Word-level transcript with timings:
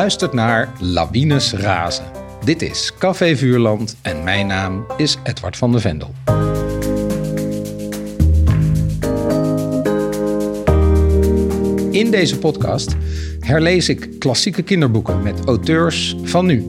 luistert 0.00 0.32
naar 0.32 0.72
Lawines 0.78 1.52
Razen. 1.52 2.04
Dit 2.44 2.62
is 2.62 2.92
Café 2.98 3.36
Vuurland 3.36 3.96
en 4.02 4.24
mijn 4.24 4.46
naam 4.46 4.86
is 4.96 5.16
Edward 5.22 5.56
van 5.56 5.72
der 5.72 5.80
Vendel. 5.80 6.14
In 11.90 12.10
deze 12.10 12.38
podcast 12.38 12.96
herlees 13.40 13.88
ik 13.88 14.18
klassieke 14.18 14.62
kinderboeken 14.62 15.22
met 15.22 15.44
auteurs 15.44 16.16
van 16.22 16.46
nu. 16.46 16.68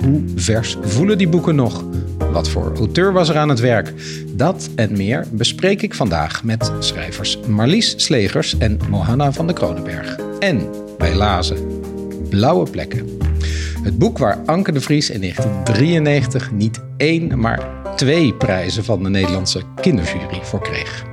Hoe 0.00 0.22
vers 0.34 0.76
voelen 0.82 1.18
die 1.18 1.28
boeken 1.28 1.54
nog? 1.54 1.84
Wat 2.32 2.48
voor 2.48 2.72
auteur 2.76 3.12
was 3.12 3.28
er 3.28 3.36
aan 3.36 3.48
het 3.48 3.60
werk? 3.60 3.92
Dat 4.34 4.70
en 4.74 4.96
meer 4.96 5.26
bespreek 5.32 5.82
ik 5.82 5.94
vandaag 5.94 6.44
met 6.44 6.72
schrijvers 6.78 7.38
Marlies 7.48 7.94
Slegers 7.96 8.58
en 8.58 8.78
Mohanna 8.88 9.32
van 9.32 9.46
de 9.46 9.52
Kronenberg. 9.52 10.16
En 10.38 10.68
wij 10.98 11.14
lazen 11.14 11.71
Blauwe 12.32 12.70
Plekken. 12.70 13.18
Het 13.82 13.98
boek 13.98 14.18
waar 14.18 14.38
Anke 14.46 14.72
de 14.72 14.80
Vries 14.80 15.10
in 15.10 15.20
1993 15.20 16.52
niet 16.52 16.80
één, 16.96 17.38
maar 17.38 17.84
twee 17.96 18.34
prijzen 18.34 18.84
van 18.84 19.02
de 19.02 19.08
Nederlandse 19.08 19.62
kinderjury 19.80 20.42
voor 20.42 20.62
kreeg. 20.62 21.04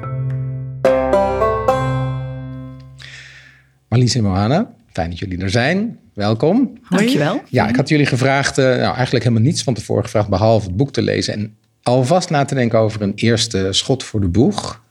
Marlies 3.90 4.16
en 4.16 4.24
Mohanna, 4.24 4.74
fijn 4.92 5.10
dat 5.10 5.20
jullie 5.20 5.42
er 5.42 5.50
zijn. 5.50 6.00
Welkom. 6.14 6.80
Dankjewel. 6.90 7.42
Ja, 7.50 7.68
ik 7.68 7.76
had 7.76 7.90
jullie 7.90 8.06
gevraagd, 8.06 8.58
uh, 8.58 8.66
nou 8.66 8.96
eigenlijk 8.96 9.24
helemaal 9.24 9.46
niets 9.46 9.64
van 9.64 9.74
tevoren 9.74 10.04
gevraagd, 10.04 10.30
behalve 10.30 10.68
het 10.68 10.78
boek 10.78 10.92
te 10.92 11.02
lezen 11.02 11.34
en 11.34 11.56
alvast 11.84 12.30
na 12.30 12.46
te 12.46 12.56
denken 12.56 12.80
over 12.80 13.02
een 13.02 13.16
eerste 13.16 13.68
schot 13.72 14.04
voor 14.04 14.22
de 14.22 14.28
boeg. 14.28 14.84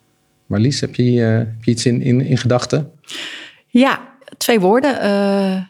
Marlies, 0.46 0.80
heb 0.80 0.94
je, 0.94 1.02
uh, 1.02 1.36
heb 1.36 1.64
je 1.64 1.70
iets 1.70 1.86
in, 1.86 2.02
in, 2.02 2.20
in 2.20 2.38
gedachten? 2.38 2.90
Ja, 3.66 4.16
twee 4.38 4.60
woorden. 4.60 5.04
Uh, 5.04 5.62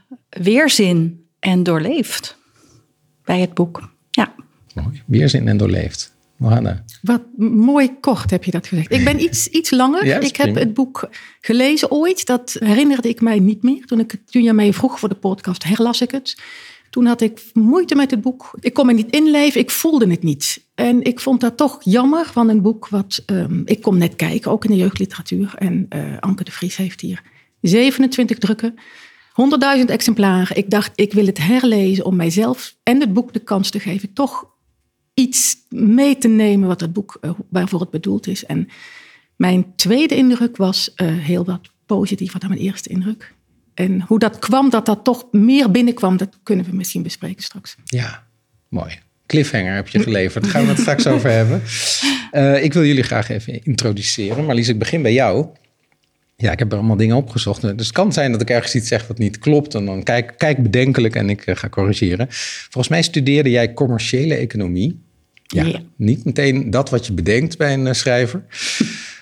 weerzin 0.43 1.25
en 1.39 1.63
doorleefd. 1.63 2.39
Bij 3.25 3.41
het 3.41 3.55
boek. 3.55 3.91
Ja. 4.11 4.35
Mooi. 4.75 5.03
Weerzin 5.07 5.49
en 5.49 5.57
doorleefd. 5.57 6.17
Mohanna. 6.37 6.85
Wat 7.03 7.23
mooi 7.37 8.01
kort 8.01 8.31
heb 8.31 8.45
je 8.45 8.51
dat 8.51 8.67
gezegd. 8.67 8.93
Ik 8.93 9.05
ben 9.05 9.21
iets, 9.23 9.47
iets 9.49 9.71
langer. 9.71 10.07
Ja, 10.07 10.19
ik 10.19 10.37
heb 10.37 10.55
het 10.55 10.75
boek 10.75 11.09
gelezen 11.41 11.91
ooit. 11.91 12.27
Dat 12.27 12.57
herinnerde 12.59 13.09
ik 13.09 13.21
mij 13.21 13.39
niet 13.39 13.63
meer. 13.63 13.85
Toen, 13.87 14.01
ik, 14.01 14.11
het- 14.11 14.33
toen 14.33 14.43
je 14.43 14.53
mij 14.53 14.73
vroeg 14.73 14.99
voor 14.99 15.09
de 15.09 15.15
podcast, 15.15 15.65
herlas 15.65 16.01
ik 16.01 16.11
het. 16.11 16.39
Toen 16.91 17.07
had 17.07 17.21
ik 17.21 17.43
moeite 17.53 17.95
met 17.95 18.11
het 18.11 18.21
boek. 18.21 18.51
Ik 18.61 18.73
kon 18.75 18.87
me 18.87 18.93
niet 18.93 19.11
inleven. 19.11 19.61
Ik 19.61 19.71
voelde 19.71 20.11
het 20.11 20.23
niet. 20.23 20.65
En 20.75 21.03
ik 21.03 21.21
vond 21.21 21.41
dat 21.41 21.57
toch 21.57 21.79
jammer 21.85 22.27
van 22.27 22.49
een 22.49 22.63
boek 22.63 22.89
wat... 22.89 23.23
ehm, 23.27 23.61
ik 23.65 23.83
kom 23.83 23.99
net 23.99 24.17
kijken, 24.17 24.51
ook 24.51 24.65
in 24.65 24.71
de 24.71 24.77
jeugdliteratuur. 24.77 25.55
En 25.57 25.87
eh, 25.89 26.19
Anke 26.21 26.45
de 26.45 26.51
Vries 26.51 26.77
heeft 26.77 27.01
hier 27.01 27.23
27 27.61 28.39
drukken. 28.39 28.75
100.000 29.79 29.85
exemplaren. 29.85 30.57
Ik 30.57 30.71
dacht, 30.71 30.93
ik 30.95 31.13
wil 31.13 31.27
het 31.27 31.39
herlezen 31.39 32.05
om 32.05 32.17
mijzelf 32.17 32.77
en 32.83 33.01
het 33.01 33.13
boek 33.13 33.33
de 33.33 33.39
kans 33.39 33.71
te 33.71 33.81
geven... 33.81 34.13
toch 34.13 34.47
iets 35.15 35.57
mee 35.69 36.19
te 36.19 36.29
nemen 36.29 36.69
wat 36.69 36.81
het 36.81 36.93
boek, 36.93 37.19
eh, 37.21 37.31
waarvoor 37.51 37.81
het 37.81 37.91
bedoeld 37.91 38.27
is. 38.27 38.45
En 38.45 38.69
mijn 39.37 39.73
tweede 39.77 40.17
indruk 40.17 40.57
was 40.57 40.95
eh, 40.95 41.07
heel 41.09 41.45
wat 41.45 41.71
positiever 41.87 42.41
dan 42.41 42.49
mijn 42.49 42.61
eerste 42.61 42.89
indruk. 42.89 43.35
En 43.75 44.01
hoe 44.01 44.19
dat 44.19 44.39
kwam, 44.39 44.71
dat 44.71 44.87
dat 44.87 45.05
toch 45.05 45.27
meer 45.31 45.71
binnenkwam, 45.71 46.17
dat 46.17 46.39
kunnen 46.43 46.65
we 46.65 46.77
misschien 46.77 47.03
bespreken 47.03 47.43
straks. 47.43 47.77
Ja, 47.85 48.27
mooi. 48.69 48.99
Cliffhanger 49.27 49.75
heb 49.75 49.89
je 49.89 50.03
geleverd. 50.03 50.45
Daar 50.45 50.53
gaan 50.53 50.63
we 50.63 50.69
het 50.69 50.79
straks 50.79 51.07
over 51.07 51.31
hebben. 51.31 51.63
Eh, 52.31 52.65
ik 52.65 52.73
wil 52.73 52.85
jullie 52.85 53.03
graag 53.03 53.29
even 53.29 53.65
introduceren. 53.65 54.45
Marlies, 54.45 54.69
ik 54.69 54.79
begin 54.79 55.03
bij 55.03 55.13
jou. 55.13 55.47
Ja, 56.43 56.53
ik 56.53 56.59
heb 56.59 56.73
er 56.73 56.79
allemaal 56.79 56.97
dingen 56.97 57.17
opgezocht. 57.17 57.61
Dus 57.63 57.87
het 57.87 57.93
kan 57.93 58.13
zijn 58.13 58.33
dat 58.33 58.41
ik 58.41 58.51
ergens 58.51 58.75
iets 58.75 58.89
zeg 58.89 59.07
wat 59.07 59.19
niet 59.19 59.39
klopt. 59.39 59.75
En 59.75 59.85
dan 59.85 60.03
kijk, 60.03 60.35
kijk 60.37 60.63
bedenkelijk 60.63 61.15
en 61.15 61.31
ik 61.31 61.47
eh, 61.47 61.57
ga 61.57 61.69
corrigeren. 61.69 62.27
Volgens 62.31 62.89
mij 62.89 63.03
studeerde 63.03 63.51
jij 63.51 63.75
commerciële 63.75 64.35
economie. 64.35 65.01
Ja, 65.43 65.65
Ja. 65.65 65.81
niet 65.97 66.25
meteen 66.25 66.71
dat 66.71 66.91
wat 66.91 67.07
je 67.07 67.13
bedenkt 67.13 67.59
bij 67.59 67.73
een 67.75 67.87
eh, 67.87 67.93
schrijver. 67.93 68.43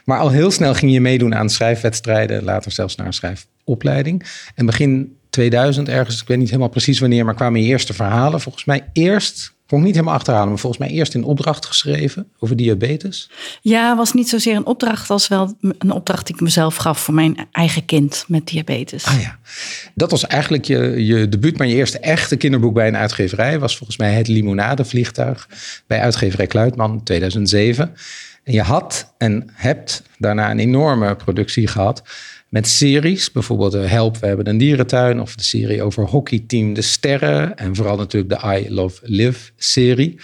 Maar 0.04 0.18
al 0.18 0.30
heel 0.30 0.50
snel 0.50 0.74
ging 0.74 0.92
je 0.92 1.00
meedoen 1.00 1.34
aan 1.34 1.50
schrijfwedstrijden. 1.50 2.44
Later 2.44 2.72
zelfs 2.72 2.96
naar 2.96 3.06
een 3.06 3.12
schrijfopleiding. 3.12 4.26
En 4.54 4.66
begin 4.66 5.16
2000 5.30 5.88
ergens, 5.88 6.20
ik 6.22 6.28
weet 6.28 6.38
niet 6.38 6.48
helemaal 6.48 6.68
precies 6.68 6.98
wanneer... 6.98 7.24
maar 7.24 7.34
kwamen 7.34 7.60
je 7.62 7.66
eerste 7.66 7.94
verhalen. 7.94 8.40
Volgens 8.40 8.64
mij 8.64 8.84
eerst, 8.92 9.54
kon 9.66 9.78
ik 9.78 9.84
niet 9.84 9.94
helemaal 9.94 10.14
achterhalen... 10.14 10.48
maar 10.48 10.58
volgens 10.58 10.82
mij 10.82 10.90
eerst 10.90 11.14
in 11.14 11.24
opdracht 11.24 11.66
geschreven 11.66 12.28
over 12.38 12.56
diabetes. 12.56 13.30
Ja, 13.60 13.96
was 13.96 14.12
niet 14.12 14.28
zozeer 14.28 14.56
een 14.56 14.66
opdracht 14.66 15.10
als 15.10 15.28
wel 15.28 15.56
een 15.60 15.90
opdracht 15.90 16.26
die 16.26 16.34
ik 16.34 16.40
mezelf 16.40 16.76
gaf 16.76 17.00
voor 17.00 17.14
mijn 17.14 17.36
eigen 17.52 17.84
kind 17.84 18.24
met 18.28 18.46
diabetes. 18.46 19.04
Ah 19.04 19.20
ja, 19.20 19.38
dat 19.94 20.10
was 20.10 20.26
eigenlijk 20.26 20.64
je, 20.64 21.04
je 21.04 21.28
debuut, 21.28 21.58
maar 21.58 21.66
je 21.66 21.74
eerste 21.74 21.98
echte 21.98 22.36
kinderboek 22.36 22.74
bij 22.74 22.88
een 22.88 22.96
uitgeverij 22.96 23.58
was 23.58 23.76
volgens 23.76 23.98
mij 23.98 24.12
Het 24.12 24.28
Limonadevliegtuig 24.28 25.48
bij 25.86 26.00
uitgeverij 26.00 26.46
Kluitman 26.46 27.02
2007. 27.02 27.94
En 28.44 28.52
je 28.52 28.62
had 28.62 29.14
en 29.18 29.50
hebt 29.52 30.02
daarna 30.18 30.50
een 30.50 30.58
enorme 30.58 31.16
productie 31.16 31.66
gehad 31.66 32.02
met 32.48 32.68
series, 32.68 33.32
bijvoorbeeld 33.32 33.74
eh, 33.74 33.90
Help, 33.90 34.16
we 34.16 34.26
hebben 34.26 34.48
een 34.48 34.58
dierentuin 34.58 35.20
of 35.20 35.34
de 35.34 35.42
serie 35.42 35.82
over 35.82 36.04
hockeyteam 36.04 36.74
De 36.74 36.82
Sterren 36.82 37.56
en 37.56 37.74
vooral 37.74 37.96
natuurlijk 37.96 38.40
de 38.40 38.58
I 38.58 38.74
Love 38.74 39.00
Live 39.02 39.50
serie. 39.56 40.16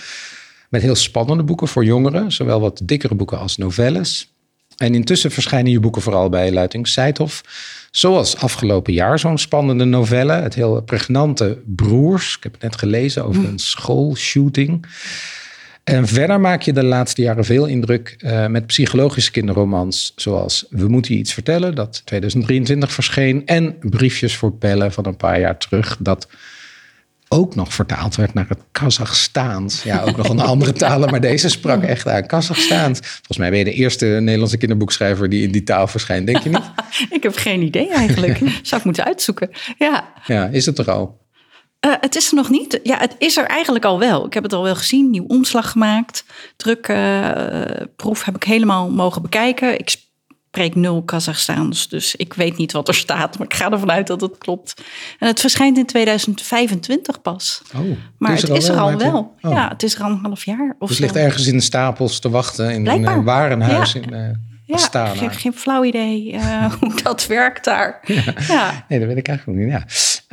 Met 0.68 0.82
heel 0.82 0.94
spannende 0.94 1.42
boeken 1.42 1.68
voor 1.68 1.84
jongeren, 1.84 2.32
zowel 2.32 2.60
wat 2.60 2.80
dikkere 2.84 3.14
boeken 3.14 3.38
als 3.38 3.56
novelles. 3.56 4.32
En 4.76 4.94
intussen 4.94 5.30
verschijnen 5.30 5.72
je 5.72 5.80
boeken 5.80 6.02
vooral 6.02 6.28
bij 6.28 6.52
Luiting 6.52 6.88
Seithof. 6.88 7.42
Zoals 7.90 8.36
afgelopen 8.36 8.92
jaar 8.92 9.18
zo'n 9.18 9.38
spannende 9.38 9.84
novelle. 9.84 10.32
Het 10.32 10.54
heel 10.54 10.82
pregnante 10.82 11.62
Broers. 11.66 12.36
Ik 12.36 12.42
heb 12.42 12.52
het 12.52 12.62
net 12.62 12.76
gelezen 12.76 13.24
over 13.24 13.44
een 13.44 13.58
schoolshooting. 13.58 14.86
En 15.84 16.06
verder 16.06 16.40
maak 16.40 16.62
je 16.62 16.72
de 16.72 16.84
laatste 16.84 17.22
jaren 17.22 17.44
veel 17.44 17.66
indruk 17.66 18.14
eh, 18.18 18.46
met 18.46 18.66
psychologische 18.66 19.30
kinderromans. 19.30 20.12
Zoals 20.16 20.66
We 20.70 20.88
moeten 20.88 21.14
je 21.14 21.20
iets 21.20 21.32
vertellen, 21.32 21.74
dat 21.74 22.02
2023 22.04 22.92
verscheen. 22.92 23.46
En 23.46 23.76
Briefjes 23.80 24.36
voor 24.36 24.52
Pellen 24.52 24.92
van 24.92 25.06
een 25.06 25.16
paar 25.16 25.40
jaar 25.40 25.58
terug. 25.58 25.96
Dat 26.00 26.28
ook 27.28 27.54
nog 27.54 27.74
vertaald 27.74 28.16
werd 28.16 28.34
naar 28.34 28.48
het 28.48 28.58
Kazachstaans. 28.72 29.82
Ja, 29.82 30.02
ook 30.02 30.16
nog 30.16 30.28
een 30.28 30.40
andere 30.54 30.72
talen, 30.72 31.10
maar 31.10 31.20
deze 31.20 31.48
sprak 31.48 31.82
echt 31.82 32.08
aan 32.08 32.26
Kazachstaans. 32.26 32.98
Volgens 32.98 33.38
mij 33.38 33.50
ben 33.50 33.58
je 33.58 33.64
de 33.64 33.72
eerste 33.72 34.06
Nederlandse 34.06 34.56
kinderboekschrijver 34.56 35.28
die 35.28 35.42
in 35.42 35.52
die 35.52 35.62
taal 35.62 35.86
verschijnt, 35.86 36.26
denk 36.26 36.42
je 36.42 36.48
niet? 36.48 36.70
Ik 37.16 37.22
heb 37.22 37.36
geen 37.36 37.62
idee 37.62 37.92
eigenlijk. 37.92 38.38
Zou 38.62 38.80
ik 38.80 38.84
moeten 38.84 39.04
uitzoeken. 39.04 39.50
Ja, 39.78 40.12
Ja, 40.26 40.46
is 40.46 40.66
het 40.66 40.78
er 40.78 40.90
al? 40.90 41.20
Eh, 41.82 41.92
het 42.00 42.16
is 42.16 42.28
er 42.28 42.34
nog 42.34 42.50
niet. 42.50 42.80
Ja, 42.82 42.98
het 42.98 43.14
is 43.18 43.36
er 43.36 43.44
eigenlijk 43.46 43.84
al 43.84 43.98
wel. 43.98 44.26
Ik 44.26 44.34
heb 44.34 44.42
het 44.42 44.52
al 44.52 44.62
wel 44.62 44.74
gezien, 44.76 45.10
nieuw 45.10 45.24
omslag 45.26 45.70
gemaakt. 45.70 46.24
Drukproef 46.56 48.24
heb 48.24 48.36
ik 48.36 48.44
helemaal 48.44 48.90
mogen 48.90 49.22
bekijken. 49.22 49.78
Ik 49.78 49.88
spreek 50.48 50.74
nul 50.74 51.02
Kazachstaans, 51.02 51.88
dus 51.88 52.16
ik 52.16 52.34
weet 52.34 52.56
niet 52.56 52.72
wat 52.72 52.88
er 52.88 52.94
staat. 52.94 53.38
Maar 53.38 53.46
ik 53.46 53.54
ga 53.54 53.70
ervan 53.70 53.90
uit 53.90 54.06
dat 54.06 54.20
het 54.20 54.38
klopt. 54.38 54.74
En 55.18 55.26
het 55.26 55.40
verschijnt 55.40 55.78
in 55.78 55.86
2025 55.86 57.22
pas. 57.22 57.62
Oh, 57.76 57.80
Maar 58.18 58.32
het 58.36 58.48
is 58.48 58.68
er 58.68 58.78
al 58.78 58.96
wel. 58.96 59.36
Oh. 59.42 59.52
Ja, 59.52 59.68
het 59.68 59.82
is 59.82 59.94
er 59.94 60.02
al 60.02 60.10
een 60.10 60.18
half 60.22 60.44
jaar. 60.44 60.76
Of 60.78 60.88
Dus 60.88 60.98
het 60.98 61.06
ligt 61.12 61.24
ergens 61.24 61.46
in 61.46 61.56
de 61.56 61.62
stapels 61.62 62.18
te 62.20 62.30
wachten 62.30 62.70
in 62.70 62.74
een 62.76 62.82
Blijkbaar. 62.82 63.16
eh, 63.16 63.24
warenhuis 63.24 63.92
Ja. 63.92 64.00
in 64.00 64.14
eh 64.14 64.28
Ja, 64.66 64.74
Astana. 64.74 65.14
geen, 65.14 65.30
geen 65.30 65.52
flauw 65.52 65.84
idee 65.84 66.32
eh, 66.32 66.72
hoe 66.80 67.02
dat 67.02 67.26
werkt 67.26 67.64
daar. 67.64 68.00
Ja. 68.48 68.84
Nee, 68.88 68.98
dat 68.98 69.08
weet 69.08 69.16
ik 69.16 69.28
eigenlijk 69.28 69.58
niet. 69.58 69.70
Ja. 69.70 69.84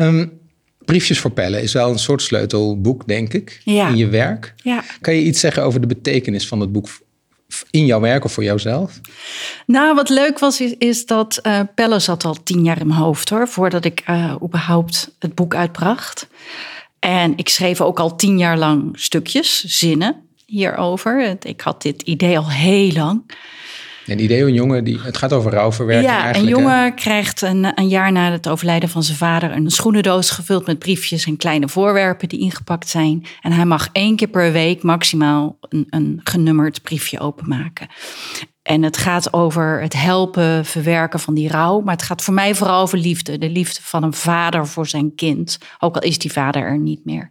Ehm, 0.06 0.28
Briefjes 0.90 1.20
voor 1.20 1.32
Pellen 1.32 1.62
is 1.62 1.74
wel 1.74 1.90
een 1.92 2.00
soort 2.00 2.22
sleutelboek, 2.22 3.08
denk 3.08 3.34
ik, 3.34 3.62
Ja. 3.64 3.88
in 3.88 3.98
je 3.98 4.08
werk. 4.08 4.54
ja. 4.64 4.84
Kan 5.02 5.14
je 5.14 5.22
iets 5.22 5.40
zeggen 5.40 5.64
over 5.64 5.82
de 5.82 5.88
betekenis 5.88 6.48
van 6.48 6.60
het 6.60 6.72
boek 6.72 6.88
in 7.72 7.86
jouw 7.86 8.00
werk 8.00 8.24
of 8.24 8.32
voor 8.34 8.44
jouzelf? 8.44 9.00
Nou, 9.66 9.96
wat 9.96 10.10
leuk 10.10 10.40
was, 10.40 10.62
is, 10.62 10.74
is 10.78 11.06
dat 11.06 11.38
eh 11.38 11.60
Pelle 11.76 12.00
zat 12.00 12.26
al 12.26 12.44
tien 12.44 12.64
jaar 12.64 12.80
in 12.80 12.88
mijn 12.88 13.00
hoofd 13.00 13.30
hoor, 13.30 13.48
voordat 13.48 13.86
ik 13.86 14.02
eh, 14.06 14.36
überhaupt 14.44 15.12
het 15.20 15.36
boek 15.36 15.56
uitbracht. 15.56 16.28
En 17.00 17.34
ik 17.38 17.50
schreef 17.50 17.82
ook 17.82 18.00
al 18.00 18.16
tien 18.16 18.38
jaar 18.38 18.58
lang 18.58 18.90
stukjes, 19.00 19.64
zinnen 19.64 20.16
hierover. 20.46 21.38
Ik 21.44 21.62
had 21.62 21.82
dit 21.82 22.02
idee 22.02 22.38
al 22.38 22.50
heel 22.52 22.92
lang. 22.92 23.22
Een 24.10 24.24
idee, 24.24 24.42
een 24.42 24.54
jongen 24.54 24.84
die. 24.84 25.00
Het 25.02 25.18
gaat 25.18 25.34
over 25.34 25.52
rouwverwerking 25.52 26.10
ja, 26.10 26.18
een 26.18 26.24
eigenlijk. 26.24 26.56
hè? 26.56 26.62
jongen 26.62 26.96
krijgt 26.96 27.42
een, 27.42 27.80
een 27.80 27.88
jaar 27.88 28.12
na 28.12 28.32
het 28.32 28.48
overlijden 28.48 28.90
van 28.90 29.04
zijn 29.04 29.18
vader 29.18 29.52
een 29.52 29.70
schoenendoos 29.70 30.30
gevuld 30.30 30.66
met 30.66 30.80
briefjes 30.80 31.26
en 31.26 31.38
kleine 31.38 31.68
voorwerpen 31.68 32.30
die 32.30 32.40
ingepakt 32.40 32.90
zijn. 32.90 33.26
En 33.42 33.52
hij 33.52 33.66
mag 33.66 33.90
één 33.92 34.16
keer 34.16 34.28
per 34.28 34.52
week 34.52 34.84
maximaal 34.84 35.58
een, 35.60 35.86
een 35.90 36.22
genummerd 36.24 36.82
briefje 36.82 37.20
openmaken. 37.20 37.88
En 38.62 38.84
het 38.84 38.98
gaat 38.98 39.34
over 39.34 39.82
het 39.82 39.94
helpen, 39.94 40.66
verwerken 40.66 41.20
van 41.20 41.34
die 41.34 41.50
rouw. 41.50 41.80
Maar 41.80 41.94
het 41.94 42.04
gaat 42.04 42.22
voor 42.22 42.34
mij 42.34 42.56
vooral 42.56 42.82
over 42.82 42.98
liefde. 42.98 43.38
De 43.38 43.50
liefde 43.50 43.80
van 43.84 44.04
een 44.04 44.14
vader 44.14 44.68
voor 44.68 44.88
zijn 44.88 45.16
kind. 45.16 45.58
Ook 45.80 45.96
al 45.96 46.02
is 46.02 46.18
die 46.18 46.32
vader 46.32 46.62
er 46.62 46.80
niet 46.80 47.06
meer. 47.06 47.30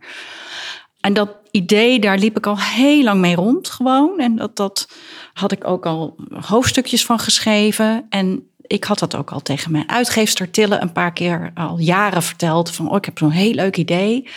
En 1.01 1.13
dat 1.13 1.31
idee, 1.51 2.01
daar 2.01 2.19
liep 2.19 2.37
ik 2.37 2.47
al 2.47 2.59
heel 2.59 3.03
lang 3.03 3.21
mee 3.21 3.35
rond 3.35 3.71
gewoon. 3.71 4.19
En 4.19 4.37
dat, 4.37 4.57
dat 4.57 4.89
had 5.39 5.53
ik 5.53 5.67
ook 5.67 5.87
al 5.87 6.17
hoofdstukjes 6.41 7.05
van 7.05 7.19
geschreven. 7.19 8.07
En 8.09 8.49
ik 8.63 8.85
had 8.85 8.99
dat 8.99 9.17
ook 9.17 9.31
al 9.31 9.41
tegen 9.41 9.73
mijn 9.73 9.89
uitgeefster 9.89 10.51
Tille 10.51 10.81
een 10.81 10.93
paar 10.93 11.13
keer 11.13 11.51
al 11.55 11.79
jaren 11.79 12.23
verteld. 12.23 12.71
Van, 12.71 12.91
oh, 12.91 12.97
ik 12.97 13.05
heb 13.05 13.19
zo'n 13.19 13.31
heel 13.31 13.53
leuk 13.53 13.77
idee. 13.77 14.29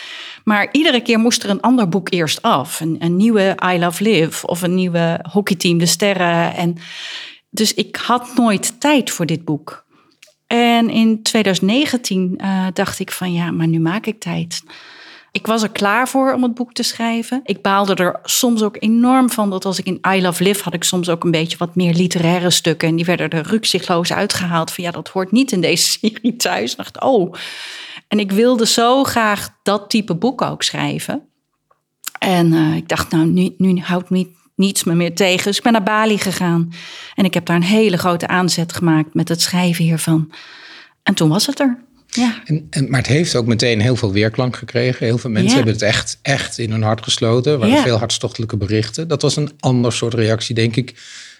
Maar 0.43 0.69
iedere 0.71 1.01
keer 1.01 1.19
moest 1.19 1.43
er 1.43 1.49
een 1.49 1.61
ander 1.61 1.89
boek 1.89 2.11
eerst 2.11 2.41
af. 2.41 2.79
Een, 2.79 3.15
nieuwe 3.15 3.57
I 3.73 3.79
Love 3.79 4.03
Live 4.03 4.47
of 4.47 4.61
een 4.61 4.75
nieuwe 4.75 5.25
hockeyteam 5.31 5.77
De 5.77 5.85
Sterren. 5.85 6.55
En 6.55 6.77
dus 7.49 7.73
ik 7.73 7.95
had 7.95 8.35
nooit 8.35 8.79
tijd 8.79 9.11
voor 9.11 9.25
dit 9.25 9.45
boek. 9.45 9.85
En 10.47 10.89
in 10.89 11.23
2019 11.23 12.39
uh, 12.41 12.67
dacht 12.73 12.99
ik 12.99 13.11
van 13.11 13.33
ja, 13.33 13.51
maar 13.51 13.67
nu 13.67 13.79
maak 13.79 14.05
ik 14.05 14.19
tijd. 14.19 14.63
Ik 15.31 15.47
was 15.47 15.63
er 15.63 15.69
klaar 15.69 16.07
voor 16.07 16.33
om 16.33 16.43
het 16.43 16.53
boek 16.53 16.73
te 16.73 16.83
schrijven. 16.83 17.41
Ik 17.43 17.61
baalde 17.61 17.95
er 17.95 18.19
soms 18.23 18.63
ook 18.63 18.77
enorm 18.79 19.29
van 19.29 19.49
dat 19.49 19.65
als 19.65 19.79
ik 19.79 19.85
in 19.85 19.99
I 20.07 20.21
Love 20.21 20.43
Live 20.43 20.63
had 20.63 20.73
ik 20.73 20.83
soms 20.83 21.09
ook 21.09 21.23
een 21.23 21.31
beetje 21.31 21.57
wat 21.57 21.75
meer 21.75 21.93
literaire 21.93 22.49
stukken. 22.49 22.87
En 22.87 22.95
die 22.95 23.05
werden 23.05 23.29
er 23.29 23.47
rukzichtloos 23.47 24.13
uitgehaald 24.13 24.71
van 24.71 24.83
ja, 24.83 24.91
dat 24.91 25.07
hoort 25.07 25.31
niet 25.31 25.51
in 25.51 25.61
deze 25.61 25.89
serie 25.99 26.35
thuis. 26.35 26.71
Ik 26.71 26.77
dacht, 26.77 27.01
oh. 27.01 27.33
En 28.07 28.19
ik 28.19 28.31
wilde 28.31 28.65
zo 28.65 29.03
graag 29.03 29.49
dat 29.63 29.89
type 29.89 30.15
boek 30.15 30.41
ook 30.41 30.63
schrijven. 30.63 31.27
En 32.19 32.53
uh, 32.53 32.75
ik 32.75 32.89
dacht, 32.89 33.11
nou, 33.11 33.53
nu, 33.57 33.79
houdt 33.79 34.09
niet, 34.09 34.29
niets 34.55 34.83
me 34.83 34.93
meer 34.93 35.15
tegen. 35.15 35.43
Dus 35.43 35.57
ik 35.57 35.63
ben 35.63 35.71
naar 35.71 35.83
Bali 35.83 36.17
gegaan. 36.17 36.73
En 37.15 37.25
ik 37.25 37.33
heb 37.33 37.45
daar 37.45 37.55
een 37.55 37.63
hele 37.63 37.97
grote 37.97 38.27
aanzet 38.27 38.73
gemaakt 38.73 39.13
met 39.13 39.29
het 39.29 39.41
schrijven 39.41 39.83
hiervan. 39.83 40.31
En 41.03 41.13
toen 41.13 41.29
was 41.29 41.45
het 41.45 41.59
er. 41.59 41.77
Ja. 42.15 42.41
En, 42.45 42.67
en, 42.69 42.89
maar 42.89 42.99
het 42.99 43.09
heeft 43.09 43.35
ook 43.35 43.45
meteen 43.45 43.79
heel 43.81 43.95
veel 43.95 44.11
weerklank 44.11 44.55
gekregen. 44.55 45.05
Heel 45.05 45.17
veel 45.17 45.29
mensen 45.29 45.49
Ja. 45.49 45.55
hebben 45.55 45.73
het 45.73 45.81
echt, 45.83 46.17
echt 46.21 46.57
in 46.57 46.71
hun 46.71 46.81
hart 46.81 47.03
gesloten. 47.03 47.51
Er 47.51 47.57
waren 47.57 47.75
Ja. 47.75 47.81
veel 47.83 47.97
hartstochtelijke 47.97 48.57
berichten. 48.57 49.07
Dat 49.07 49.21
was 49.21 49.35
een 49.35 49.51
ander 49.59 49.93
soort 49.93 50.13
reactie, 50.13 50.55
denk 50.55 50.75
ik, 50.75 50.93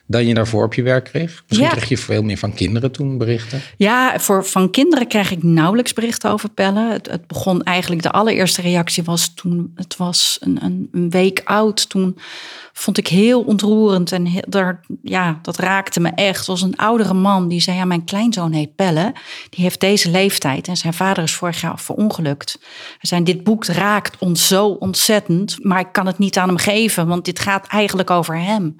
dan 0.08 0.26
je 0.26 0.34
daarvoor 0.34 0.64
op 0.64 0.74
je 0.74 0.84
werk 0.84 1.04
kreeg. 1.04 1.44
Misschien 1.48 1.70
Ja. 1.70 1.74
kreeg 1.76 1.90
je 1.90 1.98
veel 1.98 2.24
meer 2.24 2.38
van 2.38 2.54
kinderen 2.54 2.92
toen 2.92 3.18
berichten. 3.18 3.62
Ja, 3.78 4.20
voor, 4.20 4.46
van 4.46 4.70
kinderen 4.70 5.08
krijg 5.08 5.32
ik 5.32 5.44
nauwelijks 5.44 5.94
berichten 5.94 6.32
over 6.32 6.50
pellen. 6.50 6.92
Het, 6.92 7.10
het 7.10 7.28
begon 7.28 7.64
eigenlijk, 7.64 8.02
de 8.02 8.12
allereerste 8.12 8.62
reactie 8.62 9.04
was 9.04 9.34
toen 9.34 9.72
het 9.76 9.98
was 9.98 10.38
een, 10.40 10.64
een, 10.64 10.90
een 10.92 11.10
week 11.10 11.42
oud. 11.44 11.90
Toen 11.90 12.18
vond 12.74 12.98
ik 12.98 13.08
heel 13.08 13.42
ontroerend 13.42 14.12
en 14.12 14.26
heel, 14.26 14.44
daar, 14.48 14.80
ja, 15.04 15.40
dat 15.42 15.58
raakte 15.58 16.00
me 16.00 16.10
echt. 16.10 16.38
Het 16.38 16.48
was 16.48 16.62
een 16.62 16.78
oudere 16.78 17.14
man 17.14 17.48
die 17.48 17.62
zei, 17.62 17.78
ja, 17.78 17.86
mijn 17.86 18.04
kleinzoon 18.04 18.52
heet 18.52 18.76
Pelle. 18.76 19.14
Die 19.50 19.64
heeft 19.64 19.80
deze 19.80 20.10
leeftijd 20.10 20.68
en 20.68 20.78
zijn 20.78 20.94
vader 20.94 21.24
is 21.24 21.34
vorig 21.34 21.62
jaar 21.62 21.80
verongelukt. 21.80 22.58
Hij 22.62 23.00
zei, 23.02 23.24
dit 23.24 23.44
boek 23.44 23.66
raakt 23.66 24.18
ons 24.20 24.48
zo 24.48 24.68
ontzettend, 24.68 25.64
maar 25.64 25.80
ik 25.80 25.92
kan 25.92 26.06
het 26.06 26.18
niet 26.18 26.38
aan 26.38 26.48
hem 26.48 26.58
geven, 26.58 27.08
want 27.08 27.26
dit 27.26 27.40
gaat 27.40 27.68
eigenlijk 27.68 28.10
over 28.10 28.38
hem. 28.38 28.76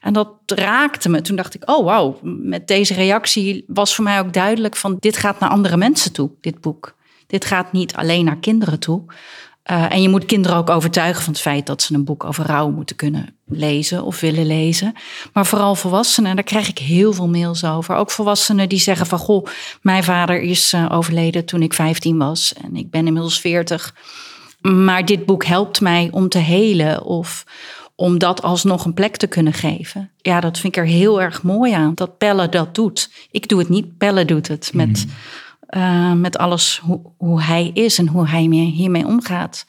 En 0.00 0.12
dat 0.12 0.28
raakte 0.50 1.08
me. 1.08 1.22
Toen 1.22 1.36
dacht 1.36 1.54
ik, 1.54 1.70
oh 1.70 1.84
wauw, 1.84 2.18
met 2.22 2.68
deze 2.68 2.94
reactie 2.94 3.64
was 3.66 3.94
voor 3.94 4.04
mij 4.04 4.20
ook 4.20 4.32
duidelijk 4.32 4.76
van 4.76 4.96
dit 5.00 5.16
gaat 5.16 5.40
naar 5.40 5.50
andere 5.50 5.76
mensen 5.76 6.12
toe, 6.12 6.30
dit 6.40 6.60
boek. 6.60 6.94
Dit 7.26 7.44
gaat 7.44 7.72
niet 7.72 7.94
alleen 7.94 8.24
naar 8.24 8.38
kinderen 8.38 8.78
toe. 8.78 9.02
Uh, 9.70 9.92
en 9.92 10.02
je 10.02 10.08
moet 10.08 10.24
kinderen 10.24 10.56
ook 10.56 10.70
overtuigen 10.70 11.22
van 11.22 11.32
het 11.32 11.42
feit 11.42 11.66
dat 11.66 11.82
ze 11.82 11.94
een 11.94 12.04
boek 12.04 12.24
over 12.24 12.46
rouw 12.46 12.70
moeten 12.70 12.96
kunnen 12.96 13.36
lezen 13.46 14.02
of 14.02 14.20
willen 14.20 14.46
lezen. 14.46 14.92
Maar 15.32 15.46
vooral 15.46 15.74
volwassenen, 15.74 16.34
daar 16.34 16.44
krijg 16.44 16.68
ik 16.68 16.78
heel 16.78 17.12
veel 17.12 17.28
mails 17.28 17.64
over. 17.64 17.94
Ook 17.94 18.10
volwassenen 18.10 18.68
die 18.68 18.78
zeggen 18.78 19.06
van 19.06 19.18
goh, 19.18 19.46
mijn 19.82 20.04
vader 20.04 20.40
is 20.40 20.72
uh, 20.72 20.86
overleden 20.90 21.44
toen 21.44 21.62
ik 21.62 21.74
15 21.74 22.18
was 22.18 22.52
en 22.62 22.76
ik 22.76 22.90
ben 22.90 23.06
inmiddels 23.06 23.40
40. 23.40 23.94
Maar 24.60 25.04
dit 25.04 25.26
boek 25.26 25.44
helpt 25.44 25.80
mij 25.80 26.08
om 26.10 26.28
te 26.28 26.38
helen 26.38 27.04
of 27.04 27.44
om 28.00 28.18
dat 28.18 28.42
alsnog 28.42 28.84
een 28.84 28.94
plek 28.94 29.16
te 29.16 29.26
kunnen 29.26 29.52
geven. 29.52 30.10
Ja, 30.16 30.40
dat 30.40 30.58
vind 30.58 30.76
ik 30.76 30.82
er 30.82 30.88
heel 30.88 31.22
erg 31.22 31.42
mooi 31.42 31.72
aan, 31.72 31.94
dat 31.94 32.18
Pelle 32.18 32.48
dat 32.48 32.74
doet. 32.74 33.10
Ik 33.30 33.48
doe 33.48 33.58
het 33.58 33.68
niet, 33.68 33.98
Pelle 33.98 34.24
doet 34.24 34.48
het 34.48 34.70
met, 34.74 35.06
mm. 35.06 35.80
uh, 35.80 36.12
met 36.12 36.38
alles 36.38 36.80
hoe, 36.82 37.00
hoe, 37.16 37.42
hij 37.42 37.70
is 37.74 37.98
en 37.98 38.08
hoe 38.08 38.28
hij 38.28 38.42
hiermee 38.50 39.06
omgaat. 39.06 39.66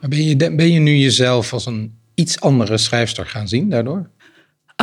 Maar 0.00 0.10
ben 0.10 0.22
je, 0.22 0.36
ben 0.36 0.72
je 0.72 0.78
nu 0.78 0.96
jezelf 0.96 1.52
als 1.52 1.66
een 1.66 1.98
iets 2.14 2.40
andere 2.40 2.78
schrijfster 2.78 3.26
gaan 3.26 3.48
zien 3.48 3.70
daardoor? 3.70 4.10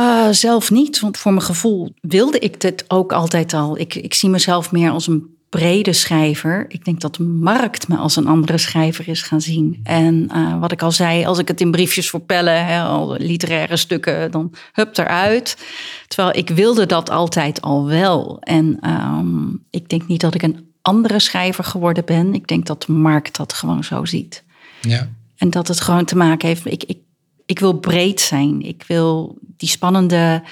Uh, 0.00 0.28
zelf 0.30 0.70
niet, 0.70 1.00
want 1.00 1.16
voor 1.16 1.32
mijn 1.32 1.44
gevoel 1.44 1.94
wilde 2.00 2.38
ik 2.38 2.60
dit 2.60 2.84
ook 2.88 3.12
altijd 3.12 3.52
al. 3.52 3.78
Ik, 3.78 3.94
ik 3.94 4.14
zie 4.14 4.28
mezelf 4.28 4.72
meer 4.72 4.90
als 4.90 5.06
een 5.06 5.35
brede 5.56 5.92
schrijver. 5.92 6.64
Ik 6.68 6.84
denk 6.84 7.00
dat 7.00 7.14
de 7.14 7.22
markt 7.22 7.88
me 7.88 7.96
als 7.96 8.16
een 8.16 8.26
andere 8.26 8.58
schrijver 8.58 9.08
is 9.08 9.22
gaan 9.22 9.40
zien. 9.40 9.80
En 9.82 10.30
uh, 10.34 10.60
wat 10.60 10.72
ik 10.72 10.82
al 10.82 10.92
zei, 10.92 11.24
als 11.26 11.38
ik 11.38 11.48
het 11.48 11.60
in 11.60 11.70
briefjes 11.70 12.10
voor 12.10 12.20
pellen, 12.20 12.66
hè, 12.66 12.82
al 12.82 13.16
literaire 13.18 13.76
stukken, 13.76 14.30
dan 14.30 14.54
hup 14.72 14.96
eruit. 14.96 15.56
Terwijl 16.08 16.36
ik 16.36 16.48
wilde 16.48 16.86
dat 16.86 17.10
altijd 17.10 17.60
al 17.60 17.86
wel. 17.86 18.38
En 18.40 18.90
um, 18.90 19.64
ik 19.70 19.88
denk 19.88 20.06
niet 20.06 20.20
dat 20.20 20.34
ik 20.34 20.42
een 20.42 20.70
andere 20.82 21.18
schrijver 21.18 21.64
geworden 21.64 22.04
ben. 22.04 22.34
Ik 22.34 22.46
denk 22.46 22.66
dat 22.66 22.82
de 22.82 22.92
markt 22.92 23.36
dat 23.36 23.52
gewoon 23.52 23.84
zo 23.84 24.04
ziet. 24.04 24.44
Ja. 24.80 25.08
En 25.36 25.50
dat 25.50 25.68
het 25.68 25.80
gewoon 25.80 26.04
te 26.04 26.16
maken 26.16 26.48
heeft. 26.48 26.66
Ik, 26.66 26.84
ik, 26.84 26.98
ik 27.46 27.58
wil 27.58 27.72
breed 27.72 28.20
zijn. 28.20 28.62
Ik 28.62 28.84
wil 28.86 29.38
die 29.56 29.68
spannende 29.68 30.42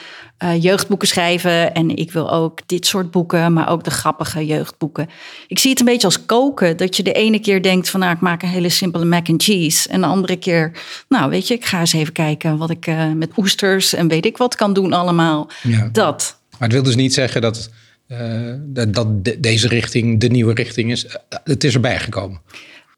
uh, 0.44 0.62
jeugdboeken 0.62 1.08
schrijven. 1.08 1.74
En 1.74 1.96
ik 1.96 2.12
wil 2.12 2.32
ook 2.32 2.60
dit 2.66 2.86
soort 2.86 3.10
boeken, 3.10 3.52
maar 3.52 3.68
ook 3.68 3.84
de 3.84 3.90
grappige 3.90 4.46
jeugdboeken. 4.46 5.08
Ik 5.46 5.58
zie 5.58 5.70
het 5.70 5.80
een 5.80 5.86
beetje 5.86 6.06
als 6.06 6.24
koken. 6.26 6.76
Dat 6.76 6.96
je 6.96 7.02
de 7.02 7.12
ene 7.12 7.38
keer 7.38 7.62
denkt 7.62 7.90
van 7.90 8.00
nou, 8.00 8.12
ik 8.12 8.20
maak 8.20 8.42
een 8.42 8.48
hele 8.48 8.68
simpele 8.68 9.04
mac 9.04 9.28
and 9.28 9.42
cheese. 9.42 9.88
En 9.88 10.00
de 10.00 10.06
andere 10.06 10.36
keer, 10.36 10.72
nou 11.08 11.30
weet 11.30 11.48
je, 11.48 11.54
ik 11.54 11.64
ga 11.64 11.80
eens 11.80 11.92
even 11.92 12.12
kijken 12.12 12.56
wat 12.56 12.70
ik 12.70 12.86
uh, 12.86 13.12
met 13.12 13.30
oesters 13.36 13.94
en 13.94 14.08
weet 14.08 14.26
ik 14.26 14.36
wat 14.36 14.54
kan 14.54 14.72
doen 14.72 14.92
allemaal. 14.92 15.50
Ja. 15.62 15.88
Dat. 15.92 16.40
Maar 16.50 16.68
het 16.68 16.72
wil 16.72 16.82
dus 16.82 16.96
niet 16.96 17.14
zeggen 17.14 17.40
dat, 17.40 17.70
uh, 18.08 18.52
dat, 18.60 18.94
dat 18.94 19.24
de, 19.24 19.40
deze 19.40 19.68
richting 19.68 20.20
de 20.20 20.28
nieuwe 20.28 20.54
richting 20.54 20.90
is. 20.90 21.06
Het 21.44 21.64
is 21.64 21.74
erbij 21.74 21.98
gekomen. 21.98 22.40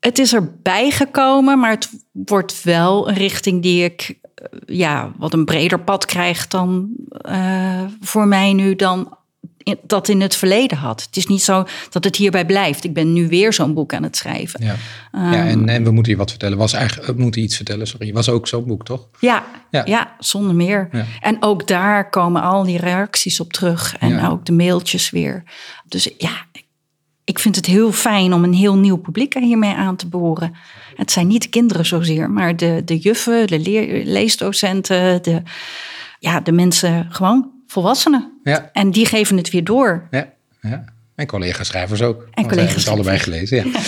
Het 0.06 0.18
is 0.18 0.34
erbij 0.34 0.90
gekomen, 0.90 1.58
maar 1.58 1.70
het 1.70 1.90
wordt 2.12 2.62
wel 2.62 3.08
een 3.08 3.14
richting 3.14 3.62
die 3.62 3.84
ik 3.84 4.18
ja, 4.66 5.12
wat 5.16 5.32
een 5.32 5.44
breder 5.44 5.80
pad 5.80 6.04
krijgt 6.04 6.50
dan 6.50 6.88
uh, 7.30 7.82
voor 8.00 8.26
mij 8.26 8.52
nu 8.52 8.76
dan 8.76 9.16
in, 9.58 9.78
dat 9.82 10.08
in 10.08 10.20
het 10.20 10.36
verleden 10.36 10.78
had. 10.78 11.02
Het 11.02 11.16
is 11.16 11.26
niet 11.26 11.42
zo 11.42 11.66
dat 11.90 12.04
het 12.04 12.16
hierbij 12.16 12.46
blijft. 12.46 12.84
Ik 12.84 12.94
ben 12.94 13.12
nu 13.12 13.28
weer 13.28 13.52
zo'n 13.52 13.74
boek 13.74 13.94
aan 13.94 14.02
het 14.02 14.16
schrijven. 14.16 14.64
Ja, 14.64 14.76
um, 15.12 15.32
ja 15.32 15.46
en, 15.46 15.68
en, 15.68 15.84
we 15.84 15.90
moeten 15.90 16.12
je 16.12 16.18
wat 16.18 16.30
vertellen. 16.30 16.58
Was 16.58 16.72
eigenlijk, 16.72 17.16
we 17.16 17.22
moeten 17.22 17.42
iets 17.42 17.56
vertellen, 17.56 17.86
sorry. 17.86 18.12
Was 18.12 18.28
ook 18.28 18.48
zo'n 18.48 18.66
boek, 18.66 18.84
toch? 18.84 19.08
Ja, 19.20 19.44
ja. 19.70 19.82
ja 19.84 20.14
zonder 20.18 20.54
meer. 20.54 20.88
Ja. 20.92 21.04
En 21.20 21.36
ook 21.40 21.66
daar 21.66 22.10
komen 22.10 22.42
al 22.42 22.64
die 22.64 22.78
reacties 22.78 23.40
op 23.40 23.52
terug. 23.52 23.96
En 23.98 24.26
ook 24.26 24.44
de 24.44 24.52
mailtjes 24.52 25.10
weer. 25.10 25.42
Dus 25.88 26.10
ja, 26.18 26.46
ik 27.26 27.38
vind 27.38 27.56
het 27.56 27.66
heel 27.66 27.92
fijn 27.92 28.32
om 28.32 28.44
een 28.44 28.54
heel 28.54 28.76
nieuw 28.76 28.96
publiek 28.96 29.34
hiermee 29.34 29.74
aan 29.74 29.96
te 29.96 30.08
boren. 30.08 30.54
Het 30.94 31.10
zijn 31.10 31.26
niet 31.26 31.42
de 31.42 31.48
kinderen 31.48 31.86
zozeer, 31.86 32.30
maar 32.30 32.56
de, 32.56 32.82
de 32.84 32.98
juffen, 32.98 33.46
de 33.46 33.58
leer, 33.58 34.04
leesdocenten, 34.04 35.22
de, 35.22 35.42
ja, 36.18 36.40
de 36.40 36.52
mensen, 36.52 37.06
gewoon 37.10 37.50
volwassenen. 37.66 38.40
Ja. 38.42 38.70
En 38.72 38.90
die 38.90 39.06
geven 39.06 39.36
het 39.36 39.50
weer 39.50 39.64
door. 39.64 40.06
Ja, 40.10 40.32
ja. 40.60 40.84
en 41.14 41.26
collega-schrijvers 41.26 42.02
ook. 42.02 42.28
En 42.30 42.48
collega's 42.48 42.88
allebei 42.88 43.18
gelezen, 43.18 43.56
ja. 43.56 43.80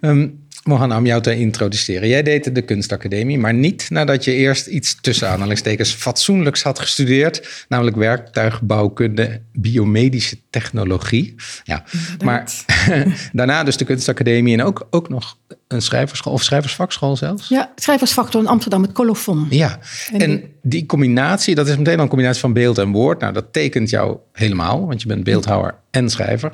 um, 0.00 0.46
Mohanna, 0.64 0.98
om 0.98 1.06
jou 1.06 1.22
te 1.22 1.36
introduceren. 1.36 2.08
Jij 2.08 2.22
deed 2.22 2.54
de 2.54 2.62
kunstacademie, 2.62 3.38
maar 3.38 3.54
niet 3.54 3.90
nadat 3.90 4.24
je 4.24 4.32
eerst 4.32 4.66
iets 4.66 5.00
tussen 5.00 5.28
aanhalingstekens 5.28 5.92
fatsoenlijks 5.92 6.62
had 6.62 6.78
gestudeerd. 6.78 7.66
Namelijk 7.68 7.96
werktuigbouwkunde, 7.96 9.40
biomedische 9.52 10.36
technologie. 10.50 11.34
Ja, 11.64 11.84
maar 12.24 12.52
daarna 13.32 13.64
dus 13.64 13.76
de 13.76 13.84
kunstacademie 13.84 14.58
en 14.58 14.64
ook, 14.64 14.86
ook 14.90 15.08
nog 15.08 15.36
een 15.68 15.82
schrijverschool 15.82 16.32
of 16.32 16.42
schrijversvakschool 16.42 17.16
zelfs? 17.16 17.48
Ja, 17.48 17.72
schrijversvakschool 17.74 18.40
in 18.40 18.46
Amsterdam, 18.46 18.82
het 18.82 18.92
Colofon. 18.92 19.46
Ja, 19.50 19.78
en, 20.12 20.20
en 20.20 20.42
die 20.62 20.86
combinatie, 20.86 21.54
dat 21.54 21.68
is 21.68 21.76
meteen 21.76 21.96
al 21.96 22.02
een 22.02 22.08
combinatie 22.08 22.40
van 22.40 22.52
beeld 22.52 22.78
en 22.78 22.90
woord. 22.90 23.20
Nou, 23.20 23.32
dat 23.32 23.52
tekent 23.52 23.90
jou 23.90 24.16
helemaal, 24.32 24.86
want 24.86 25.02
je 25.02 25.08
bent 25.08 25.24
beeldhouwer 25.24 25.74
en 25.90 26.10
schrijver. 26.10 26.52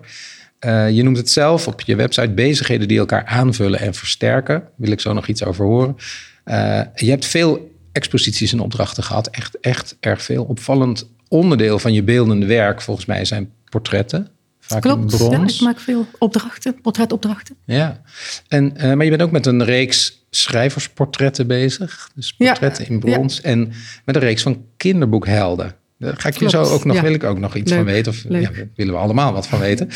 Uh, 0.61 0.91
je 0.91 1.03
noemt 1.03 1.17
het 1.17 1.31
zelf 1.31 1.67
op 1.67 1.81
je 1.81 1.97
website 1.97 2.31
bezigheden 2.31 2.89
die 2.89 2.99
elkaar 2.99 3.25
aanvullen 3.25 3.81
en 3.81 3.95
versterken. 3.95 4.61
Daar 4.61 4.71
wil 4.77 4.91
ik 4.91 5.01
zo 5.01 5.13
nog 5.13 5.27
iets 5.27 5.45
over 5.45 5.65
horen. 5.65 5.97
Uh, 6.45 6.81
je 6.95 7.11
hebt 7.11 7.27
veel 7.27 7.75
exposities 7.93 8.53
en 8.53 8.61
opdrachten 8.61 9.03
gehad. 9.03 9.27
Echt, 9.27 9.61
echt 9.61 9.97
erg 10.01 10.23
veel. 10.23 10.45
Opvallend 10.45 11.09
onderdeel 11.29 11.79
van 11.79 11.93
je 11.93 12.03
beeldende 12.03 12.47
werk, 12.47 12.83
volgens 12.83 13.07
mij, 13.07 13.25
zijn 13.25 13.51
portretten. 13.69 14.29
Vaak 14.61 14.83
Klopt, 14.83 15.13
in 15.13 15.19
brons. 15.19 15.53
Ja, 15.53 15.57
ik 15.57 15.61
maak 15.61 15.81
veel 15.81 16.07
opdrachten, 16.19 16.81
portretopdrachten. 16.81 17.57
Ja, 17.65 18.01
en, 18.49 18.73
uh, 18.77 18.83
maar 18.93 19.05
je 19.05 19.11
bent 19.11 19.23
ook 19.23 19.31
met 19.31 19.47
een 19.47 19.65
reeks 19.65 20.27
schrijversportretten 20.31 21.47
bezig. 21.47 22.11
Dus 22.15 22.33
portretten 22.33 22.85
ja, 22.85 22.91
in 22.91 22.99
brons. 22.99 23.37
Ja. 23.37 23.43
En 23.43 23.73
met 24.05 24.15
een 24.15 24.21
reeks 24.21 24.43
van 24.43 24.65
kinderboekhelden. 24.77 25.75
Daar 25.99 26.15
ga 26.17 26.29
ik 26.29 26.39
je 26.39 26.51
zo 26.51 26.63
ook 26.63 26.85
nog, 26.85 26.97
ja. 26.97 27.03
wil 27.03 27.15
ik 27.15 27.25
ook 27.25 27.39
nog 27.39 27.55
iets 27.55 27.71
Leuk. 27.71 27.79
van 27.79 27.89
weten. 27.93 28.13
Of 28.13 28.25
ja, 28.29 28.51
willen 28.75 28.95
we 28.95 29.01
allemaal 29.01 29.33
wat 29.33 29.47
van 29.47 29.59
weten. 29.59 29.89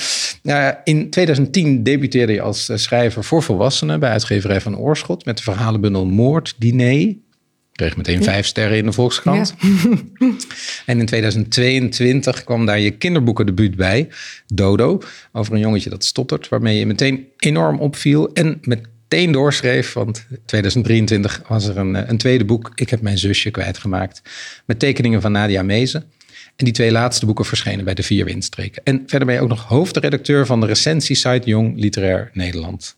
Uh, 0.43 0.69
in 0.85 1.11
2010 1.11 1.83
debuteerde 1.83 2.33
je 2.33 2.41
als 2.41 2.71
schrijver 2.75 3.25
voor 3.25 3.43
volwassenen 3.43 4.01
bij 4.01 4.11
uitgeverij 4.11 4.61
van 4.61 4.79
Oorschot 4.79 5.25
met 5.25 5.37
de 5.37 5.43
verhalenbundel 5.43 6.07
Moord, 6.07 6.55
Diner. 6.59 7.17
Kreeg 7.73 7.97
meteen 7.97 8.23
vijf 8.23 8.47
sterren 8.47 8.77
in 8.77 8.85
de 8.85 8.93
Volkskrant. 8.93 9.55
en 10.87 10.99
in 10.99 11.07
2022 11.07 12.45
kwam 12.45 12.67
daar 12.67 12.81
je 12.81 12.91
kinderboekendebuut 12.91 13.77
bij, 13.77 14.09
Dodo. 14.47 15.01
Over 15.33 15.55
een 15.55 15.61
jongetje 15.61 15.91
dat 15.91 16.05
stottert, 16.05 16.49
waarmee 16.49 16.79
je 16.79 16.87
meteen 16.87 17.27
enorm 17.37 17.79
opviel. 17.79 18.33
En 18.33 18.61
meteen 19.11 19.33
doorschreef, 19.33 19.93
want 19.93 20.27
2023 20.45 21.43
was 21.49 21.67
er 21.67 21.77
een, 21.77 22.11
een 22.11 22.17
tweede 22.17 22.45
boek. 22.45 22.73
Ik 22.75 22.91
heb 22.91 23.01
mijn 23.01 23.19
zusje 23.19 23.51
kwijtgemaakt. 23.51 24.23
Met 24.67 24.79
tekeningen 24.79 25.21
van 25.21 25.33
Nadia 25.33 25.63
Mezen. 25.63 26.05
En 26.57 26.65
die 26.65 26.75
twee 26.75 26.93
laatste 26.93 27.27
boeken 27.27 27.45
verschenen 27.45 27.85
bij 27.85 27.95
de 27.95 28.03
Vier 28.03 28.25
Windstreken. 28.25 28.83
En 28.85 29.03
verder 29.07 29.27
ben 29.27 29.37
je 29.37 29.43
ook 29.43 29.49
nog 29.49 29.65
hoofdredacteur 29.65 30.47
van 30.47 30.61
de 30.61 30.67
recensie-site 30.67 31.49
Jong 31.49 31.81
Literair 31.81 32.31
Nederland. 32.33 32.97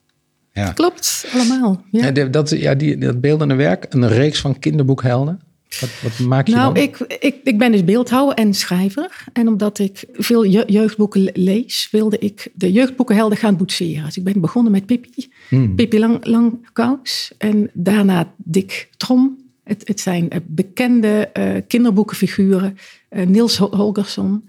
Ja. 0.53 0.73
Klopt, 0.73 1.27
allemaal. 1.35 1.85
Ja. 1.91 2.11
ja 2.15 2.25
dat, 2.25 2.51
ja, 2.51 2.75
die, 2.75 2.99
dat 2.99 3.21
beeldende 3.21 3.55
werk, 3.55 3.87
een 3.89 4.09
reeks 4.09 4.41
van 4.41 4.59
kinderboekhelden. 4.59 5.41
Wat, 5.81 5.91
wat 6.03 6.19
maak 6.19 6.47
je 6.47 6.55
nou, 6.55 6.75
dan? 6.75 6.83
Ik, 6.83 6.99
ik, 6.99 7.37
ik 7.45 7.59
ben 7.59 7.73
dus 7.73 7.85
beeldhouwer 7.85 8.37
en 8.37 8.55
schrijver. 8.55 9.25
En 9.33 9.49
omdat 9.49 9.79
ik 9.79 10.05
veel 10.13 10.47
jeugdboeken 10.47 11.31
lees, 11.35 11.89
wilde 11.91 12.19
ik 12.19 12.51
de 12.55 12.73
jeugdboekenhelden 12.73 13.39
gaan 13.39 13.57
boetseren. 13.57 14.05
Dus 14.05 14.17
ik 14.17 14.25
ben 14.25 14.41
begonnen 14.41 14.73
met 14.73 14.87
Pippi, 14.87 15.33
hmm. 15.49 15.75
Pippi 15.75 15.99
Lang, 15.99 16.27
Langkous. 16.27 17.33
En 17.39 17.71
daarna 17.73 18.33
Dick 18.37 18.89
Trom. 18.97 19.41
Het, 19.65 19.89
het 19.89 20.01
zijn 20.01 20.31
eh, 20.31 20.41
bekende 20.47 21.31
uh, 21.39 21.55
kinderboekenfiguren. 21.69 22.79
Uh, 23.11 23.27
Niels 23.27 23.57
Holgersson. 23.57 24.45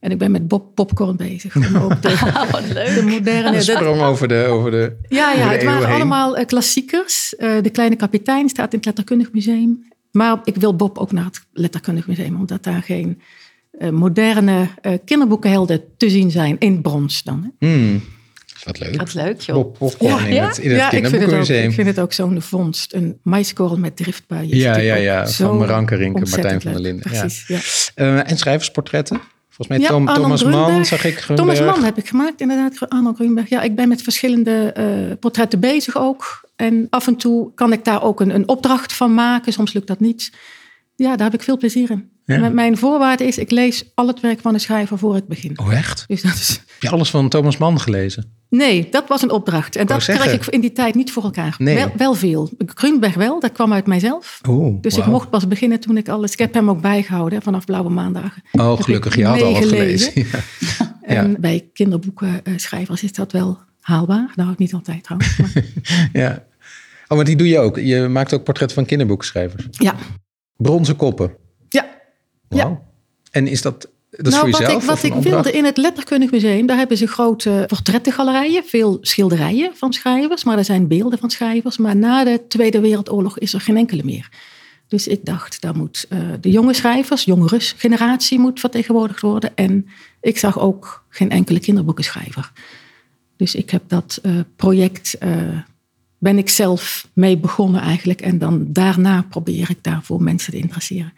En 0.00 0.10
ik 0.10 0.18
ben 0.18 0.30
met 0.30 0.48
Bob 0.48 0.74
Popcorn 0.74 1.16
bezig. 1.16 1.56
Om 1.56 1.76
ook 1.76 2.02
de, 2.02 2.08
oh, 2.08 2.50
wat 2.50 2.72
leuk. 2.72 2.94
de 2.94 3.02
moderne... 3.02 3.60
sprong 3.60 4.00
over 4.00 4.28
de, 4.28 4.44
over 4.44 4.70
de 4.70 4.96
Ja, 5.08 5.32
ja 5.32 5.48
het 5.48 5.64
waren 5.64 5.88
allemaal 5.88 6.44
klassiekers. 6.46 7.34
Uh, 7.38 7.62
de 7.62 7.70
Kleine 7.70 7.96
Kapitein 7.96 8.48
staat 8.48 8.72
in 8.72 8.76
het 8.76 8.86
Letterkundig 8.86 9.32
Museum. 9.32 9.92
Maar 10.14 10.40
ik 10.44 10.56
wil 10.56 10.76
Bob 10.76 10.98
ook 10.98 11.12
naar 11.12 11.24
het 11.24 11.40
Letterkundig 11.52 12.06
Museum. 12.06 12.36
Omdat 12.36 12.62
daar 12.62 12.82
geen 12.82 13.20
uh, 13.78 13.90
moderne 13.90 14.68
kinderboekenhelden 15.04 15.82
te 15.96 16.10
zien 16.10 16.30
zijn. 16.30 16.56
In 16.58 16.82
brons 16.82 17.22
dan. 17.22 17.54
Hè. 17.58 17.68
Hmm. 17.68 18.02
Wat 18.64 18.78
leuk. 18.78 18.96
Wat 18.96 19.14
leuk, 19.14 19.40
joh. 19.40 19.78
Bob 19.78 19.94
ja, 20.00 20.26
in 20.26 20.42
het, 20.42 20.58
in 20.58 20.70
het 20.70 20.78
ja, 20.78 20.88
kinderboekenmuseum. 20.88 21.68
Ik 21.68 21.74
vind 21.74 21.86
het 21.86 22.00
ook, 22.00 22.12
zo'n 22.12 22.42
vondst. 22.42 22.94
Een 22.94 23.18
maiskorrel 23.22 23.78
met 23.78 23.96
driftbuien. 23.96 24.56
Ja, 24.56 24.76
ja, 24.78 24.94
ja. 24.94 25.26
Van 25.26 25.56
Maranke 25.56 25.94
Rinke, 25.94 26.30
Martijn 26.30 26.60
van 26.60 26.72
der 26.72 26.80
Linden. 26.80 27.02
Precies, 27.02 27.46
ja. 27.94 28.04
ja. 28.04 28.26
en 28.26 28.38
schrijversportretten? 28.38 29.20
Volgens 29.54 29.78
mij 29.78 29.88
Tom, 29.88 30.06
Thomas 30.06 30.44
Mann 30.44 30.84
zag 30.84 31.04
ik. 31.04 31.18
Grunberg. 31.18 31.56
Thomas 31.56 31.74
Mann 31.74 31.84
heb 31.84 31.98
ik 31.98 32.08
gemaakt, 32.08 32.40
inderdaad. 32.40 32.88
Arnold 32.88 33.16
Grunberg. 33.16 33.48
Ja, 33.48 33.62
ik 33.62 33.74
ben 33.74 33.88
met 33.88 34.02
verschillende 34.02 34.74
uh, 34.78 35.16
portretten 35.20 35.60
bezig 35.60 35.98
ook. 35.98 36.48
En 36.56 36.86
af 36.90 37.06
en 37.06 37.16
toe 37.16 37.54
kan 37.54 37.72
ik 37.72 37.84
daar 37.84 38.02
ook 38.02 38.20
een, 38.20 38.34
een 38.34 38.48
opdracht 38.48 38.92
van 38.92 39.14
maken. 39.14 39.52
Soms 39.52 39.72
lukt 39.72 39.86
dat 39.86 40.00
niet. 40.00 40.32
Ja, 40.96 41.16
daar 41.16 41.30
heb 41.30 41.40
ik 41.40 41.42
veel 41.42 41.56
plezier 41.56 41.90
in. 41.90 42.10
Ja. 42.26 42.48
Mijn 42.48 42.76
voorwaarde 42.76 43.24
is, 43.26 43.38
ik 43.38 43.50
lees 43.50 43.84
al 43.94 44.06
het 44.06 44.20
werk 44.20 44.40
van 44.40 44.54
een 44.54 44.60
schrijver 44.60 44.98
voor 44.98 45.16
ik 45.16 45.26
begin. 45.26 45.58
Oh, 45.58 45.72
echt? 45.72 46.04
Dus 46.06 46.22
dat 46.22 46.34
is... 46.34 46.48
Heb 46.48 46.82
je 46.82 46.90
alles 46.90 47.10
van 47.10 47.28
Thomas 47.28 47.56
Mann 47.56 47.80
gelezen? 47.80 48.32
Nee, 48.48 48.88
dat 48.90 49.08
was 49.08 49.22
een 49.22 49.30
opdracht. 49.30 49.76
En 49.76 49.86
dat 49.86 50.04
krijg 50.04 50.32
ik 50.32 50.46
in 50.46 50.60
die 50.60 50.72
tijd 50.72 50.94
niet 50.94 51.12
voor 51.12 51.22
elkaar. 51.22 51.54
Nee. 51.58 51.74
Wel, 51.74 51.92
wel 51.96 52.14
veel. 52.14 52.50
Grunberg 52.66 53.14
wel, 53.14 53.40
dat 53.40 53.52
kwam 53.52 53.72
uit 53.72 53.86
mijzelf. 53.86 54.40
Oeh, 54.48 54.80
dus 54.80 54.96
ik 54.96 55.06
mocht 55.06 55.30
pas 55.30 55.48
beginnen 55.48 55.80
toen 55.80 55.96
ik 55.96 56.08
alles... 56.08 56.32
Ik 56.32 56.38
heb 56.38 56.54
hem 56.54 56.70
ook 56.70 56.80
bijgehouden 56.80 57.42
vanaf 57.42 57.64
Blauwe 57.64 57.90
Maandagen. 57.90 58.42
Oh, 58.52 58.80
gelukkig. 58.80 59.16
Je 59.16 59.24
had 59.24 59.42
al 59.42 59.52
wat 59.52 59.64
gelezen. 59.64 60.12
Ja. 61.06 61.14
En 61.14 61.36
bij 61.40 61.68
kinderboekenschrijvers 61.72 63.02
is 63.02 63.12
dat 63.12 63.32
wel 63.32 63.58
haalbaar. 63.80 64.32
Hou 64.34 64.50
ik 64.52 64.58
niet 64.58 64.74
altijd 64.74 65.02
trouwens. 65.02 65.36
Maar... 65.36 65.64
ja. 66.22 66.44
Oh, 67.08 67.16
maar 67.16 67.24
die 67.24 67.36
doe 67.36 67.48
je 67.48 67.58
ook. 67.58 67.78
Je 67.78 68.08
maakt 68.08 68.34
ook 68.34 68.44
portretten 68.44 68.76
van 68.76 68.86
kinderboekenschrijvers. 68.86 69.66
Ja. 69.70 69.94
Bronzen 70.56 70.96
koppen. 70.96 71.36
Ja. 72.54 72.68
ja. 72.68 72.80
En 73.30 73.46
is 73.46 73.62
dat 73.62 73.88
dat 74.16 74.32
nou, 74.32 74.50
wat 74.50 74.68
ik, 74.68 74.80
wat 74.80 75.02
ik 75.02 75.14
wilde 75.14 75.52
in 75.52 75.64
het 75.64 75.76
Letterkundig 75.76 76.30
Museum, 76.30 76.66
daar 76.66 76.76
hebben 76.76 76.96
ze 76.96 77.06
grote 77.06 77.64
portrettengalerijen, 77.66 78.64
veel 78.64 78.98
schilderijen 79.00 79.70
van 79.74 79.92
schrijvers, 79.92 80.44
maar 80.44 80.58
er 80.58 80.64
zijn 80.64 80.88
beelden 80.88 81.18
van 81.18 81.30
schrijvers. 81.30 81.78
Maar 81.78 81.96
na 81.96 82.24
de 82.24 82.42
Tweede 82.48 82.80
Wereldoorlog 82.80 83.38
is 83.38 83.54
er 83.54 83.60
geen 83.60 83.76
enkele 83.76 84.02
meer. 84.04 84.28
Dus 84.88 85.06
ik 85.06 85.24
dacht, 85.24 85.60
daar 85.60 85.76
moet 85.76 86.06
uh, 86.08 86.18
de 86.40 86.50
jonge 86.50 86.74
schrijvers, 86.74 87.24
jongere 87.24 87.60
generatie 87.60 88.38
moet 88.38 88.60
vertegenwoordigd 88.60 89.20
worden. 89.20 89.56
En 89.56 89.88
ik 90.20 90.38
zag 90.38 90.58
ook 90.58 91.04
geen 91.08 91.30
enkele 91.30 91.60
kinderboekenschrijver. 91.60 92.52
Dus 93.36 93.54
ik 93.54 93.70
heb 93.70 93.82
dat 93.86 94.18
uh, 94.22 94.40
project, 94.56 95.16
uh, 95.22 95.30
ben 96.18 96.38
ik 96.38 96.48
zelf 96.48 97.08
mee 97.12 97.38
begonnen 97.38 97.80
eigenlijk. 97.80 98.20
En 98.20 98.38
dan 98.38 98.66
daarna 98.68 99.22
probeer 99.22 99.70
ik 99.70 99.78
daarvoor 99.82 100.22
mensen 100.22 100.52
te 100.52 100.58
interesseren. 100.58 101.12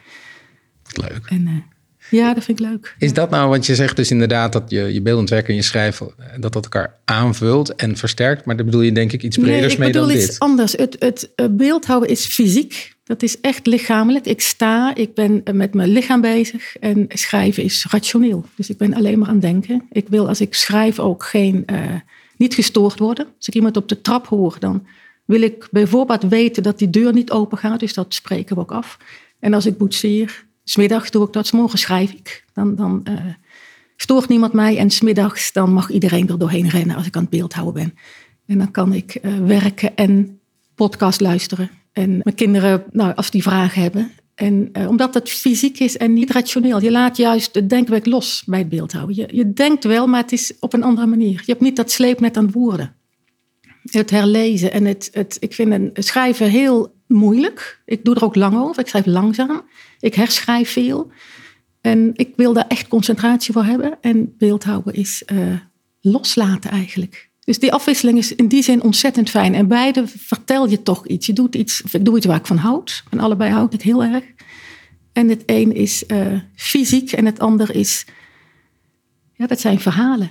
Leuk. 0.96 1.26
En, 1.26 1.64
ja, 2.10 2.34
dat 2.34 2.44
vind 2.44 2.60
ik 2.60 2.66
leuk. 2.66 2.94
Is 2.98 3.12
dat 3.12 3.30
nou, 3.30 3.48
want 3.48 3.66
je 3.66 3.74
zegt 3.74 3.96
dus 3.96 4.10
inderdaad 4.10 4.52
dat 4.52 4.70
je, 4.70 4.92
je 4.92 5.02
beeldend 5.02 5.30
werk 5.30 5.48
en 5.48 5.54
je 5.54 5.62
schrijven, 5.62 6.14
dat 6.40 6.52
dat 6.52 6.64
elkaar 6.64 6.94
aanvult 7.04 7.74
en 7.74 7.96
versterkt. 7.96 8.44
Maar 8.44 8.56
daar 8.56 8.64
bedoel 8.64 8.80
je 8.80 8.92
denk 8.92 9.12
ik 9.12 9.22
iets 9.22 9.36
breders 9.36 9.76
mee 9.76 9.92
dan 9.92 10.08
dit. 10.08 10.12
ik 10.12 10.16
bedoel 10.16 10.30
iets 10.30 10.38
anders. 10.38 10.72
Het, 10.72 10.96
het 10.98 11.30
beeldhouden 11.50 12.08
is 12.08 12.24
fysiek. 12.24 12.94
Dat 13.04 13.22
is 13.22 13.40
echt 13.40 13.66
lichamelijk. 13.66 14.26
Ik 14.26 14.40
sta, 14.40 14.94
ik 14.94 15.14
ben 15.14 15.42
met 15.52 15.74
mijn 15.74 15.88
lichaam 15.88 16.20
bezig 16.20 16.76
en 16.76 17.06
schrijven 17.08 17.62
is 17.62 17.86
rationeel. 17.90 18.44
Dus 18.56 18.70
ik 18.70 18.76
ben 18.76 18.94
alleen 18.94 19.18
maar 19.18 19.28
aan 19.28 19.34
het 19.34 19.42
denken. 19.42 19.82
Ik 19.90 20.08
wil 20.08 20.28
als 20.28 20.40
ik 20.40 20.54
schrijf 20.54 20.98
ook 20.98 21.24
geen, 21.24 21.64
uh, 21.72 21.78
niet 22.36 22.54
gestoord 22.54 22.98
worden. 22.98 23.26
Als 23.36 23.48
ik 23.48 23.54
iemand 23.54 23.76
op 23.76 23.88
de 23.88 24.00
trap 24.00 24.26
hoor, 24.26 24.56
dan 24.58 24.86
wil 25.24 25.42
ik 25.42 25.68
bijvoorbeeld 25.70 26.22
weten 26.22 26.62
dat 26.62 26.78
die 26.78 26.90
deur 26.90 27.12
niet 27.12 27.30
open 27.30 27.58
gaat. 27.58 27.80
Dus 27.80 27.94
dat 27.94 28.14
spreken 28.14 28.54
we 28.54 28.60
ook 28.60 28.72
af. 28.72 28.98
En 29.40 29.54
als 29.54 29.66
ik 29.66 29.78
boetseer, 29.78 30.44
Smiddags 30.68 31.10
doe 31.10 31.26
ik 31.26 31.32
dat, 31.32 31.52
morgen 31.52 31.78
schrijf 31.78 32.12
ik. 32.12 32.44
Dan, 32.52 32.74
dan 32.74 33.06
uh, 33.08 33.14
stoort 33.96 34.28
niemand 34.28 34.52
mij 34.52 34.78
en 34.78 34.90
smiddags 34.90 35.52
dan 35.52 35.72
mag 35.72 35.90
iedereen 35.90 36.28
er 36.28 36.38
doorheen 36.38 36.68
rennen 36.68 36.96
als 36.96 37.06
ik 37.06 37.16
aan 37.16 37.22
het 37.22 37.30
beeld 37.30 37.52
houden 37.52 37.82
ben. 37.82 37.94
En 38.46 38.58
dan 38.58 38.70
kan 38.70 38.92
ik 38.92 39.18
uh, 39.22 39.38
werken 39.38 39.96
en 39.96 40.40
podcast 40.74 41.20
luisteren. 41.20 41.70
En 41.92 42.20
mijn 42.22 42.34
kinderen, 42.34 42.84
nou, 42.92 43.14
als 43.14 43.30
die 43.30 43.42
vragen 43.42 43.82
hebben. 43.82 44.10
En 44.34 44.68
uh, 44.72 44.88
omdat 44.88 45.14
het 45.14 45.30
fysiek 45.30 45.78
is 45.78 45.96
en 45.96 46.12
niet 46.12 46.30
rationeel. 46.30 46.82
Je 46.82 46.90
laat 46.90 47.16
juist 47.16 47.54
het 47.54 47.70
denkwerk 47.70 48.06
los 48.06 48.42
bij 48.46 48.58
het 48.58 48.68
beeldhouden. 48.68 49.16
Je, 49.16 49.28
je 49.30 49.52
denkt 49.52 49.84
wel, 49.84 50.06
maar 50.06 50.22
het 50.22 50.32
is 50.32 50.52
op 50.60 50.72
een 50.72 50.82
andere 50.82 51.06
manier. 51.06 51.42
Je 51.44 51.52
hebt 51.52 51.60
niet 51.60 51.76
dat 51.76 51.90
sleepnet 51.90 52.36
aan 52.36 52.50
woorden. 52.50 52.94
Het 53.82 54.10
herlezen 54.10 54.72
en 54.72 54.84
het, 54.84 55.08
het 55.12 55.36
ik 55.40 55.54
vind 55.54 55.72
een 55.72 55.90
schrijven 55.94 56.50
heel 56.50 56.95
moeilijk. 57.06 57.82
Ik 57.84 58.04
doe 58.04 58.14
er 58.14 58.24
ook 58.24 58.34
lang 58.34 58.56
over. 58.56 58.82
Ik 58.82 58.88
schrijf 58.88 59.06
langzaam. 59.06 59.62
Ik 60.00 60.14
herschrijf 60.14 60.70
veel. 60.70 61.10
En 61.80 62.10
ik 62.14 62.32
wil 62.36 62.52
daar 62.52 62.66
echt 62.68 62.88
concentratie 62.88 63.52
voor 63.52 63.64
hebben. 63.64 63.98
En 64.00 64.34
beeldhouden 64.38 64.94
is 64.94 65.22
uh, 65.32 65.54
loslaten 66.00 66.70
eigenlijk. 66.70 67.30
Dus 67.40 67.58
die 67.58 67.72
afwisseling 67.72 68.18
is 68.18 68.34
in 68.34 68.48
die 68.48 68.62
zin 68.62 68.82
ontzettend 68.82 69.30
fijn. 69.30 69.54
En 69.54 69.68
beide 69.68 70.06
vertel 70.06 70.68
je 70.68 70.82
toch 70.82 71.06
iets. 71.06 71.26
Je 71.26 71.32
doet 71.32 71.54
iets, 71.54 71.82
ik 71.90 72.04
doe 72.04 72.16
iets 72.16 72.26
waar 72.26 72.38
ik 72.38 72.46
van 72.46 72.56
houd. 72.56 73.04
Van 73.10 73.20
allebei 73.20 73.52
houd 73.52 73.74
ik 73.74 73.82
heel 73.82 74.04
erg. 74.04 74.24
En 75.12 75.28
het 75.28 75.42
een 75.46 75.74
is 75.74 76.04
uh, 76.08 76.40
fysiek 76.54 77.12
en 77.12 77.24
het 77.24 77.38
ander 77.38 77.74
is, 77.74 78.06
ja, 79.32 79.46
dat 79.46 79.60
zijn 79.60 79.80
verhalen. 79.80 80.30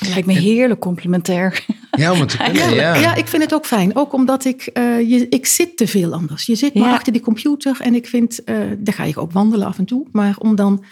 Lijkt 0.00 0.26
me 0.26 0.32
heerlijk 0.32 0.80
complementair. 0.80 1.64
Ja, 1.90 2.12
om 2.12 2.20
het 2.20 2.28
te 2.28 2.36
kunnen, 2.36 2.74
ja. 2.74 2.94
ja. 2.94 3.14
ik 3.14 3.26
vind 3.26 3.42
het 3.42 3.54
ook 3.54 3.66
fijn. 3.66 3.96
Ook 3.96 4.12
omdat 4.12 4.44
ik, 4.44 4.70
uh, 4.74 5.10
je, 5.10 5.26
ik 5.28 5.46
zit 5.46 5.76
te 5.76 5.86
veel 5.86 6.12
anders. 6.12 6.46
Je 6.46 6.54
zit 6.54 6.74
maar 6.74 6.92
achter 6.92 7.12
die 7.12 7.22
computer 7.22 7.80
en 7.80 7.94
ik 7.94 8.06
vind, 8.06 8.40
uh, 8.44 8.56
daar 8.78 8.94
ga 8.94 9.04
je 9.04 9.16
ook 9.16 9.32
wandelen 9.32 9.66
af 9.66 9.78
en 9.78 9.84
toe. 9.84 10.06
Maar 10.12 10.36
om 10.38 10.56
dan, 10.56 10.84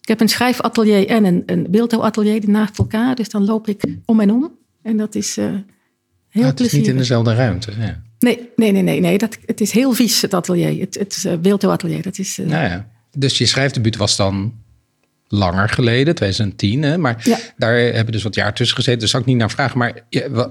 ik 0.00 0.08
heb 0.08 0.20
een 0.20 0.28
schrijfatelier 0.28 1.08
en 1.08 1.24
een, 1.24 1.42
een 1.46 1.66
beeldhouwatelier 1.70 2.40
die 2.40 2.50
naast 2.50 2.78
elkaar. 2.78 3.14
Dus 3.14 3.28
dan 3.28 3.44
loop 3.44 3.68
ik 3.68 3.84
om 4.04 4.20
en 4.20 4.30
om. 4.30 4.50
En 4.82 4.96
dat 4.96 5.14
is 5.14 5.38
uh, 5.38 5.44
heel 6.28 6.42
ah, 6.42 6.48
Het 6.48 6.60
is 6.60 6.72
niet 6.72 6.86
in 6.86 6.96
dezelfde 6.96 7.34
ruimte, 7.34 7.72
ja. 7.78 8.02
Nee, 8.18 8.48
nee, 8.56 8.72
nee, 8.72 8.82
nee. 8.82 9.00
nee. 9.00 9.18
Dat, 9.18 9.38
het 9.46 9.60
is 9.60 9.70
heel 9.70 9.92
vies, 9.92 10.22
het 10.22 10.34
atelier. 10.34 10.80
Het, 10.80 10.94
het 10.94 11.42
beeldhouwatelier, 11.42 12.02
dat 12.02 12.18
is... 12.18 12.36
nou 12.36 12.64
ja. 12.64 12.90
Dus 13.16 13.38
je 13.38 13.46
schrijfdebuut 13.46 13.96
was 13.96 14.16
dan 14.16 14.52
langer 15.32 15.68
geleden, 15.68 16.14
2010. 16.14 16.82
Hè? 16.82 16.98
Maar 16.98 17.24
daar 17.56 17.76
hebben 17.76 18.12
dus 18.12 18.22
wat 18.22 18.34
jaar 18.34 18.54
tussen 18.54 18.76
gezeten. 18.76 19.00
Dus 19.00 19.10
zou 19.10 19.22
ik 19.22 19.28
niet 19.28 19.38
naar 19.38 19.50
vragen. 19.50 19.78
Maar 19.78 20.04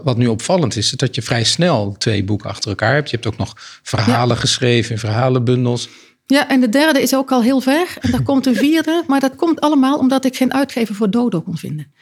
wat 0.04 0.18
nu 0.18 0.28
opvallend 0.28 0.76
is, 0.76 0.92
is 0.92 0.98
dat 0.98 1.16
je 1.16 1.22
vrij 1.22 1.44
snel 1.44 1.96
twee 1.98 2.24
boeken 2.24 2.50
achter 2.50 2.70
elkaar 2.70 2.94
hebt. 2.94 3.10
Je 3.10 3.16
hebt 3.16 3.28
ook 3.28 3.38
nog 3.38 3.54
verhalen 3.84 4.38
geschreven 4.38 4.92
in 4.92 4.98
verhalenbundels. 4.98 5.90
Ja, 6.26 6.50
en 6.50 6.62
de 6.62 6.70
derde 6.70 7.02
is 7.02 7.16
ook 7.16 7.32
al 7.32 7.42
heel 7.42 7.62
ver. 7.62 7.96
En 8.00 8.12
daar 8.12 8.24
komt 8.24 8.46
een 8.46 8.56
vierde. 8.56 9.04
Maar 9.08 9.20
dat 9.20 9.36
komt 9.36 9.62
allemaal 9.62 9.98
omdat 9.98 10.26
ik 10.26 10.36
geen 10.36 10.54
uitgever 10.54 10.96
voor 10.96 11.10
Dodo 11.10 11.42
kon 11.42 11.58
vinden. 11.58 11.94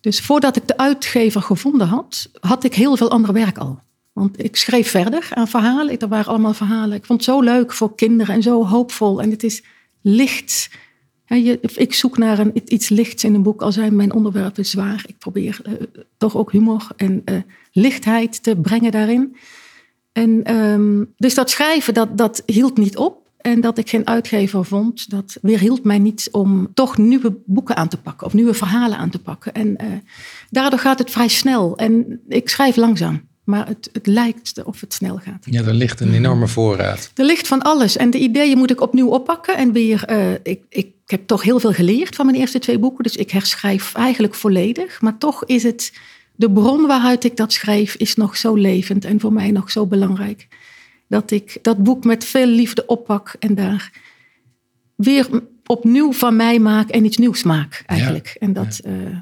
Dus 0.00 0.20
voordat 0.20 0.56
ik 0.56 0.66
de 0.66 0.76
uitgever 0.76 1.42
gevonden 1.42 1.86
had, 1.86 2.30
had 2.40 2.64
ik 2.64 2.74
heel 2.74 2.96
veel 2.96 3.10
ander 3.10 3.32
werk 3.32 3.58
al. 3.58 3.80
Want 4.12 4.44
ik 4.44 4.56
schreef 4.56 4.90
verder 4.90 5.28
aan 5.30 5.48
verhalen. 5.48 5.98
Er 5.98 6.08
waren 6.08 6.26
allemaal 6.26 6.54
verhalen. 6.54 6.96
Ik 6.96 7.04
vond 7.04 7.26
het 7.26 7.34
zo 7.34 7.40
leuk 7.40 7.72
voor 7.72 7.94
kinderen 7.94 8.34
en 8.34 8.42
zo 8.42 8.66
hoopvol. 8.66 9.22
En 9.22 9.30
het 9.30 9.42
is 9.42 9.62
licht 10.02 10.70
ik 11.74 11.94
zoek 11.94 12.18
naar 12.18 12.38
een, 12.38 12.52
iets 12.64 12.88
lichts 12.88 13.24
in 13.24 13.34
een 13.34 13.42
boek, 13.42 13.62
al 13.62 13.72
zijn 13.72 13.96
mijn 13.96 14.12
onderwerpen 14.12 14.66
zwaar. 14.66 15.04
Ik 15.06 15.18
probeer 15.18 15.60
uh, 15.66 15.72
toch 16.16 16.36
ook 16.36 16.52
humor 16.52 16.88
en 16.96 17.22
uh, 17.24 17.36
lichtheid 17.72 18.42
te 18.42 18.56
brengen 18.56 18.90
daarin. 18.90 19.36
En, 20.12 20.54
um, 20.54 21.14
dus 21.16 21.34
dat 21.34 21.50
schrijven, 21.50 21.94
dat, 21.94 22.18
dat 22.18 22.42
hield 22.46 22.76
niet 22.76 22.96
op. 22.96 23.20
En 23.36 23.60
dat 23.60 23.78
ik 23.78 23.88
geen 23.88 24.06
uitgever 24.06 24.64
vond, 24.64 25.10
dat 25.10 25.38
weerhield 25.42 25.84
mij 25.84 25.98
niet 25.98 26.28
om 26.32 26.68
toch 26.74 26.98
nieuwe 26.98 27.36
boeken 27.46 27.76
aan 27.76 27.88
te 27.88 28.00
pakken 28.00 28.26
of 28.26 28.32
nieuwe 28.32 28.54
verhalen 28.54 28.98
aan 28.98 29.10
te 29.10 29.18
pakken. 29.18 29.52
En 29.52 29.68
uh, 29.68 29.86
daardoor 30.50 30.78
gaat 30.78 30.98
het 30.98 31.10
vrij 31.10 31.28
snel. 31.28 31.76
En 31.76 32.20
ik 32.28 32.48
schrijf 32.48 32.76
langzaam. 32.76 33.30
Maar 33.44 33.66
het, 33.66 33.88
het 33.92 34.06
lijkt 34.06 34.62
of 34.64 34.80
het 34.80 34.92
snel 34.92 35.16
gaat. 35.16 35.46
Ja, 35.50 35.62
er 35.62 35.74
ligt 35.74 36.00
een 36.00 36.14
enorme 36.14 36.48
voorraad. 36.48 37.10
Er 37.14 37.24
ligt 37.24 37.48
van 37.48 37.62
alles. 37.62 37.96
En 37.96 38.10
de 38.10 38.18
ideeën 38.18 38.58
moet 38.58 38.70
ik 38.70 38.80
opnieuw 38.80 39.08
oppakken. 39.08 39.56
En 39.56 39.72
weer, 39.72 40.10
uh, 40.10 40.32
ik, 40.42 40.60
ik 40.68 40.92
heb 41.06 41.26
toch 41.26 41.42
heel 41.42 41.60
veel 41.60 41.72
geleerd 41.72 42.14
van 42.14 42.26
mijn 42.26 42.38
eerste 42.38 42.58
twee 42.58 42.78
boeken. 42.78 43.02
Dus 43.02 43.16
ik 43.16 43.30
herschrijf 43.30 43.94
eigenlijk 43.94 44.34
volledig. 44.34 45.00
Maar 45.00 45.18
toch 45.18 45.44
is 45.44 45.62
het, 45.62 45.92
de 46.34 46.50
bron 46.50 46.86
waaruit 46.86 47.24
ik 47.24 47.36
dat 47.36 47.52
schrijf, 47.52 47.94
is 47.94 48.14
nog 48.14 48.36
zo 48.36 48.54
levend. 48.54 49.04
En 49.04 49.20
voor 49.20 49.32
mij 49.32 49.50
nog 49.50 49.70
zo 49.70 49.86
belangrijk. 49.86 50.48
Dat 51.08 51.30
ik 51.30 51.58
dat 51.62 51.82
boek 51.82 52.04
met 52.04 52.24
veel 52.24 52.46
liefde 52.46 52.86
oppak. 52.86 53.34
En 53.38 53.54
daar 53.54 53.92
weer 54.96 55.28
opnieuw 55.66 56.12
van 56.12 56.36
mij 56.36 56.58
maak 56.58 56.90
en 56.90 57.04
iets 57.04 57.16
nieuws 57.16 57.42
maak 57.42 57.82
eigenlijk. 57.86 58.36
En 58.38 58.52
dat... 58.52 58.80
Ja. 58.84 58.90
Uh, 58.90 59.16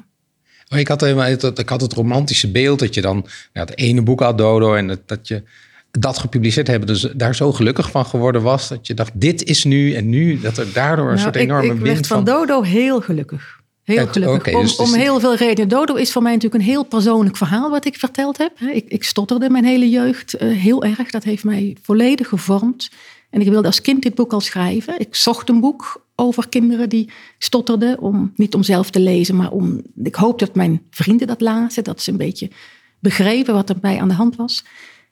Ik, 0.78 0.88
had 0.88 1.00
helemaal, 1.00 1.26
ik 1.54 1.68
had 1.68 1.80
het 1.80 1.92
romantische 1.92 2.50
beeld 2.50 2.78
dat 2.78 2.94
je 2.94 3.00
dan 3.00 3.26
ja, 3.52 3.60
het 3.60 3.78
ene 3.78 4.02
boek 4.02 4.20
had, 4.20 4.38
Dodo, 4.38 4.74
en 4.74 4.86
dat, 4.86 5.00
dat 5.06 5.28
je 5.28 5.42
dat 5.90 6.18
gepubliceerd 6.18 6.66
hebben, 6.66 6.86
dus 6.86 7.00
daar 7.00 7.34
zo 7.34 7.52
gelukkig 7.52 7.90
van 7.90 8.06
geworden 8.06 8.42
was, 8.42 8.68
dat 8.68 8.86
je 8.86 8.94
dacht, 8.94 9.10
dit 9.14 9.44
is 9.44 9.64
nu 9.64 9.94
en 9.94 10.08
nu, 10.08 10.40
dat 10.40 10.56
er 10.56 10.72
daardoor 10.72 11.04
een 11.04 11.10
nou, 11.10 11.22
soort 11.22 11.36
enorme 11.36 11.66
ik, 11.66 11.72
ik 11.74 11.80
wind 11.80 12.06
van... 12.06 12.24
Dodo 12.24 12.62
heel 12.62 13.00
gelukkig. 13.00 13.60
Heel 13.82 14.06
gelukkig. 14.06 14.38
Okay, 14.38 14.54
om, 14.54 14.62
dus 14.62 14.76
om 14.76 14.94
heel 14.94 15.20
veel 15.20 15.36
redenen. 15.36 15.68
Dodo 15.68 15.94
is 15.94 16.12
voor 16.12 16.22
mij 16.22 16.32
natuurlijk 16.32 16.62
een 16.62 16.68
heel 16.68 16.84
persoonlijk 16.84 17.36
verhaal 17.36 17.70
wat 17.70 17.84
ik 17.84 17.96
verteld 17.96 18.38
heb. 18.38 18.60
Ik, 18.60 18.84
ik 18.88 19.04
stotterde 19.04 19.50
mijn 19.50 19.64
hele 19.64 19.90
jeugd 19.90 20.42
uh, 20.42 20.58
heel 20.58 20.84
erg. 20.84 21.10
Dat 21.10 21.24
heeft 21.24 21.44
mij 21.44 21.76
volledig 21.82 22.28
gevormd. 22.28 22.90
En 23.30 23.40
ik 23.40 23.48
wilde 23.48 23.66
als 23.66 23.80
kind 23.80 24.02
dit 24.02 24.14
boek 24.14 24.32
al 24.32 24.40
schrijven. 24.40 25.00
Ik 25.00 25.14
zocht 25.14 25.48
een 25.48 25.60
boek 25.60 26.04
over 26.20 26.48
kinderen 26.48 26.88
die 26.88 27.10
stotterden. 27.38 28.00
Om, 28.00 28.32
niet 28.36 28.54
om 28.54 28.62
zelf 28.62 28.90
te 28.90 29.00
lezen, 29.00 29.36
maar 29.36 29.50
om. 29.50 29.82
Ik 30.02 30.14
hoop 30.14 30.38
dat 30.38 30.54
mijn 30.54 30.82
vrienden 30.90 31.26
dat 31.26 31.40
lazen. 31.40 31.84
Dat 31.84 32.02
ze 32.02 32.10
een 32.10 32.16
beetje 32.16 32.50
begrepen 32.98 33.54
wat 33.54 33.68
er 33.68 33.78
bij 33.78 34.00
aan 34.00 34.08
de 34.08 34.14
hand 34.14 34.36
was. 34.36 34.64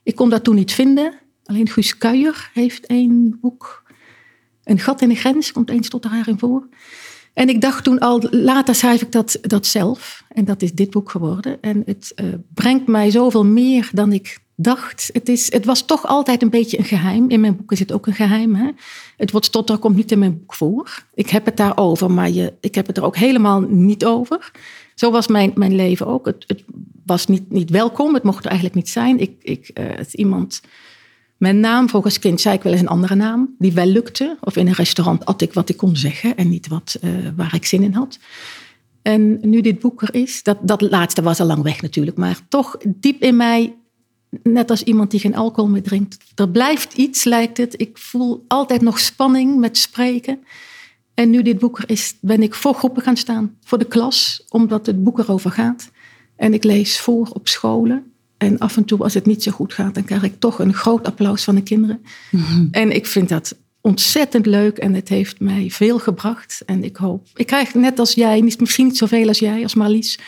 Ik 0.03 0.15
kon 0.15 0.31
dat 0.31 0.45
toen 0.45 0.55
niet 0.55 0.73
vinden. 0.73 1.15
Alleen 1.45 1.69
Guus 1.69 1.99
Kuijer 1.99 2.51
heeft 2.55 2.87
één 2.87 3.39
boek. 3.41 3.83
Een 4.65 4.79
gat 4.79 5.03
in 5.03 5.09
de 5.09 5.15
grens, 5.15 5.53
komt 5.53 5.71
één 5.71 5.85
stotteraar 5.85 6.29
in 6.29 6.39
voor. 6.39 6.69
En 7.33 7.49
ik 7.49 7.61
dacht 7.61 7.85
toen 7.85 7.99
al, 7.99 8.23
later 8.31 8.75
schrijf 8.75 9.03
ik 9.03 9.13
dat, 9.13 9.39
dat 9.43 9.67
zelf. 9.67 10.25
En 10.29 10.45
dat 10.45 10.63
is 10.63 10.73
dit 10.73 10.91
boek 10.91 11.11
geworden. 11.11 11.61
En 11.61 11.83
het 11.85 12.13
uh, 12.17 12.35
brengt 12.55 12.87
mij 12.87 13.11
zoveel 13.11 13.45
meer 13.45 13.91
dan 13.93 14.13
ik 14.13 14.39
dacht. 14.61 15.11
Het, 15.13 15.29
is, 15.29 15.53
het 15.53 15.65
was 15.65 15.85
toch 15.85 16.07
altijd 16.07 16.43
een 16.43 16.51
beetje 16.51 16.79
een 16.79 16.85
geheim. 16.85 17.31
In 17.31 17.41
mijn 17.41 17.57
boeken 17.57 17.77
zit 17.77 17.93
ook 17.93 18.07
een 18.07 18.15
geheim. 18.15 18.55
Hè? 18.55 18.71
Het 19.17 19.31
woord 19.31 19.45
stotter 19.45 19.79
komt 19.79 19.97
niet 19.97 20.13
in 20.13 20.19
mijn 20.19 20.39
boek 20.39 20.55
voor. 20.55 21.05
Ik 21.15 21.31
heb 21.31 21.45
het 21.45 21.57
daarover, 21.57 22.11
maar 22.11 22.31
je, 22.31 22.53
ik 22.61 22.75
heb 22.75 22.87
het 22.87 22.97
er 22.97 23.05
ook 23.05 23.17
helemaal 23.17 23.61
niet 23.61 24.05
over. 24.05 24.51
Zo 24.95 25.11
was 25.11 25.27
mijn, 25.27 25.53
mijn 25.55 25.75
leven 25.75 26.07
ook. 26.07 26.27
Het, 26.27 26.45
het 26.47 26.65
was 27.07 27.27
niet, 27.27 27.51
niet 27.51 27.71
welkom, 27.71 28.15
het 28.15 28.23
mocht 28.23 28.45
er 28.45 28.51
eigenlijk 28.51 28.75
niet 28.75 28.89
zijn. 28.89 29.19
Ik, 29.19 29.33
ik, 29.43 29.71
het 29.75 30.15
iemand... 30.15 30.61
Mijn 31.37 31.61
naam, 31.61 31.89
volgens 31.89 32.19
kind 32.19 32.41
zei 32.41 32.55
ik 32.55 32.63
wel 32.63 32.73
eens 32.73 32.81
een 32.81 32.89
andere 32.89 33.15
naam, 33.15 33.55
die 33.59 33.73
wel 33.73 33.87
lukte. 33.87 34.37
Of 34.41 34.57
in 34.57 34.67
een 34.67 34.73
restaurant 34.73 35.25
at 35.25 35.43
ik 35.43 35.53
wat 35.53 35.69
ik 35.69 35.77
kon 35.77 35.97
zeggen 35.97 36.37
en 36.37 36.49
niet 36.49 36.69
wat, 36.69 36.99
uh, 37.01 37.11
waar 37.37 37.55
ik 37.55 37.65
zin 37.65 37.83
in 37.83 37.93
had. 37.93 38.19
En 39.03 39.39
nu 39.41 39.61
dit 39.61 39.79
boek 39.79 40.03
er 40.03 40.15
is, 40.15 40.43
dat, 40.43 40.59
dat 40.63 40.81
laatste 40.81 41.23
was 41.23 41.41
al 41.41 41.47
lang 41.47 41.63
weg 41.63 41.83
natuurlijk, 41.83 42.17
maar 42.17 42.41
toch 42.49 42.77
diep 42.87 43.23
in 43.23 43.37
mij 43.37 43.78
net 44.43 44.71
als 44.71 44.83
iemand 44.83 45.11
die 45.11 45.21
geen 45.21 45.37
alcohol 45.37 45.71
meer 45.71 45.83
drinkt. 45.83 46.19
Er 46.35 46.49
blijft 46.49 46.95
iets, 46.95 47.25
lijkt 47.25 47.57
het. 47.57 47.81
Ik 47.81 47.99
voel 47.99 48.45
altijd 48.49 48.81
nog 48.81 48.99
spanning 48.99 49.59
met 49.59 49.79
spreken. 49.79 50.39
En 51.15 51.31
nu 51.31 51.43
dit 51.43 51.59
boek 51.59 51.79
er 51.79 51.91
is, 51.91 52.17
ben 52.21 52.43
ik 52.43 52.55
voor 52.55 52.75
groepen 52.75 53.03
gaan 53.03 53.17
staan, 53.17 53.57
voor 53.65 53.79
de 53.79 53.85
klas, 53.85 54.45
omdat 54.49 54.87
het 54.87 55.05
boek 55.05 55.19
erover 55.19 55.51
gaat. 55.51 55.91
En 56.37 56.55
ik 56.55 56.65
lees 56.65 57.01
voor 57.01 57.29
op 57.33 57.49
scholen. 57.49 58.13
En 58.37 58.59
af 58.59 58.77
en 58.77 58.85
toe, 58.85 59.03
als 59.03 59.15
het 59.15 59.27
niet 59.27 59.43
zo 59.43 59.51
goed 59.51 59.75
gaat, 59.75 59.95
dan 59.95 60.05
krijg 60.05 60.23
ik 60.23 60.41
toch 60.41 60.59
een 60.59 60.75
groot 60.75 61.07
applaus 61.07 61.45
van 61.45 61.55
de 61.55 61.63
kinderen. 61.63 62.03
Mm-hmm. 62.31 62.69
En 62.71 62.95
ik 62.95 63.07
vind 63.07 63.29
dat 63.29 63.57
ontzettend 63.81 64.47
leuk 64.47 64.79
en 64.79 64.95
het 64.95 65.09
heeft 65.09 65.41
mij 65.41 65.71
veel 65.71 65.99
gebracht. 65.99 66.63
En 66.67 66.85
ik 66.85 66.97
hoop, 66.97 67.27
ik 67.35 67.47
krijg 67.47 67.75
net 67.75 67.99
als 67.99 68.13
jij, 68.13 68.43
misschien 68.43 68.87
niet 68.87 68.97
zoveel 68.97 69.29
als 69.29 69.39
jij, 69.39 69.63
als 69.63 69.75
Marlies, 69.75 70.19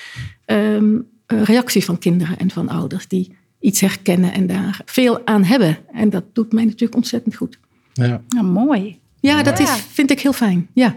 um, 0.46 1.06
reactie 1.26 1.84
van 1.84 1.98
kinderen 1.98 2.38
en 2.38 2.50
van 2.50 2.68
ouders 2.68 3.08
die 3.08 3.36
iets 3.60 3.80
herkennen 3.80 4.32
en 4.32 4.46
daar 4.46 4.80
veel 4.84 5.26
aan 5.26 5.44
hebben. 5.44 5.78
En 5.92 6.10
dat 6.10 6.24
doet 6.32 6.52
mij 6.52 6.64
natuurlijk 6.64 6.94
ontzettend 6.94 7.36
goed. 7.36 7.58
Ja, 7.92 8.22
ja 8.28 8.42
mooi. 8.42 8.98
Ja, 9.20 9.42
dat 9.42 9.58
is, 9.58 9.70
vind 9.70 10.10
ik 10.10 10.20
heel 10.20 10.32
fijn. 10.32 10.68
Ja. 10.74 10.96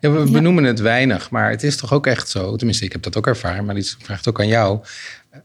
Ja, 0.00 0.10
we 0.10 0.30
benoemen 0.30 0.64
het 0.64 0.80
weinig, 0.80 1.30
maar 1.30 1.50
het 1.50 1.62
is 1.62 1.76
toch 1.76 1.92
ook 1.92 2.06
echt 2.06 2.28
zo. 2.28 2.56
Tenminste, 2.56 2.84
ik 2.84 2.92
heb 2.92 3.02
dat 3.02 3.16
ook 3.16 3.26
ervaren, 3.26 3.64
maar 3.64 3.76
iets 3.76 3.96
vraagt 4.00 4.28
ook 4.28 4.40
aan 4.40 4.46
jou. 4.46 4.80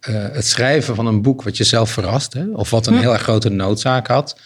Uh, 0.09 0.25
het 0.31 0.45
schrijven 0.45 0.95
van 0.95 1.05
een 1.05 1.21
boek 1.21 1.43
wat 1.43 1.57
je 1.57 1.63
zelf 1.63 1.91
verrast, 1.91 2.33
hè, 2.33 2.45
of 2.49 2.69
wat 2.69 2.87
een 2.87 2.97
heel 2.97 3.13
erg 3.13 3.21
grote 3.21 3.49
noodzaak 3.49 4.07
had. 4.07 4.39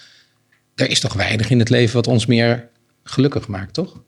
Er 0.76 0.90
is 0.90 1.00
toch 1.00 1.14
weinig 1.14 1.50
in 1.50 1.60
het 1.60 1.70
leven 1.70 1.96
wat 1.96 2.08
ons 2.08 2.26
meer 2.26 2.70
gelukkig 3.04 3.48
maakt, 3.48 3.74
toch? 3.74 4.02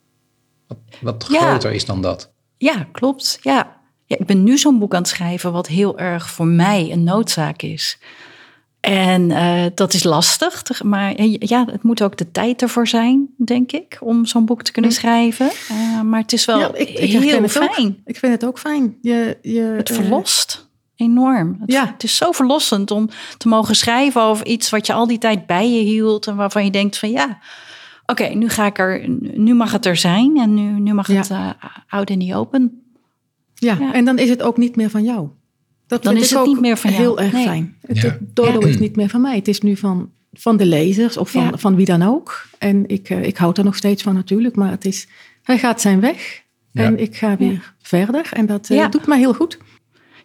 Wat, 0.67 0.77
wat 1.01 1.27
Ja. 1.31 1.39
groter 1.39 1.71
is 1.71 1.85
dan 1.85 2.01
dat. 2.01 2.31
Ja, 2.57 2.87
klopt. 2.91 3.39
Ja. 3.41 3.78
Ja, 4.09 4.17
ik 4.19 4.25
ben 4.25 4.43
nu 4.43 4.57
zo'n 4.57 4.79
boek 4.79 4.93
aan 4.93 5.01
het 5.01 5.09
schrijven 5.09 5.51
wat 5.51 5.67
heel 5.67 5.97
erg 5.99 6.29
voor 6.29 6.45
mij 6.47 6.89
een 6.91 7.03
noodzaak 7.03 7.61
is. 7.61 7.97
En 8.79 9.31
eh, 9.31 9.65
dat 9.75 9.93
is 9.93 10.03
lastig, 10.03 10.83
maar 10.83 11.13
eh, 11.15 11.35
ja, 11.39 11.65
het 11.71 11.83
moet 11.83 12.01
ook 12.01 12.17
de 12.17 12.31
tijd 12.31 12.61
ervoor 12.61 12.87
zijn, 12.87 13.27
denk 13.37 13.71
ik, 13.71 13.97
om 14.01 14.25
zo'n 14.25 14.45
boek 14.45 14.63
te 14.63 14.71
kunnen 14.71 14.91
schrijven. 14.91 15.49
Eh, 15.69 16.01
maar 16.01 16.19
het 16.21 16.33
is 16.33 16.45
wel 16.45 16.59
Ja, 16.59 16.73
ik, 16.73 16.89
ik 16.89 17.11
herken 17.11 17.21
heel 17.29 17.39
ook. 17.41 17.49
fijn. 17.49 18.01
Ik 18.05 18.17
vind 18.17 18.31
het 18.33 18.45
ook 18.45 18.59
fijn. 18.59 18.97
Je, 19.01 19.37
je, 19.41 19.61
Het 19.61 19.89
verlost 19.91 20.69
enorm. 20.95 21.57
Het, 21.59 21.71
Ja. 21.71 21.85
het 21.85 22.03
is 22.03 22.15
zo 22.15 22.31
verlossend 22.31 22.91
om 22.91 23.09
te 23.37 23.47
mogen 23.47 23.75
schrijven 23.75 24.21
over 24.21 24.45
iets 24.45 24.69
wat 24.69 24.87
je 24.87 24.93
al 24.93 25.07
die 25.07 25.17
tijd 25.17 25.45
bij 25.45 25.71
je 25.71 25.81
hield 25.81 26.27
en 26.27 26.35
waarvan 26.35 26.65
je 26.65 26.71
denkt 26.71 26.97
van 26.97 27.11
ja, 27.11 27.39
oké, 28.05 28.23
nu 28.27 28.49
ga 28.49 28.65
ik 28.65 28.79
er, 28.79 29.09
nu 29.19 29.53
mag 29.53 29.71
het 29.71 29.85
er 29.85 29.95
zijn 29.97 30.37
en 30.37 30.53
nu, 30.53 30.79
nu 30.79 30.93
mag 30.93 31.07
Ja. 31.07 31.15
het 31.15 31.31
out 31.89 32.09
in 32.09 32.19
the 32.27 32.35
open. 32.35 32.83
Ja. 33.59 33.77
Ja. 33.79 33.93
en 33.93 34.05
dan 34.05 34.17
is 34.17 34.29
het 34.29 34.41
ook 34.41 34.57
niet 34.57 34.75
meer 34.75 34.89
van 34.89 35.03
jou. 35.03 35.27
Dat 35.87 36.03
Dan 36.03 36.17
is 36.17 36.29
het 36.29 36.39
ook 36.39 36.45
niet 36.47 36.59
meer 36.59 36.77
van 36.77 36.89
jou. 36.91 37.01
heel 37.03 37.19
erg 37.19 37.31
Nee. 37.33 37.43
fijn. 37.45 37.75
Het, 37.87 37.97
Ja. 38.01 38.17
Dodo 38.19 38.59
is 38.59 38.77
niet 38.79 38.95
meer 38.95 39.09
van 39.09 39.21
mij. 39.21 39.35
Het 39.35 39.47
is 39.47 39.61
nu 39.61 39.77
van, 39.77 40.09
van 40.33 40.57
de 40.57 40.65
lezers 40.65 41.17
of 41.17 41.29
van, 41.31 41.43
Ja. 41.43 41.51
van 41.57 41.75
wie 41.75 41.85
dan 41.85 42.01
ook. 42.01 42.45
En 42.57 42.83
ik, 42.87 43.09
eh, 43.09 43.23
ik 43.23 43.37
houd 43.37 43.57
er 43.57 43.63
nog 43.63 43.75
steeds 43.75 44.03
van 44.03 44.13
natuurlijk. 44.13 44.55
Maar 44.55 44.71
het 44.71 44.85
is, 44.85 45.07
hij 45.43 45.57
gaat 45.57 45.81
zijn 45.81 45.99
weg. 45.99 46.41
Ja. 46.71 46.83
En 46.83 46.99
ik 46.99 47.15
ga 47.15 47.37
weer 47.37 47.73
verder. 47.81 48.29
En 48.33 48.45
dat 48.45 48.69
eh, 48.69 48.77
Ja. 48.77 48.87
doet 48.87 49.07
mij 49.07 49.17
heel 49.17 49.33
goed. 49.33 49.57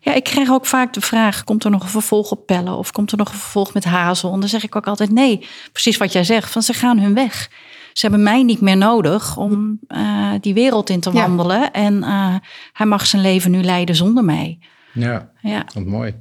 Ja, 0.01 0.15
ik 0.15 0.25
krijg 0.25 0.51
ook 0.51 0.67
vaak 0.67 0.93
de 0.93 1.01
vraag: 1.01 1.45
komt 1.45 1.65
er 1.65 1.71
nog 1.71 1.83
een 1.83 1.89
vervolg 1.89 2.31
op 2.31 2.47
pellen 2.47 2.77
of 2.79 2.93
komt 2.93 3.13
er 3.13 3.19
nog 3.19 3.29
een 3.33 3.39
vervolg 3.39 3.75
met 3.75 3.85
hazel? 3.85 4.33
En 4.33 4.41
dan 4.41 4.49
zeg 4.49 4.65
ik 4.65 4.77
ook 4.77 4.87
altijd 4.87 5.11
nee. 5.11 5.47
Precies 5.73 5.97
wat 5.97 6.13
jij 6.13 6.25
zegt, 6.25 6.53
van 6.53 6.63
ze 6.63 6.73
gaan 6.73 6.99
hun 6.99 7.15
weg. 7.15 7.51
Ze 7.95 8.07
hebben 8.07 8.23
mij 8.25 8.43
niet 8.43 8.61
meer 8.61 8.77
nodig 8.77 9.37
om 9.37 9.79
eh, 9.87 10.33
die 10.41 10.55
wereld 10.55 10.91
in 10.91 11.01
te 11.01 11.11
Ja. 11.13 11.21
wandelen. 11.21 11.73
En 11.73 12.03
eh, 12.03 12.35
hij 12.73 12.87
mag 12.87 13.07
zijn 13.07 13.23
leven 13.23 13.51
nu 13.51 13.63
leiden 13.63 13.95
zonder 13.97 14.25
mij. 14.25 14.59
Ja, 14.93 15.31
Ja. 15.41 15.65
wat 15.75 15.85
mooi. 15.85 16.15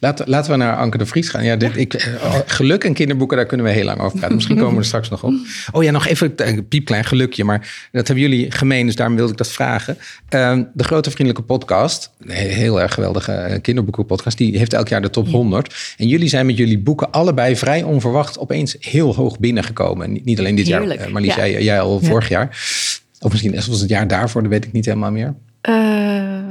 Laten, 0.00 0.28
laten 0.28 0.50
we 0.50 0.56
naar 0.56 0.76
Anke 0.76 0.98
de 0.98 1.06
Vries 1.06 1.28
gaan. 1.28 1.44
Ja, 1.44 1.56
dit, 1.56 1.76
ik, 1.76 1.94
eh, 1.94 2.34
geluk 2.46 2.84
en 2.84 2.92
kinderboeken, 2.94 3.36
daar 3.36 3.46
kunnen 3.46 3.66
we 3.66 3.72
heel 3.72 3.84
lang 3.84 4.00
over 4.00 4.18
praten. 4.18 4.34
Misschien 4.34 4.56
komen 4.56 4.72
we 4.72 4.78
er 4.78 4.84
straks 4.84 5.08
nog 5.08 5.22
op. 5.24 5.34
Oh 5.72 5.82
ja, 5.82 5.90
nog 5.90 6.06
even 6.06 6.32
een 6.36 6.68
piepklein 6.68 7.04
gelukje. 7.04 7.44
Maar 7.44 7.88
dat 7.92 8.06
hebben 8.06 8.24
jullie 8.28 8.50
gemeen, 8.50 8.86
dus 8.86 8.94
daarom 8.96 9.16
wilde 9.16 9.32
ik 9.32 9.38
dat 9.38 9.48
vragen. 9.52 9.96
Ehm, 10.28 10.64
de 10.74 10.84
Grote 10.84 11.10
Vriendelijke 11.10 11.46
Podcast, 11.46 12.10
een 12.18 12.30
heel 12.30 12.80
erg 12.80 12.94
geweldige 12.94 13.32
eh, 13.32 13.60
kinderboekenpodcast... 13.60 14.38
die 14.38 14.58
heeft 14.58 14.72
elk 14.72 14.88
jaar 14.88 15.02
de 15.02 15.10
top 15.10 15.28
100. 15.28 15.94
En 15.96 16.08
jullie 16.08 16.28
zijn 16.28 16.46
met 16.46 16.56
jullie 16.56 16.78
boeken 16.78 17.10
allebei 17.10 17.56
vrij 17.56 17.82
onverwacht... 17.82 18.38
opeens 18.38 18.76
heel 18.80 19.14
hoog 19.14 19.38
binnengekomen. 19.38 20.06
En 20.06 20.20
niet- 20.24 20.38
alleen 20.38 20.54
dit 20.54 20.66
Heerlijk, 20.66 20.98
jaar, 20.98 21.06
eh, 21.06 21.12
Marlies, 21.12 21.34
ja. 21.34 21.46
jij, 21.48 21.62
jij 21.62 21.80
al 21.80 21.98
Ja. 22.02 22.08
vorig 22.08 22.28
jaar. 22.28 22.46
Of 23.20 23.30
misschien 23.30 23.54
was 23.54 23.80
het 23.80 23.88
jaar 23.88 24.08
daarvoor, 24.08 24.42
dat 24.42 24.50
weet 24.50 24.64
ik 24.64 24.72
niet 24.72 24.84
helemaal 24.84 25.10
meer. 25.10 25.34
Eh, 25.60 25.74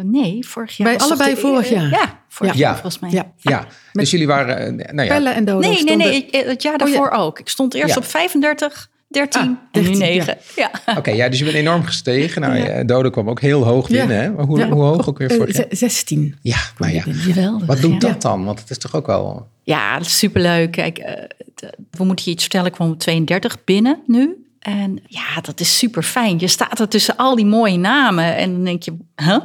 nee, 0.04 0.46
vorig 0.48 0.78
jaar. 0.78 0.98
Toch 0.98 1.08
allebei 1.08 1.36
vorig 1.36 1.70
jaar. 1.70 1.90
Ja, 1.90 2.20
vorig 2.38 2.54
Ja. 2.54 2.60
jaar 2.60 2.74
volgens 2.74 3.00
mij. 3.00 3.10
Ja. 3.10 3.32
Ja, 3.38 3.66
dus 3.92 4.12
jullie 4.12 4.28
waren... 4.28 4.80
eh, 4.80 4.94
Nou 4.94 5.08
ja, 5.08 5.14
Pellen 5.14 5.36
en 5.36 5.46
Dodo 5.46 5.60
Nee, 5.60 5.70
nee, 5.70 5.78
stonden- 5.80 6.08
nee. 6.08 6.26
ik- 6.32 6.46
Het 6.46 6.62
jaar 6.62 6.74
Oh, 6.74 6.80
ja. 6.80 6.86
daarvoor 6.98 7.10
ook. 7.20 7.40
Ik 7.40 7.50
stond 7.50 7.74
eerst 7.74 7.94
Ja. 7.94 7.98
op 8.02 8.06
35, 8.06 8.90
13 9.08 9.42
Ah, 9.42 9.48
en 9.48 9.60
13, 9.72 9.92
nu 9.92 9.98
9. 9.98 10.38
Ja. 10.56 10.72
Oké, 10.98 11.12
ja, 11.12 11.30
dus 11.30 11.40
je 11.40 11.44
bent 11.46 11.58
enorm 11.58 11.84
gestegen. 11.84 12.42
Nou, 12.42 12.56
Ja. 12.56 12.66
ja. 12.78 12.84
Dodo 12.84 13.10
kwam 13.10 13.30
ook 13.30 13.42
heel 13.42 13.64
hoog 13.64 13.90
Ja. 13.90 14.00
binnen. 14.00 14.24
Hè? 14.24 14.32
Maar 14.32 14.46
hoe, 14.46 14.60
Ja, 14.60 14.70
hoe 14.70 14.84
hoog 14.84 15.10
ook 15.10 15.18
weer 15.18 15.32
eh, 15.32 15.38
jaar? 15.38 15.52
ze- 15.52 15.68
16. 15.70 16.36
Ja, 16.42 16.58
maar 16.78 16.94
ja. 16.94 17.02
Geweldig. 17.08 17.68
Wat 17.68 17.82
doet 17.82 18.02
ja. 18.02 18.08
dat 18.10 18.22
dan? 18.22 18.46
Want 18.46 18.60
het 18.60 18.70
is 18.70 18.78
toch 18.78 18.96
ook 18.96 19.06
wel... 19.08 19.48
Ja, 19.64 19.98
dat 19.98 20.06
is 20.08 20.18
superleuk. 20.18 20.72
Kijk, 20.72 20.98
eh, 20.98 21.24
we 21.92 22.04
moeten 22.04 22.26
je 22.26 22.32
iets 22.32 22.42
vertellen. 22.42 22.68
Ik 22.68 22.74
kwam 22.74 22.92
op 22.92 23.00
32 23.00 23.64
binnen 23.64 24.00
nu. 24.08 24.46
En 24.60 25.00
ja, 25.08 25.42
dat 25.42 25.60
is 25.60 25.78
super 25.78 26.04
fijn. 26.04 26.40
Je 26.40 26.48
staat 26.48 26.80
er 26.80 26.88
tussen 26.88 27.16
al 27.18 27.36
die 27.36 27.46
mooie 27.46 27.78
namen. 27.78 28.36
En 28.36 28.52
dan 28.54 28.64
denk 28.64 28.84
je, 28.84 28.94
huh? 29.16 29.38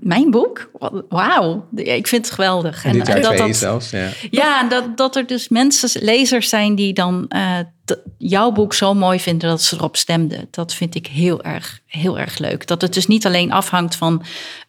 Mijn 0.00 0.30
boek? 0.30 0.70
Wauw, 1.08 1.68
ik 1.74 2.06
vind 2.06 2.24
het 2.24 2.34
geweldig. 2.34 2.84
En 2.84 2.96
jaar 2.96 3.20
dat, 3.20 3.36
dat, 3.36 3.56
zelfs, 3.56 3.90
ja. 3.90 4.08
Ja, 4.30 4.68
dat, 4.68 4.96
dat 4.96 5.16
er 5.16 5.26
dus 5.26 5.48
mensen, 5.48 6.04
lezers 6.04 6.48
zijn 6.48 6.74
die 6.74 6.92
dan 6.92 7.26
uh, 7.28 7.58
jouw 8.18 8.50
boek 8.50 8.74
zo 8.74 8.94
mooi 8.94 9.20
vinden 9.20 9.48
dat 9.48 9.62
ze 9.62 9.76
erop 9.76 9.96
stemden. 9.96 10.48
Dat 10.50 10.74
vind 10.74 10.94
ik 10.94 11.06
heel 11.06 11.42
erg, 11.42 11.80
heel 11.86 12.18
erg 12.18 12.38
leuk. 12.38 12.66
Dat 12.66 12.82
het 12.82 12.94
dus 12.94 13.06
niet 13.06 13.26
alleen 13.26 13.52
afhangt 13.52 13.96
van 13.96 14.22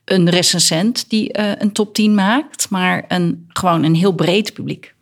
een 0.05 0.29
recensent 0.29 1.10
die 1.10 1.38
uh, 1.39 1.51
een 1.58 1.71
top 1.71 1.93
10 1.93 2.15
maakt, 2.15 2.69
maar 2.69 3.05
een, 3.08 3.45
gewoon 3.49 3.84
een 3.84 3.95
heel 3.95 4.13
breed 4.13 4.53
publiek. 4.53 4.93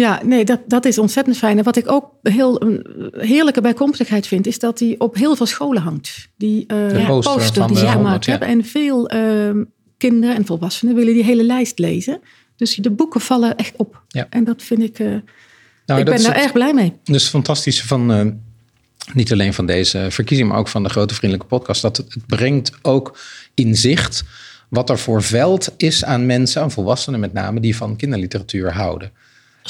Ja, 0.00 0.20
nee, 0.24 0.44
dat, 0.44 0.60
dat 0.66 0.84
is 0.84 0.98
ontzettend 0.98 1.36
fijn. 1.36 1.58
En 1.58 1.64
wat 1.64 1.76
ik 1.76 1.90
ook 1.90 2.10
heel 2.22 2.62
een 2.62 2.86
heerlijke 3.12 3.60
bijkomstigheid 3.60 4.26
vind, 4.26 4.46
is 4.46 4.58
dat 4.58 4.78
die 4.78 5.00
op 5.00 5.14
heel 5.14 5.36
veel 5.36 5.46
scholen 5.46 5.82
hangt. 5.82 6.28
Die 6.36 6.64
uh, 6.72 7.06
poster, 7.06 7.34
poster 7.34 7.66
die 7.66 7.76
ze 7.76 7.86
gemaakt 7.86 8.26
hebben. 8.26 8.48
En 8.48 8.64
veel 8.64 9.14
uh, 9.14 9.64
kinderen 9.98 10.36
en 10.36 10.46
volwassenen 10.46 10.94
willen 10.94 11.14
die 11.14 11.24
hele 11.24 11.44
lijst 11.44 11.78
lezen. 11.78 12.20
Dus 12.56 12.74
de 12.74 12.90
boeken 12.90 13.20
vallen 13.20 13.56
echt 13.56 13.72
op. 13.76 14.02
Ja. 14.08 14.26
En 14.30 14.44
dat 14.44 14.62
vind 14.62 14.82
ik. 14.82 14.98
Uh, 14.98 15.08
nou, 15.86 16.00
ik 16.00 16.06
ben 16.06 16.22
daar 16.22 16.36
erg 16.36 16.52
blij 16.52 16.74
mee. 16.74 16.92
Dus 17.04 17.22
het 17.22 17.30
fantastische 17.30 17.86
van. 17.86 18.12
Uh, 18.12 18.32
niet 19.14 19.32
alleen 19.32 19.54
van 19.54 19.66
deze 19.66 20.06
verkiezing, 20.10 20.48
maar 20.48 20.58
ook 20.58 20.68
van 20.68 20.82
de 20.82 20.88
Grote 20.88 21.14
Vriendelijke 21.14 21.56
Podcast. 21.56 21.82
Dat 21.82 21.96
het, 21.96 22.14
het 22.14 22.26
brengt 22.26 22.72
ook 22.82 23.18
in 23.54 23.76
zicht 23.76 24.24
wat 24.68 24.90
er 24.90 24.98
voor 24.98 25.22
veld 25.22 25.74
is 25.76 26.04
aan 26.04 26.26
mensen, 26.26 26.62
aan 26.62 26.70
volwassenen 26.70 27.20
met 27.20 27.32
name, 27.32 27.60
die 27.60 27.76
van 27.76 27.96
kinderliteratuur 27.96 28.72
houden. 28.72 29.12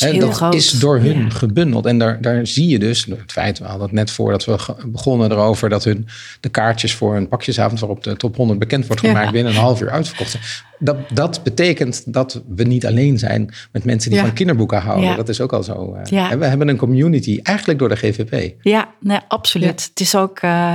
Dat, 0.00 0.38
dat 0.38 0.54
is 0.54 0.70
door 0.70 0.98
hun 0.98 1.30
gebundeld. 1.30 1.86
En 1.86 1.98
daar, 1.98 2.20
daar 2.20 2.46
zie 2.46 2.68
je 2.68 2.78
dus, 2.78 3.04
het 3.04 3.32
feit, 3.32 3.58
we 3.58 3.64
hadden 3.64 3.82
het 3.82 3.92
net 3.92 4.10
voordat 4.10 4.44
we 4.44 4.58
begonnen 4.86 5.30
erover, 5.30 5.68
dat 5.68 5.84
hun 5.84 6.06
de 6.40 6.48
kaartjes 6.48 6.94
voor 6.94 7.16
een 7.16 7.28
pakjesavond 7.28 7.80
waarop 7.80 8.04
de 8.04 8.16
top 8.16 8.36
100 8.36 8.58
bekend 8.58 8.86
wordt 8.86 9.02
gemaakt 9.02 9.32
binnen 9.32 9.52
een 9.52 9.58
half 9.58 9.80
uur 9.80 9.90
uitverkocht 9.90 10.30
zijn. 10.30 10.42
Dat, 10.78 10.96
dat 11.12 11.40
betekent 11.42 12.12
dat 12.12 12.42
we 12.48 12.62
niet 12.62 12.86
alleen 12.86 13.18
zijn 13.18 13.54
met 13.72 13.84
mensen 13.84 14.10
die 14.10 14.20
van 14.20 14.32
kinderboeken 14.32 14.80
houden. 14.80 15.16
Dat 15.16 15.28
is 15.28 15.40
ook 15.40 15.52
al 15.52 15.62
zo. 15.62 15.96
Uh, 16.10 16.30
we 16.30 16.44
hebben 16.46 16.68
een 16.68 16.76
community, 16.76 17.40
eigenlijk 17.42 17.78
door 17.78 17.88
de 17.88 17.96
GVP. 17.96 18.54
Ja, 18.62 18.88
nee, 19.00 19.18
absoluut. 19.28 19.84
Het 19.88 20.00
is 20.00 20.14
ook. 20.14 20.42
Uh, 20.42 20.74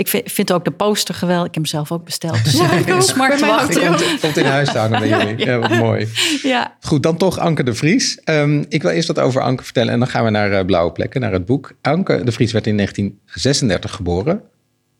ik 0.00 0.08
vind, 0.08 0.32
vind, 0.32 0.52
ook 0.52 0.64
de 0.64 0.70
poster 0.70 1.14
geweldig. 1.14 1.46
Ik 1.46 1.54
heb 1.54 1.62
hem 1.62 1.72
zelf 1.72 1.92
ook 1.92 2.04
besteld. 2.04 2.44
Dus 2.44 2.52
ja, 2.52 2.72
ik 2.72 2.92
ook. 2.92 3.02
Smartwacht. 3.02 3.78
Komt, 3.78 4.20
komt 4.20 4.36
in 4.36 4.44
huis 4.44 4.68
staan 4.68 4.90
bij 4.90 5.08
jullie. 5.18 5.46
Ja, 5.46 5.58
wat 5.58 5.70
mooi. 5.70 6.08
Ja. 6.42 6.76
Goed, 6.80 7.02
dan 7.02 7.16
toch 7.16 7.38
Anke 7.38 7.62
de 7.62 7.74
Vries. 7.74 8.20
Um, 8.24 8.64
ik 8.68 8.82
wil 8.82 8.90
eerst 8.90 9.08
wat 9.08 9.18
over 9.18 9.42
Anke 9.42 9.64
vertellen 9.64 9.92
en 9.92 9.98
dan 9.98 10.08
gaan 10.08 10.24
we 10.24 10.30
naar 10.30 10.52
uh, 10.52 10.64
Blauwe 10.64 10.92
Plekken, 10.92 11.20
naar 11.20 11.32
het 11.32 11.46
boek. 11.46 11.72
Anke 11.82 12.24
de 12.24 12.32
Vries 12.32 12.52
werd 12.52 12.66
in 12.66 12.76
1936 12.76 13.94
geboren. 13.94 14.42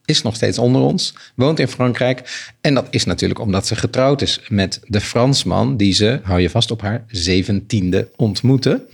Is 0.05 0.23
nog 0.23 0.35
steeds 0.35 0.59
onder 0.59 0.83
ons, 0.83 1.15
woont 1.35 1.59
in 1.59 1.69
Frankrijk. 1.69 2.51
En 2.61 2.75
dat 2.75 2.87
is 2.91 3.05
natuurlijk 3.05 3.41
omdat 3.41 3.67
ze 3.67 3.77
getrouwd 3.77 4.23
is 4.23 4.41
met 4.49 4.81
de 4.85 5.01
Fransman 5.01 5.77
die 5.77 5.93
ze, 5.93 6.21
hou 6.23 6.41
je 6.41 6.51
vast, 6.51 6.71
op 6.71 6.81
haar 6.81 7.05
zeventiende 7.09 8.09
ontmoette. 8.17 8.87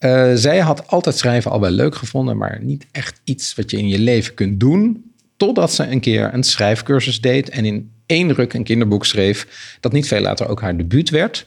Uh, 0.00 0.32
zij 0.34 0.58
had 0.58 0.88
altijd 0.88 1.16
schrijven 1.16 1.50
al 1.50 1.60
wel 1.60 1.70
leuk 1.70 1.94
gevonden, 1.94 2.36
maar 2.36 2.58
niet 2.62 2.86
echt 2.92 3.20
iets 3.24 3.54
wat 3.54 3.70
je 3.70 3.78
in 3.78 3.88
je 3.88 3.98
leven 3.98 4.34
kunt 4.34 4.60
doen. 4.60 5.12
Totdat 5.36 5.72
ze 5.72 5.86
een 5.86 6.00
keer 6.00 6.34
een 6.34 6.42
schrijfcursus 6.42 7.20
deed 7.20 7.48
en 7.48 7.64
in 7.64 7.90
één 8.06 8.32
ruk 8.32 8.52
een 8.52 8.64
kinderboek 8.64 9.04
schreef, 9.06 9.46
dat 9.80 9.92
niet 9.92 10.08
veel 10.08 10.20
later 10.20 10.48
ook 10.48 10.60
haar 10.60 10.76
debuut 10.76 11.10
werd. 11.10 11.46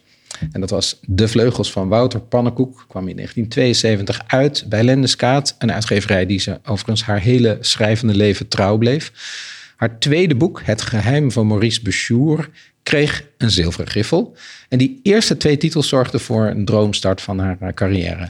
En 0.51 0.59
dat 0.61 0.69
was 0.69 0.99
De 1.05 1.27
Vleugels 1.27 1.71
van 1.71 1.87
Wouter 1.87 2.19
Pannenkoek. 2.19 2.85
Kwam 2.87 3.07
in 3.07 3.15
1972 3.15 4.21
uit 4.27 4.65
bij 4.69 4.83
Lendeskaat. 4.83 5.55
Een 5.57 5.71
uitgeverij 5.71 6.25
die 6.25 6.39
ze 6.39 6.59
overigens 6.63 7.03
haar 7.03 7.19
hele 7.19 7.57
schrijvende 7.59 8.15
leven 8.15 8.47
trouw 8.47 8.77
bleef. 8.77 9.11
Haar 9.75 9.99
tweede 9.99 10.35
boek, 10.35 10.61
Het 10.63 10.81
Geheim 10.81 11.31
van 11.31 11.47
Maurice 11.47 11.81
Bechour, 11.81 12.49
kreeg 12.89 13.23
een 13.37 13.51
zilveren 13.51 13.87
griffel. 13.87 14.35
En 14.69 14.77
die 14.77 14.99
eerste 15.03 15.37
twee 15.37 15.57
titels 15.57 15.87
zorgden 15.87 16.19
voor 16.19 16.45
een 16.47 16.65
droomstart 16.65 17.21
van 17.21 17.39
haar 17.39 17.73
carrière. 17.73 18.29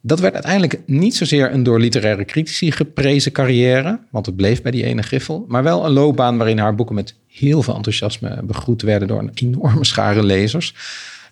Dat 0.00 0.20
werd 0.20 0.34
uiteindelijk 0.34 0.80
niet 0.86 1.16
zozeer 1.16 1.52
een 1.52 1.62
door 1.62 1.80
literaire 1.80 2.24
critici 2.24 2.72
geprezen 2.72 3.32
carrière, 3.32 3.98
want 4.10 4.26
het 4.26 4.36
bleef 4.36 4.62
bij 4.62 4.70
die 4.70 4.84
ene 4.84 5.02
griffel, 5.02 5.44
maar 5.48 5.62
wel 5.62 5.84
een 5.84 5.92
loopbaan 5.92 6.36
waarin 6.36 6.58
haar 6.58 6.74
boeken 6.74 6.94
met 6.94 7.14
heel 7.28 7.62
veel 7.62 7.74
enthousiasme 7.74 8.42
begroet 8.42 8.82
werden 8.82 9.08
door 9.08 9.18
een 9.18 9.30
enorme 9.34 9.84
schare 9.84 10.22
lezers. 10.22 10.74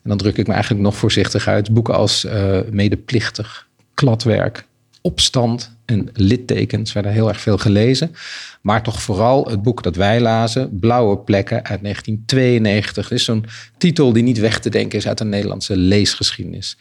En 0.02 0.08
dan 0.08 0.18
druk 0.18 0.36
ik 0.36 0.46
me 0.46 0.52
eigenlijk 0.52 0.82
nog 0.82 0.96
voorzichtig 0.96 1.48
uit. 1.48 1.70
Boeken 1.70 1.94
als 1.94 2.24
uh, 2.24 2.58
Medeplichtig, 2.70 3.68
Kladwerk, 3.94 4.66
Opstand 5.00 5.73
en 5.84 6.08
Littekens 6.12 6.92
werden 6.92 7.12
heel 7.12 7.28
erg 7.28 7.40
veel 7.40 7.58
gelezen. 7.58 8.14
Maar 8.60 8.82
toch 8.82 9.02
vooral 9.02 9.48
het 9.48 9.62
boek 9.62 9.82
dat 9.82 9.96
wij 9.96 10.20
lazen, 10.20 10.78
Blauwe 10.78 11.18
Plekken 11.18 11.64
uit 11.64 11.82
1992. 11.82 13.08
Dat 13.08 13.18
is 13.18 13.24
zo'n 13.24 13.44
titel 13.78 14.12
die 14.12 14.22
niet 14.22 14.38
weg 14.38 14.58
te 14.58 14.70
denken 14.70 14.98
is 14.98 15.08
uit 15.08 15.18
de 15.18 15.24
Nederlandse 15.24 15.76
leesgeschiedenis. 15.76 16.76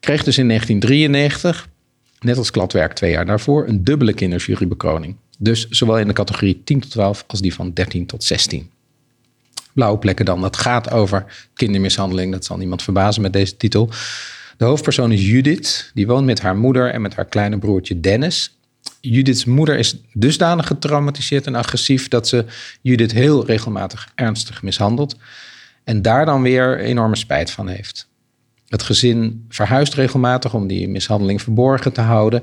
Kreeg 0.00 0.24
dus 0.24 0.38
in 0.38 0.48
1993, 0.48 1.68
net 2.20 2.36
als 2.36 2.50
Kladwerk 2.50 2.92
twee 2.92 3.10
jaar 3.10 3.26
daarvoor, 3.26 3.68
een 3.68 3.84
dubbele 3.84 4.12
kinderjurybekroning. 4.12 5.16
Dus 5.38 5.68
zowel 5.68 5.98
in 5.98 6.06
de 6.06 6.12
categorie 6.12 6.62
10 6.64 6.80
tot 6.80 6.90
12 6.90 7.24
als 7.26 7.40
die 7.40 7.54
van 7.54 7.72
13 7.72 8.06
tot 8.06 8.24
16. 8.24 8.70
Blauwe 9.76 9.98
plekken 9.98 10.24
dan, 10.24 10.40
dat 10.40 10.56
gaat 10.56 10.90
over 10.90 11.48
kindermishandeling. 11.54 12.32
Dat 12.32 12.44
zal 12.44 12.56
niemand 12.56 12.82
verbazen 12.82 13.22
met 13.22 13.32
deze 13.32 13.56
titel. 13.56 13.90
De 14.56 14.64
hoofdpersoon 14.64 15.12
is 15.12 15.26
Judith. 15.26 15.90
Die 15.94 16.06
woont 16.06 16.26
met 16.26 16.40
haar 16.40 16.56
moeder 16.56 16.90
en 16.90 17.00
met 17.00 17.14
haar 17.14 17.24
kleine 17.24 17.58
broertje 17.58 18.00
Dennis. 18.00 18.58
Judiths 19.00 19.44
moeder 19.44 19.78
is 19.78 20.00
dusdanig 20.12 20.66
getraumatiseerd 20.66 21.46
en 21.46 21.54
agressief 21.54 22.08
dat 22.08 22.28
ze 22.28 22.44
Judith 22.80 23.12
heel 23.12 23.46
regelmatig 23.46 24.12
ernstig 24.14 24.62
mishandelt. 24.62 25.16
En 25.84 26.02
daar 26.02 26.26
dan 26.26 26.42
weer 26.42 26.78
enorme 26.78 27.16
spijt 27.16 27.50
van 27.50 27.68
heeft. 27.68 28.08
Het 28.68 28.82
gezin 28.82 29.44
verhuist 29.48 29.94
regelmatig 29.94 30.54
om 30.54 30.66
die 30.66 30.88
mishandeling 30.88 31.42
verborgen 31.42 31.92
te 31.92 32.00
houden. 32.00 32.42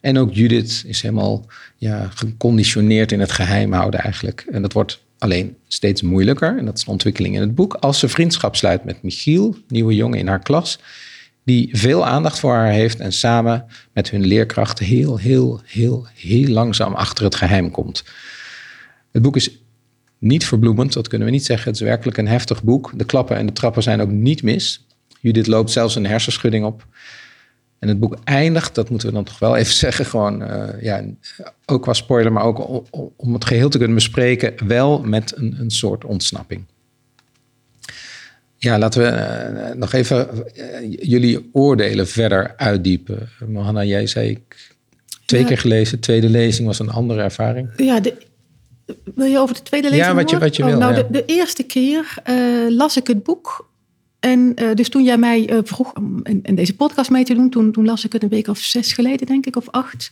En 0.00 0.18
ook 0.18 0.34
Judith 0.34 0.84
is 0.86 1.02
helemaal 1.02 1.46
ja, 1.76 2.08
geconditioneerd 2.14 3.12
in 3.12 3.20
het 3.20 3.32
geheim 3.32 3.72
houden 3.72 4.00
eigenlijk. 4.00 4.46
En 4.50 4.62
dat 4.62 4.72
wordt 4.72 5.02
alleen 5.18 5.56
steeds 5.68 6.02
moeilijker. 6.02 6.58
En 6.58 6.64
dat 6.64 6.76
is 6.76 6.82
een 6.82 6.92
ontwikkeling 6.92 7.34
in 7.34 7.40
het 7.40 7.54
boek. 7.54 7.74
Als 7.74 7.98
ze 7.98 8.08
vriendschap 8.08 8.56
sluit 8.56 8.84
met 8.84 9.02
Michiel, 9.02 9.56
nieuwe 9.68 9.94
jongen 9.94 10.18
in 10.18 10.28
haar 10.28 10.42
klas. 10.42 10.78
Die 11.44 11.68
veel 11.72 12.06
aandacht 12.06 12.38
voor 12.38 12.52
haar 12.52 12.70
heeft 12.70 13.00
en 13.00 13.12
samen 13.12 13.64
met 13.92 14.10
hun 14.10 14.26
leerkrachten 14.26 14.84
heel, 14.84 15.16
heel, 15.16 15.60
heel, 15.64 16.06
heel 16.14 16.48
langzaam 16.48 16.94
achter 16.94 17.24
het 17.24 17.34
geheim 17.34 17.70
komt. 17.70 18.04
Het 19.10 19.22
boek 19.22 19.36
is 19.36 19.62
niet 20.18 20.46
verbloemend, 20.46 20.92
dat 20.92 21.08
kunnen 21.08 21.26
we 21.26 21.32
niet 21.32 21.44
zeggen. 21.44 21.66
Het 21.70 21.80
is 21.80 21.86
werkelijk 21.86 22.16
een 22.16 22.28
heftig 22.28 22.62
boek. 22.62 22.92
De 22.94 23.04
klappen 23.04 23.36
en 23.36 23.46
de 23.46 23.52
trappen 23.52 23.82
zijn 23.82 24.00
ook 24.00 24.10
niet 24.10 24.42
mis. 24.42 24.86
Judith 25.20 25.46
loopt 25.46 25.70
zelfs 25.70 25.94
een 25.94 26.06
hersenschudding 26.06 26.64
op. 26.64 26.86
En 27.78 27.88
het 27.88 28.00
boek 28.00 28.16
eindigt, 28.24 28.74
dat 28.74 28.90
moeten 28.90 29.08
we 29.08 29.14
dan 29.14 29.24
toch 29.24 29.38
wel 29.38 29.56
even 29.56 29.74
zeggen, 29.86 30.06
gewoon, 30.06 30.42
uh, 30.42 30.82
ja, 30.82 31.04
ook 31.66 31.82
qua 31.82 31.92
spoiler, 31.92 32.32
maar 32.32 32.44
ook 32.44 32.84
om, 33.16 33.32
het 33.32 33.44
geheel 33.44 33.68
te 33.68 33.78
kunnen 33.78 33.96
bespreken, 33.96 34.66
wel 34.66 35.00
met 35.00 35.36
een, 35.36 35.54
een 35.58 35.70
soort 35.70 36.04
ontsnapping. 36.04 36.64
Ja, 38.62 38.78
laten 38.78 39.02
we 39.02 39.08
uh, 39.08 39.74
nog 39.74 39.92
even 39.92 40.28
uh, 40.34 40.96
jullie 41.00 41.50
oordelen 41.52 42.08
verder 42.08 42.54
uitdiepen. 42.56 43.28
Mohanna, 43.46 43.84
jij 43.84 44.06
zei 44.06 44.44
twee 45.24 45.44
keer 45.44 45.58
gelezen, 45.58 46.00
tweede 46.00 46.28
lezing 46.28 46.66
was 46.66 46.78
een 46.78 46.90
andere 46.90 47.22
ervaring. 47.22 47.70
Ja, 47.76 48.00
de, 48.00 48.14
wil 49.14 49.26
je 49.26 49.38
over 49.38 49.54
de 49.54 49.62
tweede 49.62 49.88
lezing 49.88 50.06
Ja, 50.06 50.14
wat 50.14 50.30
je, 50.30 50.38
wat 50.38 50.56
je 50.56 50.62
oh, 50.62 50.68
wil. 50.68 50.78
nou, 50.78 50.94
ja. 50.94 51.02
de, 51.02 51.08
de, 51.10 51.24
eerste 51.24 51.62
keer 51.62 52.14
las 52.68 52.96
ik 52.96 53.06
het 53.06 53.22
boek 53.22 53.70
en 54.20 54.52
uh, 54.62 54.74
dus 54.74 54.88
toen 54.88 55.04
jij 55.04 55.18
mij 55.18 55.50
uh, 55.50 55.58
vroeg 55.62 55.94
om 55.94 56.20
in, 56.22 56.40
in, 56.42 56.54
deze 56.54 56.76
podcast 56.76 57.10
mee 57.10 57.24
te 57.24 57.34
doen, 57.34 57.50
toen, 57.50 57.72
toen, 57.72 57.84
las 57.84 58.04
ik 58.04 58.12
het 58.12 58.22
een 58.22 58.28
week 58.28 58.48
of 58.48 58.58
zes 58.58 58.92
geleden, 58.92 59.26
denk 59.26 59.46
ik, 59.46 59.56
of 59.56 59.70
acht. 59.70 60.10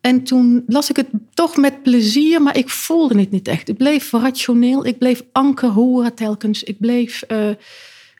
En 0.00 0.22
toen 0.22 0.64
las 0.66 0.90
ik 0.90 0.96
het 0.96 1.08
toch 1.34 1.56
met 1.56 1.82
plezier, 1.82 2.42
maar 2.42 2.56
ik 2.56 2.68
voelde 2.68 3.18
het 3.20 3.30
niet 3.30 3.48
echt. 3.48 3.68
Ik 3.68 3.76
bleef 3.76 4.12
rationeel, 4.12 4.86
ik 4.86 4.98
bleef 4.98 5.22
anker 5.32 5.68
horen 5.68 6.14
telkens. 6.14 6.62
Ik 6.62 6.78
bleef 6.80 7.22
uh, 7.28 7.50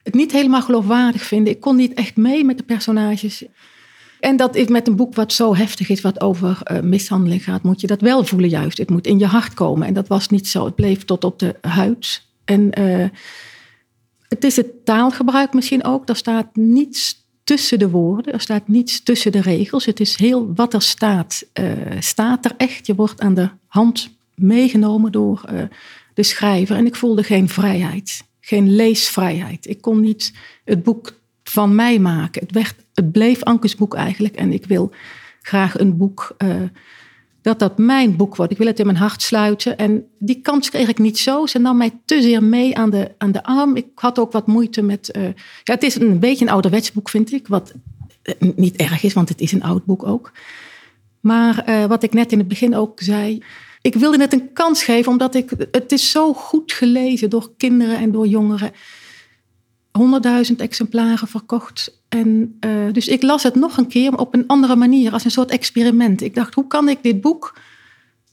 het 0.02 0.14
niet 0.14 0.32
helemaal 0.32 0.62
geloofwaardig 0.62 1.22
vinden. 1.22 1.52
Ik 1.52 1.60
kon 1.60 1.76
niet 1.76 1.94
echt 1.94 2.16
mee 2.16 2.44
met 2.44 2.58
de 2.58 2.64
personages. 2.64 3.44
En 4.20 4.36
dat 4.36 4.54
is 4.54 4.66
met 4.66 4.88
een 4.88 4.96
boek 4.96 5.14
wat 5.14 5.32
zo 5.32 5.56
heftig 5.56 5.88
is, 5.88 6.00
wat 6.00 6.20
over 6.20 6.62
mishandeling 6.82 7.44
gaat, 7.44 7.62
moet 7.62 7.80
je 7.80 7.86
dat 7.86 8.00
wel 8.00 8.24
voelen 8.24 8.48
juist. 8.48 8.78
Het 8.78 8.90
moet 8.90 9.06
in 9.06 9.18
je 9.18 9.26
hart 9.26 9.54
komen. 9.54 9.86
En 9.86 9.94
dat 9.94 10.08
was 10.08 10.28
niet 10.28 10.48
zo. 10.48 10.64
Het 10.64 10.74
bleef 10.74 11.04
tot 11.04 11.24
op 11.24 11.38
de 11.38 11.54
huid. 11.60 12.22
En 12.44 12.70
het 14.28 14.44
is 14.44 14.56
het 14.56 14.84
taalgebruik 14.84 15.52
misschien 15.52 15.84
ook. 15.84 16.08
Er 16.08 16.16
staat 16.16 16.56
niets 16.56 17.25
tussen 17.46 17.78
de 17.78 17.90
woorden, 17.90 18.32
er 18.32 18.40
staat 18.40 18.68
niets 18.68 19.02
tussen 19.02 19.32
de 19.32 19.40
regels. 19.40 19.84
Het 19.84 20.00
is 20.00 20.16
heel 20.16 20.54
wat 20.54 20.74
er 20.74 20.82
staat, 20.82 21.46
uh, 21.60 21.72
staat 21.98 22.44
er 22.44 22.54
echt. 22.56 22.86
Je 22.86 22.94
wordt 22.94 23.20
aan 23.20 23.34
de 23.34 23.48
hand 23.66 24.10
meegenomen 24.34 25.12
door 25.12 25.44
uh, 25.52 25.62
de 26.14 26.22
schrijver. 26.22 26.76
En 26.76 26.86
ik 26.86 26.94
voelde 26.96 27.22
geen 27.22 27.48
vrijheid, 27.48 28.22
geen 28.40 28.74
leesvrijheid. 28.74 29.66
Ik 29.66 29.80
kon 29.80 30.00
niet 30.00 30.32
het 30.64 30.82
boek 30.82 31.18
van 31.42 31.74
mij 31.74 31.98
maken. 31.98 32.42
Het, 32.42 32.52
werd, 32.52 32.74
het 32.94 33.12
bleef 33.12 33.42
Ankes 33.42 33.76
boek 33.76 33.94
eigenlijk. 33.94 34.36
En 34.36 34.52
ik 34.52 34.64
wil 34.64 34.90
graag 35.42 35.78
een 35.78 35.96
boek 35.96 36.36
uh, 36.38 36.62
dat 37.46 37.58
dat 37.58 37.78
mijn 37.78 38.16
boek 38.16 38.36
wordt. 38.36 38.52
Ik 38.52 38.58
wil 38.58 38.66
het 38.66 38.78
in 38.78 38.86
mijn 38.86 38.98
hart 38.98 39.22
sluiten. 39.22 39.78
En 39.78 40.06
die 40.18 40.40
kans 40.40 40.70
kreeg 40.70 40.88
ik 40.88 40.98
niet 40.98 41.18
zo. 41.18 41.46
Ze 41.46 41.58
nam 41.58 41.76
mij 41.76 41.90
te 42.04 42.22
zeer 42.22 42.42
mee 42.42 42.76
aan 42.76 42.90
de, 42.90 43.10
aan 43.18 43.32
de 43.32 43.42
arm. 43.42 43.76
Ik 43.76 43.86
had 43.94 44.18
ook 44.18 44.32
wat 44.32 44.46
moeite 44.46 44.82
met. 44.82 45.16
Uh, 45.16 45.24
ja, 45.62 45.74
het 45.74 45.82
is 45.82 45.94
een 45.94 46.18
beetje 46.18 46.44
een 46.44 46.50
ouderwets 46.50 46.92
boek, 46.92 47.08
vind 47.08 47.32
ik. 47.32 47.48
Wat 47.48 47.74
eh, 48.22 48.34
niet 48.56 48.76
erg 48.76 49.02
is, 49.02 49.12
want 49.12 49.28
het 49.28 49.40
is 49.40 49.52
een 49.52 49.62
oud 49.62 49.84
boek 49.84 50.06
ook. 50.06 50.32
Maar 51.20 51.64
uh, 51.68 51.84
wat 51.84 52.02
ik 52.02 52.12
net 52.12 52.32
in 52.32 52.38
het 52.38 52.48
begin 52.48 52.74
ook 52.74 53.00
zei. 53.00 53.42
Ik 53.80 53.94
wilde 53.94 54.20
het 54.20 54.32
een 54.32 54.52
kans 54.52 54.84
geven, 54.84 55.12
omdat 55.12 55.34
ik, 55.34 55.50
het 55.70 55.92
is 55.92 56.10
zo 56.10 56.32
goed 56.32 56.72
gelezen 56.72 57.30
door 57.30 57.50
kinderen 57.56 57.98
en 57.98 58.12
door 58.12 58.26
jongeren. 58.26 58.72
100.000 60.50 60.56
exemplaren 60.56 61.28
verkocht. 61.28 62.00
En, 62.08 62.58
uh, 62.60 62.92
dus 62.92 63.08
ik 63.08 63.22
las 63.22 63.42
het 63.42 63.54
nog 63.54 63.76
een 63.76 63.88
keer 63.88 64.16
op 64.18 64.34
een 64.34 64.46
andere 64.46 64.76
manier, 64.76 65.12
als 65.12 65.24
een 65.24 65.30
soort 65.30 65.50
experiment. 65.50 66.22
Ik 66.22 66.34
dacht, 66.34 66.54
hoe 66.54 66.66
kan 66.66 66.88
ik 66.88 66.98
dit 67.02 67.20
boek 67.20 67.58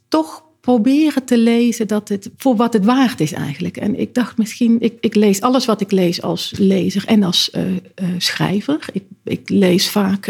toch 0.08 0.43
proberen 0.62 1.23
te 1.23 1.38
lezen 1.38 1.88
dat 1.88 2.10
het, 2.10 2.30
voor 2.38 2.56
wat 2.56 2.73
het 2.73 2.86
waard 2.86 3.19
is 3.19 3.32
eigenlijk. 3.32 3.78
En 3.78 3.99
ik 3.99 4.13
dacht 4.13 4.38
misschien, 4.38 4.82
ik, 4.82 4.93
ik 4.99 5.15
lees 5.15 5.41
alles 5.41 5.65
wat 5.65 5.82
ik 5.82 5.91
lees 5.91 6.21
als 6.21 6.54
lezer 6.58 7.06
en 7.06 7.23
als 7.23 7.49
uh, 7.56 7.71
uh, 7.71 7.80
schrijver. 8.17 8.86
Ik, 8.91 9.04
ik, 9.23 9.49
lees 9.49 9.89
vaak 9.89 10.28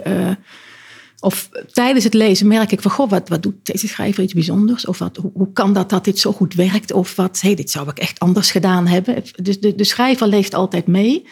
of 1.23 1.49
tijdens 1.71 2.03
het 2.03 2.13
lezen 2.13 2.47
merk 2.47 2.71
ik 2.71 2.81
van, 2.81 2.91
goh, 2.91 3.09
wat, 3.09 3.29
wat 3.29 3.43
doet 3.43 3.55
deze 3.63 3.87
schrijver 3.87 4.23
iets 4.23 4.33
bijzonders? 4.33 4.85
Of 4.85 4.99
wat, 4.99 5.19
hoe, 5.33 5.53
kan 5.53 5.73
dat 5.73 5.89
dat 5.89 6.03
dit 6.03 6.19
zo 6.19 6.31
goed 6.31 6.53
werkt? 6.53 6.91
Of 6.91 7.15
wat, 7.15 7.41
hey, 7.41 7.55
dit 7.55 7.71
zou 7.71 7.89
ik 7.89 7.99
echt 7.99 8.19
anders 8.19 8.51
gedaan 8.51 8.87
hebben. 8.87 9.23
Dus 9.35 9.59
de, 9.59 9.75
de 9.75 9.83
schrijver 9.83 10.27
leest 10.27 10.53
altijd 10.53 10.87
mee. 10.87 11.27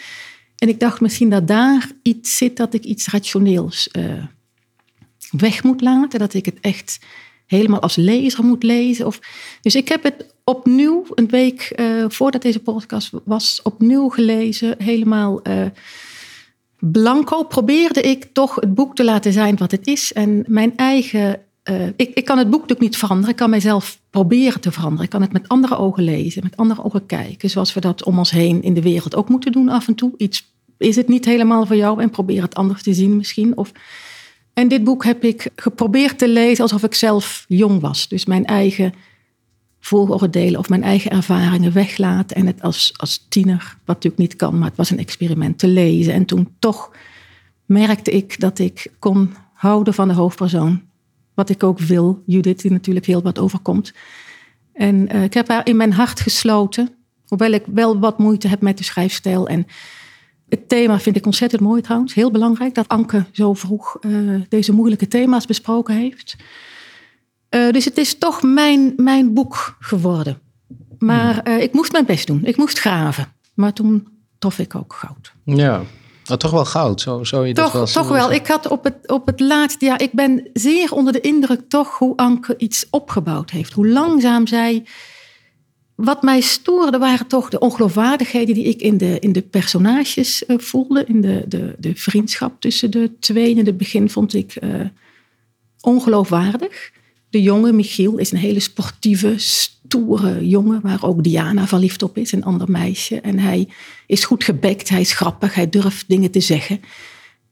En 0.58 0.70
ik 0.70 0.80
dacht 0.80 1.02
misschien 1.02 1.30
dat 1.30 1.48
daar 1.48 1.92
iets 2.02 2.38
zit 2.38 2.58
dat 2.58 2.74
ik 2.74 2.84
iets 2.84 3.08
rationeels 3.08 3.90
uh, 3.92 4.24
weg 5.32 5.64
moet 5.64 5.82
laten. 5.82 6.20
Dat 6.20 6.34
ik 6.34 6.46
het 6.46 6.58
echt 6.62 7.00
helemaal 7.46 7.82
als 7.82 7.96
lezer 7.96 8.44
moet 8.44 8.64
lezen. 8.64 9.06
Of, 9.06 9.20
dus 9.62 9.76
ik 9.76 9.88
heb 9.88 10.04
het 10.04 10.26
opnieuw, 10.44 11.06
een 11.14 11.28
week 11.28 11.74
uh, 11.76 12.06
voordat 12.08 12.42
deze 12.42 12.60
podcast 12.60 13.12
was, 13.24 13.60
opnieuw 13.64 14.10
gelezen. 14.10 14.76
Helemaal... 14.78 15.48
Uh, 15.48 15.66
blanco 16.82 17.44
probeerde 17.44 18.02
ik 18.02 18.30
toch 18.34 18.56
het 18.56 18.74
boek 18.74 18.96
te 18.96 19.04
laten 19.04 19.34
zijn 19.34 19.58
wat 19.58 19.72
het 19.72 19.88
is. 19.88 20.14
En 20.14 20.44
mijn 20.48 20.78
eigen. 20.78 21.40
Uh, 21.70 21.86
ik, 21.96 22.12
ik 22.14 22.26
kan 22.26 22.38
het 22.38 22.50
boek 22.50 22.62
natuurlijk 22.62 22.90
niet 22.90 22.98
veranderen. 22.98 23.32
Ik 23.32 23.36
kan 23.36 23.50
mijzelf 23.50 24.00
proberen 24.10 24.62
te 24.62 24.72
veranderen. 24.72 25.04
Ik 25.04 25.10
kan 25.10 25.22
het 25.22 25.32
met 25.32 25.48
andere 25.48 25.78
ogen 25.78 26.04
lezen, 26.04 26.44
met 26.44 26.58
andere 26.58 26.84
ogen 26.84 27.06
kijken. 27.06 27.50
Zoals 27.50 27.74
we 27.74 27.80
dat 27.80 28.04
om 28.04 28.18
ons 28.18 28.32
heen 28.32 28.62
in 28.64 28.74
de 28.74 28.82
wereld 28.82 29.16
ook 29.16 29.30
moeten 29.30 29.52
doen 29.52 29.70
af 29.70 29.88
en 29.88 29.96
toe. 29.96 30.14
Iets 30.18 30.54
is 30.78 30.96
het 30.96 31.08
niet 31.08 31.26
helemaal 31.26 31.66
voor 31.66 31.76
jou 31.76 32.02
en 32.02 32.10
probeer 32.10 32.42
het 32.42 32.56
anders 32.56 32.84
te 32.84 32.94
zien 32.94 33.16
misschien. 33.16 33.58
Of, 33.58 33.72
en 34.54 34.68
dit 34.68 34.84
boek 34.84 35.04
heb 35.04 35.24
ik 35.24 35.50
geprobeerd 35.56 36.18
te 36.18 36.28
lezen 36.28 36.64
alsof 36.64 36.84
ik 36.84 36.94
zelf 36.94 37.46
jong 37.48 37.82
was. 37.82 38.08
Dus 38.08 38.26
mijn 38.26 38.46
eigen 38.46 38.94
vooroordelen 39.82 40.60
of 40.60 40.70
mijn 40.70 40.84
eigen 40.84 41.12
ervaringen 41.12 41.74
weglaten 41.74 42.36
en 42.36 42.46
het 42.46 42.62
als, 42.62 42.94
als 42.96 43.26
tiener, 43.30 43.78
wat 43.86 43.96
natuurlijk 43.96 44.18
niet 44.18 44.36
kan, 44.36 44.58
maar 44.58 44.68
het 44.68 44.78
was 44.78 44.90
een 44.90 45.00
experiment 45.00 45.60
te 45.60 45.68
lezen. 45.68 46.14
En 46.14 46.26
toen 46.26 46.56
toch 46.60 46.92
merkte 47.66 48.12
ik 48.12 48.40
dat 48.40 48.60
ik 48.60 48.92
kon 49.00 49.34
houden 49.54 49.94
van 49.94 50.08
de 50.08 50.14
hoofdpersoon. 50.14 50.82
Wat 51.34 51.50
ik 51.50 51.64
ook 51.64 51.80
wil, 51.80 52.24
Judith, 52.26 52.62
die 52.62 52.72
natuurlijk 52.72 53.06
heel 53.06 53.22
wat 53.22 53.40
overkomt. 53.40 53.94
En 54.74 55.16
uh, 55.16 55.24
ik 55.24 55.34
heb 55.34 55.48
haar 55.48 55.68
in 55.68 55.78
mijn 55.78 55.94
hart 55.94 56.20
gesloten, 56.20 56.90
hoewel 57.26 57.52
ik 57.52 57.64
wel 57.66 58.00
wat 58.00 58.18
moeite 58.18 58.48
heb 58.48 58.62
met 58.62 58.78
de 58.78 58.84
schrijfstijl. 58.84 59.48
En 59.48 59.66
het 60.50 60.70
thema 60.70 61.00
vind 61.00 61.16
ik 61.16 61.26
ontzettend 61.26 61.62
mooi 61.62 61.82
trouwens, 61.82 62.14
heel 62.14 62.32
belangrijk 62.32 62.76
dat 62.76 62.88
Anke 62.88 63.26
zo 63.32 63.54
vroeg 63.54 63.98
uh, 64.02 64.42
deze 64.50 64.74
moeilijke 64.74 65.08
thema's 65.08 65.46
besproken 65.46 65.96
heeft. 65.96 66.36
Uh, 67.56 67.72
dus 67.72 67.86
het 67.86 67.98
is 67.98 68.18
toch 68.18 68.42
mijn, 68.42 68.94
mijn 68.98 69.34
boek 69.34 69.76
geworden. 69.80 70.40
Maar 71.00 71.48
uh, 71.48 71.62
ik 71.62 71.74
moest 71.74 71.92
mijn 71.92 72.06
best 72.06 72.28
doen. 72.28 72.46
Ik 72.46 72.58
moest 72.58 72.80
graven. 72.80 73.34
Maar 73.54 73.74
toen 73.74 74.08
trof 74.40 74.60
ik 74.60 74.76
ook 74.76 74.94
goud. 74.94 75.34
Ja, 75.44 75.82
maar 76.28 76.38
toch 76.38 76.52
wel 76.52 76.66
goud. 76.66 77.02
Zo, 77.02 77.24
zo 77.24 77.46
je 77.46 77.54
toch, 77.54 77.64
dat 77.64 77.74
wel 77.74 78.04
toch 78.04 78.08
wel. 78.14 78.32
Ik 78.32 78.48
had 78.48 78.68
op 78.68 78.84
het, 78.84 79.12
op 79.12 79.26
het 79.26 79.40
laatste 79.40 79.86
jaar... 79.86 80.02
Ik 80.02 80.12
ben 80.12 80.50
zeer 80.54 80.92
onder 80.94 81.14
de 81.14 81.22
indruk 81.22 81.62
toch 81.70 81.98
hoe 81.98 82.18
Anke 82.18 82.58
iets 82.58 82.88
opgebouwd 82.90 83.50
heeft. 83.50 83.74
Hoe 83.74 83.88
langzaam 83.88 84.48
zij... 84.48 84.86
Wat 85.96 86.22
mij 86.22 86.42
stoorde 86.42 86.98
waren 86.98 87.28
toch 87.28 87.50
de 87.50 87.60
ongeloofwaardigheden 87.60 88.56
die 88.56 88.66
ik 88.66 88.82
in 88.82 88.98
de, 88.98 89.20
in 89.20 89.32
de 89.32 89.42
personages 89.42 90.44
uh, 90.48 90.58
voelde. 90.58 91.06
In 91.06 91.22
de, 91.22 91.44
de, 91.48 91.76
de 91.78 91.96
vriendschap 91.96 92.62
tussen 92.62 92.92
de 92.92 93.12
twee. 93.20 93.50
In 93.50 93.66
het 93.66 93.78
begin 93.78 94.10
vond 94.10 94.34
ik 94.34 94.58
ongeloofwaardig. 95.82 96.92
De 97.32 97.42
jonge 97.42 97.72
Michiel 97.72 98.18
is 98.18 98.32
een 98.32 98.38
hele 98.38 98.60
sportieve, 98.60 99.34
stoere 99.38 100.48
jongen, 100.48 100.82
waar 100.82 101.04
ook 101.04 101.24
Diana 101.24 101.68
verliefd 101.68 102.04
op 102.04 102.18
is, 102.18 102.32
een 102.32 102.44
ander 102.44 102.72
meisje. 102.72 103.22
En 103.22 103.40
hij 103.40 103.68
is 104.08 104.24
goed 104.24 104.44
gebekt, 104.44 104.90
hij 104.90 105.02
is 105.02 105.14
grappig, 105.14 105.54
hij 105.54 105.70
durft 105.70 106.06
dingen 106.08 106.32
te 106.32 106.40
zeggen. 106.40 106.82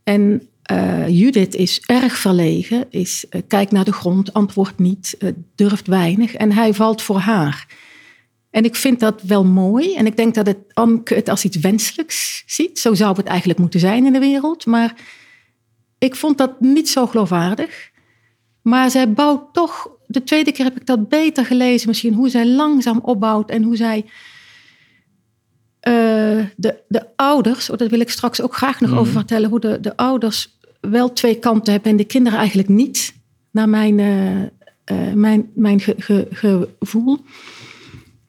En 0.04 0.48
uh, 0.72 1.08
Judith 1.08 1.56
is 1.56 1.82
erg 1.86 2.18
verlegen, 2.18 2.86
is, 2.90 3.26
uh, 3.30 3.42
kijkt 3.48 3.72
naar 3.72 3.86
de 3.86 3.94
grond, 3.94 4.34
antwoordt 4.34 4.80
niet, 4.80 5.16
uh, 5.20 5.30
durft 5.56 5.88
weinig 5.88 6.34
en 6.34 6.52
hij 6.52 6.74
valt 6.74 7.02
voor 7.02 7.20
haar. 7.20 7.68
En 8.50 8.64
ik 8.64 8.76
vind 8.76 9.00
dat 9.00 9.22
wel 9.22 9.46
mooi 9.46 9.96
en 9.96 10.06
ik 10.06 10.18
denk 10.18 10.36
dat 10.36 10.46
het 10.46 10.58
Anke 10.74 11.14
het 11.14 11.30
als 11.30 11.44
iets 11.44 11.58
wenselijks 11.58 12.44
ziet. 12.46 12.80
Zo 12.80 12.94
zou 12.94 13.16
het 13.18 13.28
eigenlijk 13.28 13.60
moeten 13.60 13.80
zijn 13.80 14.06
in 14.06 14.14
de 14.14 14.20
wereld, 14.20 14.66
maar 14.66 14.94
ik 15.98 16.16
vond 16.16 16.38
dat 16.38 16.62
niet 16.62 16.90
zo 16.90 17.08
geloofwaardig. 17.08 17.90
Maar 18.62 18.92
zij 18.92 19.12
bouwt 19.12 19.54
toch, 19.54 19.90
de 20.08 20.24
tweede 20.24 20.52
keer 20.52 20.66
heb 20.66 20.80
ik 20.80 20.86
dat 20.86 21.10
beter 21.10 21.46
gelezen 21.46 21.88
misschien, 21.88 22.14
hoe 22.14 22.30
zij 22.30 22.48
langzaam 22.48 23.00
opbouwt 23.04 23.50
en 23.50 23.64
hoe 23.64 23.76
zij 23.76 24.06
uh, 25.88 26.46
de, 26.56 26.76
de 26.88 27.06
ouders, 27.16 27.70
oh, 27.70 27.78
daar 27.78 27.88
wil 27.88 28.00
ik 28.00 28.10
straks 28.10 28.42
ook 28.42 28.56
graag 28.56 28.80
nog 28.80 28.90
mm. 28.90 28.98
over 28.98 29.12
vertellen, 29.12 29.50
hoe 29.50 29.60
de, 29.60 29.80
de 29.80 29.98
ouders 29.98 30.58
wel 30.82 31.14
twee 31.14 31.36
kanten 31.36 31.74
hebben 31.74 31.92
en 31.92 31.98
de 31.98 32.04
kinderen 32.04 32.40
eigenlijk 32.40 32.70
niet, 32.70 33.14
naar 33.52 33.70
mijn, 33.70 33.98
uh, 33.98 34.42
uh, 34.42 35.14
mijn, 35.14 35.50
mijn 35.56 35.80
ge, 35.80 35.96
ge, 36.30 36.68
gevoel. 36.80 37.20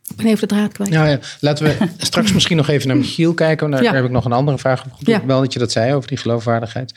Ik 0.09 0.16
ben 0.16 0.27
even 0.27 0.49
de 0.49 0.55
draad 0.55 0.73
kwijt. 0.73 0.93
Ja, 0.93 1.07
ja. 1.07 1.19
Laten 1.40 1.64
we 1.64 1.77
straks 1.97 2.33
misschien 2.33 2.57
nog 2.57 2.69
even 2.69 2.88
naar 2.88 2.97
Michiel 2.97 3.35
kijken. 3.35 3.71
Daar 3.71 3.83
ja. 3.83 3.95
heb 3.95 4.05
ik 4.05 4.11
nog 4.11 4.25
een 4.25 4.33
andere 4.33 4.59
vraag 4.59 4.85
op. 4.85 4.90
Ja. 4.99 5.27
Wel 5.27 5.40
dat 5.40 5.53
je 5.53 5.59
dat 5.59 5.73
zei 5.73 5.95
over 5.95 6.09
die 6.09 6.19
geloofwaardigheid. 6.19 6.95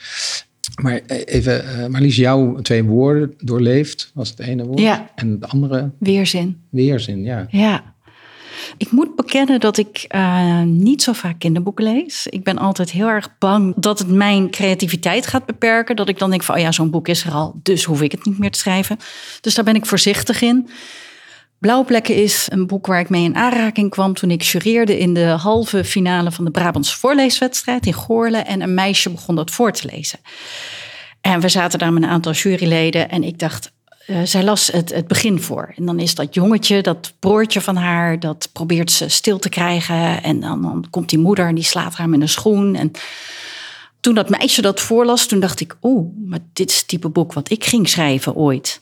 Maar 0.82 1.00
even, 1.06 1.64
uh, 1.64 1.86
Marlies, 1.86 2.16
jouw 2.16 2.60
twee 2.60 2.84
woorden 2.84 3.34
doorleefd 3.38 4.10
was 4.14 4.30
het 4.30 4.40
ene 4.40 4.64
woord. 4.64 4.80
Ja. 4.80 5.10
En 5.14 5.30
het 5.30 5.48
andere? 5.48 5.90
Weerzin. 5.98 6.60
Weerzin, 6.70 7.22
ja. 7.22 7.46
Ja. 7.50 7.94
Ik 8.76 8.90
moet 8.90 9.16
bekennen 9.16 9.60
dat 9.60 9.76
ik 9.76 10.04
uh, 10.14 10.62
niet 10.62 11.02
zo 11.02 11.12
vaak 11.12 11.38
kinderboeken 11.38 11.84
lees. 11.84 12.26
Ik 12.26 12.44
ben 12.44 12.58
altijd 12.58 12.90
heel 12.90 13.08
erg 13.08 13.38
bang 13.38 13.74
dat 13.76 13.98
het 13.98 14.08
mijn 14.08 14.50
creativiteit 14.50 15.26
gaat 15.26 15.46
beperken. 15.46 15.96
Dat 15.96 16.08
ik 16.08 16.18
dan 16.18 16.30
denk 16.30 16.42
van, 16.42 16.54
oh 16.54 16.60
ja, 16.60 16.72
zo'n 16.72 16.90
boek 16.90 17.08
is 17.08 17.24
er 17.24 17.32
al, 17.32 17.60
dus 17.62 17.84
hoef 17.84 18.02
ik 18.02 18.12
het 18.12 18.24
niet 18.24 18.38
meer 18.38 18.50
te 18.50 18.58
schrijven. 18.58 18.96
Dus 19.40 19.54
daar 19.54 19.64
ben 19.64 19.74
ik 19.74 19.86
voorzichtig 19.86 20.42
in. 20.42 20.68
Blauwplekken 21.64 22.14
is 22.14 22.46
een 22.50 22.66
boek 22.66 22.86
waar 22.86 23.00
ik 23.00 23.08
mee 23.08 23.24
in 23.24 23.36
aanraking 23.36 23.90
kwam 23.90 24.14
toen 24.14 24.30
ik 24.30 24.42
jureerde 24.42 24.98
in 24.98 25.14
de 25.14 25.24
halve 25.24 25.84
finale 25.84 26.32
van 26.32 26.44
de 26.44 26.50
Brabantse 26.50 26.96
voorleeswedstrijd 26.96 27.86
in 27.86 27.92
Goorle. 27.92 28.38
En 28.38 28.60
een 28.60 28.74
meisje 28.74 29.10
begon 29.10 29.34
dat 29.34 29.50
voor 29.50 29.72
te 29.72 29.88
lezen. 29.92 30.18
En 31.20 31.40
we 31.40 31.48
zaten 31.48 31.78
daar 31.78 31.92
met 31.92 32.02
een 32.02 32.08
aantal 32.08 32.32
juryleden 32.32 33.10
en 33.10 33.22
ik 33.22 33.38
dacht, 33.38 33.72
uh, 34.06 34.18
zij 34.24 34.42
las 34.42 34.66
het, 34.66 34.94
het 34.94 35.06
begin 35.06 35.40
voor. 35.40 35.72
En 35.76 35.86
dan 35.86 36.00
is 36.00 36.14
dat 36.14 36.34
jongetje, 36.34 36.82
dat 36.82 37.12
broertje 37.18 37.60
van 37.60 37.76
haar, 37.76 38.20
dat 38.20 38.48
probeert 38.52 38.90
ze 38.90 39.08
stil 39.08 39.38
te 39.38 39.48
krijgen. 39.48 40.22
En 40.22 40.40
dan, 40.40 40.62
dan 40.62 40.86
komt 40.90 41.08
die 41.08 41.18
moeder 41.18 41.46
en 41.46 41.54
die 41.54 41.64
slaat 41.64 41.94
haar 41.94 42.08
met 42.08 42.20
een 42.20 42.28
schoen. 42.28 42.74
En 42.74 42.90
toen 44.00 44.14
dat 44.14 44.28
meisje 44.28 44.62
dat 44.62 44.80
voorlas, 44.80 45.26
toen 45.26 45.40
dacht 45.40 45.60
ik, 45.60 45.76
oeh, 45.82 46.08
maar 46.28 46.40
dit 46.52 46.70
is 46.70 46.76
het 46.76 46.88
type 46.88 47.08
boek 47.08 47.32
wat 47.32 47.50
ik 47.50 47.64
ging 47.64 47.88
schrijven 47.88 48.34
ooit. 48.34 48.80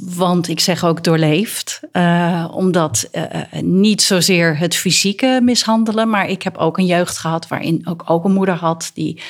Want 0.00 0.48
ik 0.48 0.60
zeg 0.60 0.84
ook 0.84 1.04
doorleefd, 1.04 1.80
uh, 1.92 2.48
omdat 2.52 3.08
uh, 3.12 3.24
niet 3.60 4.02
zozeer 4.02 4.58
het 4.58 4.74
fysieke 4.74 5.40
mishandelen, 5.42 6.10
maar 6.10 6.28
ik 6.28 6.42
heb 6.42 6.56
ook 6.56 6.78
een 6.78 6.86
jeugd 6.86 7.18
gehad 7.18 7.48
waarin 7.48 7.86
ook, 7.86 8.02
ook 8.06 8.24
een 8.24 8.32
moeder 8.32 8.54
had 8.54 8.90
die 8.94 9.22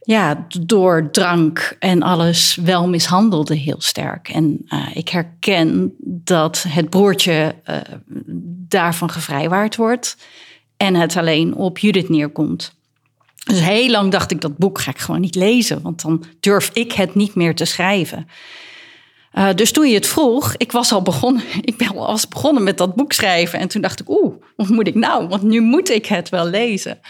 ja, 0.00 0.46
door 0.60 1.08
drank 1.10 1.76
en 1.78 2.02
alles 2.02 2.54
wel 2.54 2.88
mishandelde 2.88 3.54
heel 3.54 3.80
sterk. 3.80 4.28
En 4.28 4.66
ik 4.94 5.08
herken 5.08 5.94
dat 6.04 6.64
het 6.68 6.90
broertje 6.90 7.54
daarvan 8.68 9.10
gevrijwaard 9.10 9.76
wordt 9.76 10.16
en 10.76 10.94
het 10.94 11.16
alleen 11.16 11.54
op 11.54 11.78
Judith 11.78 12.08
neerkomt. 12.08 12.74
Dus 13.46 13.60
heel 13.60 13.90
lang 13.90 14.10
dacht 14.10 14.30
ik, 14.30 14.40
dat 14.40 14.56
boek 14.56 14.80
ga 14.80 14.90
ik 14.90 14.98
gewoon 14.98 15.20
niet 15.20 15.34
lezen, 15.34 15.82
want 15.82 16.02
dan 16.02 16.24
durf 16.40 16.70
ik 16.72 16.92
het 16.92 17.14
niet 17.14 17.34
meer 17.34 17.54
te 17.54 17.64
schrijven. 17.64 18.28
Uh, 19.38 19.48
dus 19.54 19.72
toen 19.72 19.88
je 19.88 19.94
het 19.94 20.06
vroeg, 20.06 20.54
ik 20.56 20.72
was 20.72 20.92
al 20.92 21.02
begonnen, 21.02 21.42
ik 21.60 21.76
ben 21.76 21.88
al 21.88 22.18
begonnen 22.28 22.62
met 22.62 22.78
dat 22.78 22.94
boek 22.94 23.12
schrijven. 23.12 23.58
En 23.58 23.68
toen 23.68 23.82
dacht 23.82 24.00
ik, 24.00 24.08
oeh, 24.08 24.34
wat 24.56 24.68
moet 24.68 24.86
ik 24.86 24.94
nou? 24.94 25.28
Want 25.28 25.42
nu 25.42 25.60
moet 25.60 25.90
ik 25.90 26.06
het 26.06 26.28
wel 26.28 26.46
lezen. 26.46 27.00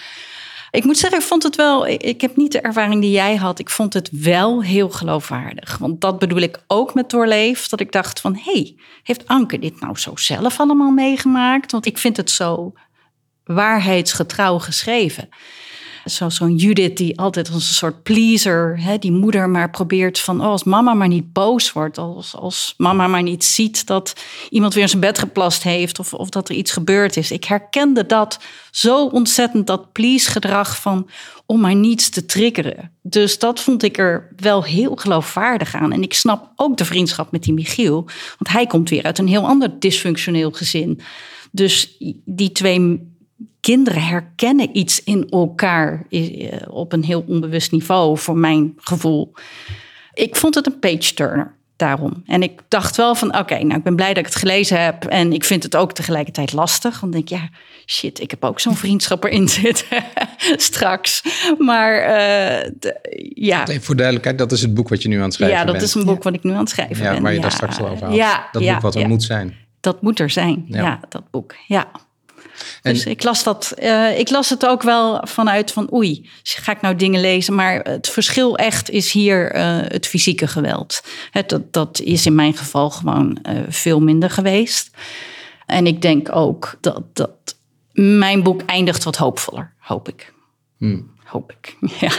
Ik 0.71 0.85
moet 0.85 0.99
zeggen, 0.99 1.19
ik 1.19 1.25
vond 1.25 1.43
het 1.43 1.57
wel. 1.57 1.87
Ik 1.87 2.21
heb 2.21 2.37
niet 2.37 2.53
de 2.53 2.61
ervaring 2.61 3.01
die 3.01 3.11
jij 3.11 3.37
had. 3.37 3.59
Ik 3.59 3.71
vond 3.71 3.93
het 3.93 4.09
wel 4.13 4.63
heel 4.63 4.91
geloofwaardig. 4.91 5.79
Want 5.79 6.01
dat 6.01 6.19
bedoel 6.19 6.41
ik 6.41 6.59
ook 6.67 6.95
met 6.95 7.11
doorleef. 7.11 7.69
Dat 7.69 7.81
ik 7.81 7.93
dacht 7.93 8.21
van, 8.21 8.39
hey, 8.43 8.77
heeft 9.03 9.27
Anke 9.27 9.59
dit 9.59 9.81
nou 9.81 9.99
zo 9.99 10.17
zelf 10.17 10.61
allemaal 10.61 10.91
meegemaakt? 10.91 11.73
Want 11.73 11.87
ik 11.87 11.99
vind 11.99 12.17
het 12.17 12.31
zo 12.31 12.73
waarheidsgetrouw 13.45 14.59
geschreven. 14.59 15.29
Zo'n 16.07 16.57
Judith 16.57 16.97
die 16.97 17.19
altijd 17.19 17.53
als 17.53 17.69
een 17.69 17.75
soort 17.75 18.03
pleaser, 18.03 18.81
hè, 18.83 18.99
die 18.99 19.13
moeder 19.13 19.49
maar 19.49 19.71
probeert 19.71 20.19
van, 20.19 20.41
oh, 20.41 20.47
als 20.47 20.65
mama 20.65 20.95
maar 20.95 21.09
niet 21.09 21.33
boos 21.33 21.73
wordt, 21.73 21.99
als, 21.99 22.37
als 22.37 22.75
mama 22.77 23.07
maar 23.07 23.23
niet 23.23 23.45
ziet 23.45 23.87
dat 23.87 24.13
iemand 24.51 24.75
weer 24.75 24.83
in 24.83 24.89
zijn 24.89 25.01
bed 25.01 25.19
geplast 25.19 25.63
heeft 25.63 25.99
of, 25.99 26.15
of 26.15 26.29
dat 26.29 26.49
er 26.49 26.55
iets 26.55 26.73
gebeurd 26.73 27.17
is. 27.17 27.31
Ik 27.31 27.45
herkende 27.45 28.07
dat 28.07 28.39
zo 28.71 29.07
ontzettend, 29.07 29.67
dat 29.67 29.93
please 29.93 30.31
gedrag 30.31 30.81
van 30.81 31.09
om 31.47 31.61
maar 31.61 31.75
niets 31.75 32.09
te 32.09 32.27
triggeren. 32.27 32.91
Dus 33.03 33.39
dat 33.39 33.61
vond 33.61 33.83
ik 33.83 33.99
er 33.99 34.29
wel 34.37 34.65
heel 34.65 34.97
geloofwaardig 34.97 35.75
aan. 35.75 35.93
En 35.93 36.03
ik 36.03 36.15
snap 36.15 36.53
ook 36.57 36.77
de 36.77 36.85
vriendschap 36.85 37.31
met 37.31 37.43
die 37.43 37.55
Michiel, 37.55 38.05
want 38.39 38.49
hij 38.49 38.67
komt 38.67 38.89
weer 38.89 39.03
uit 39.03 39.19
een 39.19 39.29
heel 39.29 39.47
ander 39.47 39.81
dysfunctioneel 39.81 40.51
gezin. 40.51 41.01
Dus 41.51 41.97
die 42.25 42.53
twee 42.53 43.15
kinderen 43.67 44.03
herkennen 44.03 44.77
iets 44.77 45.05
in 45.05 45.29
elkaar 45.31 46.07
eh, 46.11 46.23
op 46.69 46.93
een 46.93 47.05
heel 47.05 47.25
onbewust 47.27 47.73
niveau, 47.73 48.19
voor 48.19 48.37
mijn 48.37 48.73
gevoel. 48.77 49.33
Ik 50.15 50.37
vond 50.37 50.55
het 50.55 50.67
een 50.67 50.79
page 50.79 51.15
turner 51.15 51.55
daarom. 51.77 52.23
En 52.27 52.43
ik 52.43 52.61
dacht 52.69 52.97
wel 52.97 53.15
van, 53.15 53.39
oké, 53.39 53.59
nou, 53.59 53.79
ik 53.79 53.83
ben 53.83 53.97
blij 53.97 54.09
dat 54.09 54.19
ik 54.19 54.25
het 54.25 54.35
gelezen 54.35 54.85
heb. 54.85 55.05
En 55.05 55.33
ik 55.33 55.45
vind 55.45 55.63
het 55.63 55.77
ook 55.77 55.93
tegelijkertijd 55.93 56.53
lastig. 56.53 57.01
Want 57.01 57.13
denk 57.13 57.29
ja, 57.29 57.49
shit, 57.87 58.21
ik 58.21 58.31
heb 58.31 58.45
ook 58.45 58.61
zo'n 58.61 58.77
vriendschap 58.77 59.25
erin 59.25 59.49
zitten 59.59 60.05
straks. 60.57 61.23
Maar 61.59 61.95
uh, 61.99 62.71
ja. 63.35 63.67
voor 63.81 63.97
duidelijkheid, 63.97 64.39
dat 64.39 64.53
is 64.53 64.63
het 64.63 64.75
boek 64.75 64.89
wat 64.89 65.03
je 65.03 65.09
nu 65.09 65.17
aan 65.17 65.23
het 65.23 65.35
schrijven 65.35 65.57
bent. 65.57 65.69
Ja, 65.69 65.75
dat 65.75 65.89
is 65.89 65.95
een 65.95 66.05
boek 66.05 66.23
wat 66.23 66.35
ik 66.35 66.43
nu 66.43 66.51
aan 66.51 66.59
het 66.59 66.69
schrijven 66.69 67.05
ja, 67.05 67.13
ben. 67.13 67.23
Waar 67.23 67.33
je 67.33 67.41
daar 67.41 67.53
straks 67.53 67.79
al 67.79 67.89
over 67.89 68.07
had. 68.07 68.15
Ja, 68.15 68.49
dat 68.53 68.63
boek 68.63 68.81
wat 68.81 68.95
er 68.95 69.09
moet 69.09 69.23
zijn. 69.23 69.55
Dat 69.81 70.03
moet 70.03 70.21
er 70.21 70.31
zijn, 70.31 70.65
ja, 70.69 71.01
dat 71.09 71.31
boek, 71.31 71.55
ja. 71.67 71.89
Dus 72.83 73.05
ik 73.05 73.23
las, 73.23 73.43
dat, 73.43 73.75
uh, 73.79 74.19
ik 74.19 74.31
las 74.31 74.51
het 74.51 74.67
ook 74.67 74.83
wel 74.83 75.21
vanuit 75.27 75.73
van 75.73 75.93
oei, 75.93 76.31
ga 76.43 76.73
ik 76.73 76.81
nou 76.81 76.97
dingen 76.97 77.21
lezen? 77.21 77.55
Maar 77.55 77.81
het 77.81 78.09
verschil 78.09 78.57
echt 78.57 78.91
is 78.91 79.13
hier 79.13 79.57
uh, 79.57 79.79
het 79.83 80.07
fysieke 80.07 80.47
geweld. 80.47 81.01
Het, 81.31 81.49
dat, 81.49 81.73
dat 81.73 82.01
is 82.01 82.27
in 82.27 82.35
mijn 82.35 82.57
geval 82.57 82.91
gewoon 82.91 83.39
uh, 83.43 83.61
veel 83.69 84.01
minder 84.01 84.31
geweest. 84.31 84.91
En 85.67 85.87
ik 85.87 86.03
denk 86.03 86.37
ook 86.37 86.77
dat, 86.81 87.03
dat 87.13 87.57
mijn 87.93 88.43
boek 88.43 88.63
eindigt 88.63 89.05
wat 89.05 89.17
hoopvoller, 89.17 89.73
hoop 89.79 90.09
ik. 90.09 90.33
Hmm. 90.79 91.15
Hoop 91.25 91.53
ik, 91.53 91.77
ja. 92.01 92.13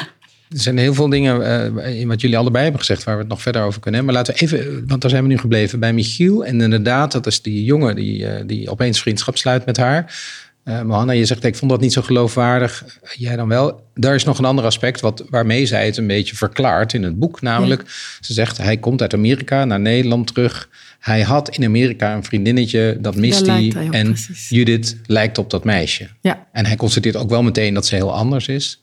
Er 0.50 0.60
zijn 0.60 0.78
heel 0.78 0.94
veel 0.94 1.10
dingen 1.10 1.42
uh, 1.76 2.00
in 2.00 2.08
wat 2.08 2.22
jullie 2.22 2.38
allebei 2.38 2.64
hebben 2.64 2.82
gezegd 2.82 3.04
waar 3.04 3.16
we 3.16 3.22
het 3.22 3.30
nog 3.30 3.42
verder 3.42 3.62
over 3.62 3.80
kunnen 3.80 4.00
hebben. 4.00 4.16
Maar 4.16 4.26
laten 4.26 4.48
we 4.48 4.56
even, 4.56 4.88
want 4.88 5.02
daar 5.02 5.10
zijn 5.10 5.24
we 5.24 5.30
nu 5.30 5.38
gebleven 5.38 5.80
bij 5.80 5.94
Michiel. 5.94 6.46
En 6.46 6.62
inderdaad, 6.62 7.12
dat 7.12 7.28
is 7.28 7.42
die 7.42 7.64
jongen 7.64 7.96
die, 7.96 8.20
uh, 8.20 8.32
die 8.46 8.70
opeens 8.70 9.02
vriendschap 9.02 9.38
sluit 9.38 9.66
met 9.66 9.78
haar. 9.78 10.16
Uh, 10.64 10.82
Mohanna, 10.82 11.12
je 11.12 11.26
zegt, 11.26 11.44
ik 11.44 11.56
vond 11.56 11.72
dat 11.72 11.82
niet 11.82 11.94
zo 11.94 12.02
geloofwaardig. 12.02 12.86
Jij 13.16 13.36
dan 13.36 13.48
wel. 13.48 13.84
Daar 13.94 14.16
is 14.16 14.24
nog 14.24 14.38
een 14.38 14.46
ander 14.46 14.66
aspect 14.66 15.02
wat, 15.02 15.24
waarmee 15.30 15.66
zij 15.66 15.86
het 15.86 15.98
een 15.98 16.08
beetje 16.08 16.36
verklaart 16.36 16.94
in 16.94 17.04
het 17.04 17.20
boek. 17.20 17.42
Namelijk, 17.42 17.84
ze 18.22 18.34
zegt, 18.34 18.58
hij 18.58 18.78
komt 18.78 19.02
uit 19.02 19.14
Amerika 19.14 19.66
naar 19.66 19.80
Nederland 19.80 20.28
terug. 20.28 20.70
Hij 21.00 21.22
had 21.22 21.50
in 21.50 21.66
Amerika 21.66 22.16
een 22.16 22.24
vriendinnetje, 22.24 22.98
dat 23.00 23.16
mist 23.16 23.46
hij. 23.46 23.74
En 23.92 24.08
precies. 24.08 24.50
Judith 24.50 24.98
lijkt 25.06 25.38
op 25.38 25.50
dat 25.50 25.64
meisje. 25.64 26.08
Ja. 26.22 26.48
En 26.52 26.66
hij 26.66 26.76
constateert 26.76 27.16
ook 27.16 27.30
wel 27.30 27.44
meteen 27.44 27.74
dat 27.74 27.86
ze 27.86 27.96
heel 27.96 28.14
anders 28.14 28.48
is. 28.48 28.82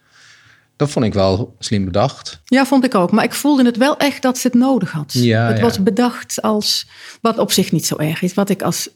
Dat 0.76 0.90
vond 0.90 1.04
ik 1.04 1.14
wel 1.14 1.56
slim 1.58 1.84
bedacht. 1.84 2.40
Ja, 2.44 2.66
vond 2.66 2.84
ik 2.84 2.94
ook. 2.94 3.10
Maar 3.10 3.24
ik 3.24 3.32
voelde 3.32 3.64
het 3.64 3.76
wel 3.76 3.96
echt 3.96 4.22
dat 4.22 4.38
ze 4.38 4.46
het 4.46 4.56
nodig 4.56 4.90
had. 4.90 5.12
Ja, 5.12 5.46
het 5.46 5.56
ja. 5.56 5.62
was 5.62 5.82
bedacht 5.82 6.42
als, 6.42 6.88
wat 7.20 7.38
op 7.38 7.52
zich 7.52 7.72
niet 7.72 7.86
zo 7.86 7.96
erg 7.96 8.22
is. 8.22 8.34
Wat 8.34 8.48
ik 8.48 8.62
als 8.62 8.88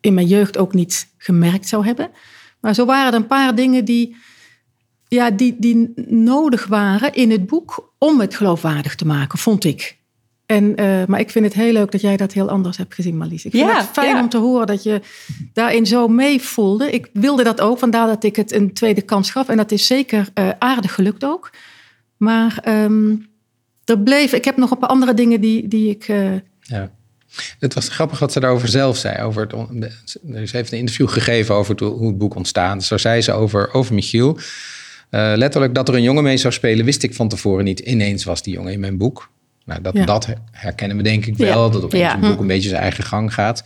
in 0.00 0.14
mijn 0.14 0.26
jeugd 0.26 0.58
ook 0.58 0.74
niet 0.74 1.08
gemerkt 1.18 1.68
zou 1.68 1.84
hebben. 1.84 2.10
Maar 2.60 2.74
zo 2.74 2.84
waren 2.84 3.12
er 3.12 3.18
een 3.18 3.26
paar 3.26 3.54
dingen 3.54 3.84
die, 3.84 4.16
ja, 5.08 5.30
die, 5.30 5.56
die 5.58 5.92
nodig 6.06 6.66
waren 6.66 7.12
in 7.12 7.30
het 7.30 7.46
boek 7.46 7.94
om 7.98 8.20
het 8.20 8.34
geloofwaardig 8.34 8.94
te 8.94 9.06
maken, 9.06 9.38
vond 9.38 9.64
ik. 9.64 9.98
En, 10.50 10.80
uh, 10.80 11.04
maar 11.06 11.20
ik 11.20 11.30
vind 11.30 11.44
het 11.44 11.54
heel 11.54 11.72
leuk 11.72 11.90
dat 11.90 12.00
jij 12.00 12.16
dat 12.16 12.32
heel 12.32 12.48
anders 12.48 12.76
hebt 12.76 12.94
gezien, 12.94 13.16
Marlies. 13.16 13.44
Ik 13.44 13.50
vind 13.50 13.66
ja, 13.66 13.76
het 13.76 13.88
fijn 13.92 14.14
ja. 14.14 14.20
om 14.20 14.28
te 14.28 14.38
horen 14.38 14.66
dat 14.66 14.82
je 14.82 15.00
daarin 15.52 15.86
zo 15.86 16.08
mee 16.08 16.40
voelde. 16.40 16.90
Ik 16.90 17.08
wilde 17.12 17.42
dat 17.42 17.60
ook, 17.60 17.78
vandaar 17.78 18.06
dat 18.06 18.24
ik 18.24 18.36
het 18.36 18.52
een 18.52 18.72
tweede 18.72 19.02
kans 19.02 19.30
gaf. 19.30 19.48
En 19.48 19.56
dat 19.56 19.72
is 19.72 19.86
zeker 19.86 20.28
uh, 20.34 20.48
aardig 20.58 20.94
gelukt 20.94 21.24
ook. 21.24 21.50
Maar 22.16 22.64
um, 22.68 23.26
er 23.84 23.98
bleef, 23.98 24.32
ik 24.32 24.44
heb 24.44 24.56
nog 24.56 24.70
een 24.70 24.78
paar 24.78 24.88
andere 24.88 25.14
dingen 25.14 25.40
die, 25.40 25.68
die 25.68 25.90
ik... 25.90 26.08
Uh, 26.08 26.30
ja. 26.60 26.90
Het 27.58 27.74
was 27.74 27.88
grappig 27.88 28.18
wat 28.18 28.32
ze 28.32 28.40
daarover 28.40 28.68
zelf 28.68 28.96
zei. 28.96 29.22
Over 29.22 29.42
het, 29.42 30.18
ze 30.48 30.56
heeft 30.56 30.72
een 30.72 30.78
interview 30.78 31.08
gegeven 31.08 31.54
over 31.54 31.70
het, 31.70 31.80
hoe 31.80 32.06
het 32.06 32.18
boek 32.18 32.34
ontstaat. 32.34 32.84
Zo 32.84 32.96
zei 32.96 33.20
ze 33.20 33.32
over, 33.32 33.72
over 33.72 33.94
Michiel. 33.94 34.38
Uh, 35.10 35.32
letterlijk 35.34 35.74
dat 35.74 35.88
er 35.88 35.94
een 35.94 36.02
jongen 36.02 36.22
mee 36.22 36.36
zou 36.36 36.52
spelen, 36.52 36.84
wist 36.84 37.02
ik 37.02 37.14
van 37.14 37.28
tevoren 37.28 37.64
niet. 37.64 37.80
Ineens 37.80 38.24
was 38.24 38.42
die 38.42 38.54
jongen 38.54 38.72
in 38.72 38.80
mijn 38.80 38.96
boek. 38.96 39.30
Nou, 39.64 39.82
dat, 39.82 39.94
ja. 39.94 40.04
dat 40.04 40.28
herkennen 40.50 40.96
we 40.96 41.02
denk 41.02 41.26
ik 41.26 41.36
wel. 41.36 41.72
Ja. 41.72 41.80
Dat 41.80 41.92
ja. 41.92 42.14
een 42.14 42.20
boek 42.20 42.40
een 42.40 42.46
beetje 42.46 42.68
zijn 42.68 42.82
eigen 42.82 43.04
gang 43.04 43.34
gaat. 43.34 43.64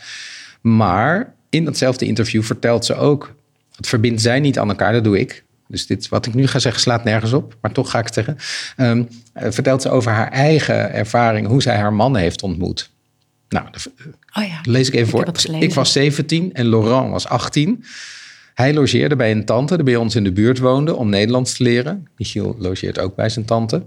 Maar 0.61 1.35
in 1.51 1.65
datzelfde 1.65 2.07
interview 2.07 2.43
vertelt 2.43 2.85
ze 2.85 2.95
ook... 2.95 3.35
het 3.77 3.87
verbindt 3.87 4.23
zij 4.23 4.41
niet 4.41 4.59
aan 4.59 4.69
elkaar, 4.69 4.93
dat 4.93 5.05
doe 5.05 5.19
ik. 5.19 5.45
Dus 5.69 5.87
dit, 5.87 6.09
wat 6.09 6.27
ik 6.27 6.35
nu 6.35 6.47
ga 6.47 6.59
zeggen, 6.59 6.81
slaat 6.81 7.05
nergens 7.05 7.33
op. 7.33 7.57
Maar 7.61 7.73
toch 7.73 7.91
ga 7.91 7.99
ik 7.99 8.05
het 8.05 8.15
zeggen. 8.15 8.37
Um, 8.77 9.09
uh, 9.43 9.51
vertelt 9.51 9.83
ze 9.83 9.91
over 9.91 10.13
haar 10.13 10.31
eigen 10.31 10.93
ervaring... 10.93 11.47
hoe 11.47 11.63
zij 11.63 11.77
haar 11.77 11.93
man 11.93 12.17
heeft 12.17 12.43
ontmoet. 12.43 12.91
Nou, 13.49 13.67
oh 14.33 14.45
ja, 14.45 14.61
lees 14.63 14.89
ik 14.89 14.95
even 14.95 15.09
voor. 15.09 15.27
Ik, 15.27 15.63
ik 15.63 15.75
was 15.75 15.93
17 15.93 16.53
en 16.53 16.69
Laurent 16.69 17.11
was 17.11 17.27
18. 17.27 17.85
Hij 18.55 18.75
logeerde 18.75 19.17
bij 19.17 19.31
een 19.31 19.45
tante 19.45 19.75
die 19.75 19.85
bij 19.85 19.97
ons 19.97 20.15
in 20.15 20.25
de 20.25 20.33
buurt 20.33 20.59
woonde 20.59 20.95
om 20.95 21.09
Nederlands 21.09 21.57
te 21.57 21.63
leren. 21.63 22.09
Michiel 22.17 22.57
logeert 22.59 22.99
ook 22.99 23.15
bij 23.15 23.29
zijn 23.29 23.45
tante. 23.45 23.83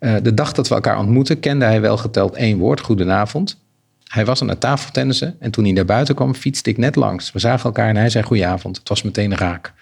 Uh, 0.00 0.14
de 0.22 0.34
dag 0.34 0.52
dat 0.52 0.68
we 0.68 0.74
elkaar 0.74 0.98
ontmoetten 0.98 1.40
kende 1.40 1.64
hij 1.64 1.80
wel 1.80 1.96
geteld 1.96 2.34
één 2.34 2.58
woord, 2.58 2.80
goedenavond. 2.80 3.58
Hij 4.04 4.24
was 4.24 4.42
aan 4.42 4.48
het 4.48 4.60
tafeltennissen 4.60 5.36
en 5.38 5.50
toen 5.50 5.64
hij 5.64 5.72
naar 5.72 5.84
buiten 5.84 6.14
kwam 6.14 6.34
fietste 6.34 6.70
ik 6.70 6.76
net 6.76 6.96
langs. 6.96 7.32
We 7.32 7.38
zagen 7.38 7.64
elkaar 7.64 7.88
en 7.88 7.96
hij 7.96 8.10
zei 8.10 8.24
goedenavond. 8.24 8.76
Het 8.76 8.88
was 8.88 9.02
meteen 9.02 9.36
raak. 9.36 9.72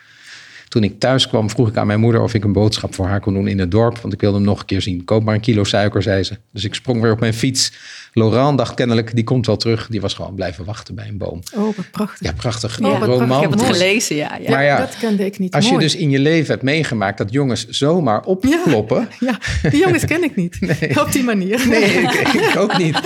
Toen 0.76 0.84
ik 0.84 1.00
thuis 1.00 1.28
kwam 1.28 1.50
vroeg 1.50 1.68
ik 1.68 1.76
aan 1.76 1.86
mijn 1.86 2.00
moeder 2.00 2.22
of 2.22 2.34
ik 2.34 2.44
een 2.44 2.52
boodschap 2.52 2.94
voor 2.94 3.06
haar 3.06 3.20
kon 3.20 3.34
doen 3.34 3.48
in 3.48 3.58
het 3.58 3.70
dorp. 3.70 3.98
Want 3.98 4.14
ik 4.14 4.20
wilde 4.20 4.36
hem 4.36 4.46
nog 4.46 4.60
een 4.60 4.66
keer 4.66 4.82
zien. 4.82 5.04
Koop 5.04 5.24
maar 5.24 5.34
een 5.34 5.40
kilo 5.40 5.64
suiker, 5.64 6.02
zei 6.02 6.22
ze. 6.22 6.36
Dus 6.52 6.64
ik 6.64 6.74
sprong 6.74 7.00
weer 7.00 7.12
op 7.12 7.20
mijn 7.20 7.34
fiets. 7.34 7.72
Laurent 8.18 8.58
dacht 8.58 8.74
kennelijk, 8.74 9.14
die 9.14 9.24
komt 9.24 9.46
wel 9.46 9.56
terug. 9.56 9.86
Die 9.90 10.00
was 10.00 10.14
gewoon 10.14 10.34
blijven 10.34 10.64
wachten 10.64 10.94
bij 10.94 11.08
een 11.08 11.18
boom. 11.18 11.42
Oh, 11.54 11.76
wat 11.76 11.90
prachtig. 11.90 12.26
Ja, 12.28 12.32
prachtig. 12.32 12.80
Oh, 12.80 12.84
roman. 12.84 13.16
Prachtig. 13.16 13.36
Ik 13.36 13.50
heb 13.50 13.52
het 13.52 13.76
gelezen, 13.76 14.16
ja. 14.16 14.38
ja. 14.42 14.50
Maar 14.50 14.64
ja, 14.64 14.78
dat 14.78 14.96
kende 14.98 15.24
ik 15.24 15.38
niet. 15.38 15.54
Als 15.54 15.64
Mooi. 15.64 15.76
je 15.76 15.82
dus 15.82 15.96
in 15.96 16.10
je 16.10 16.18
leven 16.18 16.50
hebt 16.50 16.62
meegemaakt 16.62 17.18
dat 17.18 17.32
jongens 17.32 17.68
zomaar 17.68 18.24
opkloppen. 18.24 19.08
Ja, 19.18 19.26
ja. 19.62 19.70
die 19.70 19.80
jongens 19.80 20.04
ken 20.04 20.24
ik 20.24 20.36
niet. 20.36 20.56
Nee. 20.80 21.00
Op 21.00 21.12
die 21.12 21.24
manier. 21.24 21.68
Nee, 21.68 21.82
ik, 21.82 22.12
ik 22.12 22.56
ook 22.62 22.78
niet. 22.78 23.00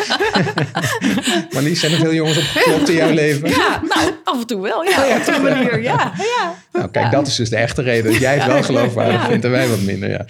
maar 1.52 1.62
niet 1.62 1.78
zijn 1.78 1.92
er 1.92 1.98
veel 1.98 2.14
jongens 2.14 2.38
opgeklopt 2.38 2.88
in 2.88 2.96
jouw 2.96 3.12
leven? 3.12 3.48
Ja, 3.48 3.82
nou, 3.88 4.10
af 4.24 4.40
en 4.40 4.46
toe 4.46 4.60
wel. 4.60 4.84
Ja, 4.84 5.04
ja 5.04 5.16
op 5.16 5.24
die 5.24 5.40
manier, 5.40 5.82
ja. 5.82 6.12
ja. 6.16 6.54
Nou, 6.72 6.90
kijk, 6.90 7.10
dat 7.10 7.26
is 7.26 7.36
dus 7.36 7.50
de 7.50 7.56
echte 7.60 7.82
reden. 7.82 8.12
Dat 8.12 8.20
jij 8.20 8.38
het 8.38 8.46
wel 8.46 8.62
geloofwaardig 8.62 9.26
vindt 9.26 9.44
en 9.44 9.50
wij 9.50 9.68
wat 9.68 9.80
minder, 9.80 10.10
ja. 10.10 10.26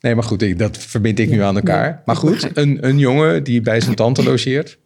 Nee, 0.00 0.14
maar 0.14 0.24
goed, 0.24 0.58
dat 0.58 0.76
verbind 0.78 1.18
ik 1.18 1.30
nu 1.30 1.42
aan 1.42 1.56
elkaar. 1.56 2.02
Maar 2.04 2.16
goed, 2.16 2.50
een, 2.54 2.78
een 2.80 2.98
jongen 2.98 3.44
die 3.44 3.60
bij 3.60 3.80
zijn 3.80 3.94
tante 3.94 4.22
logeert. 4.22 4.78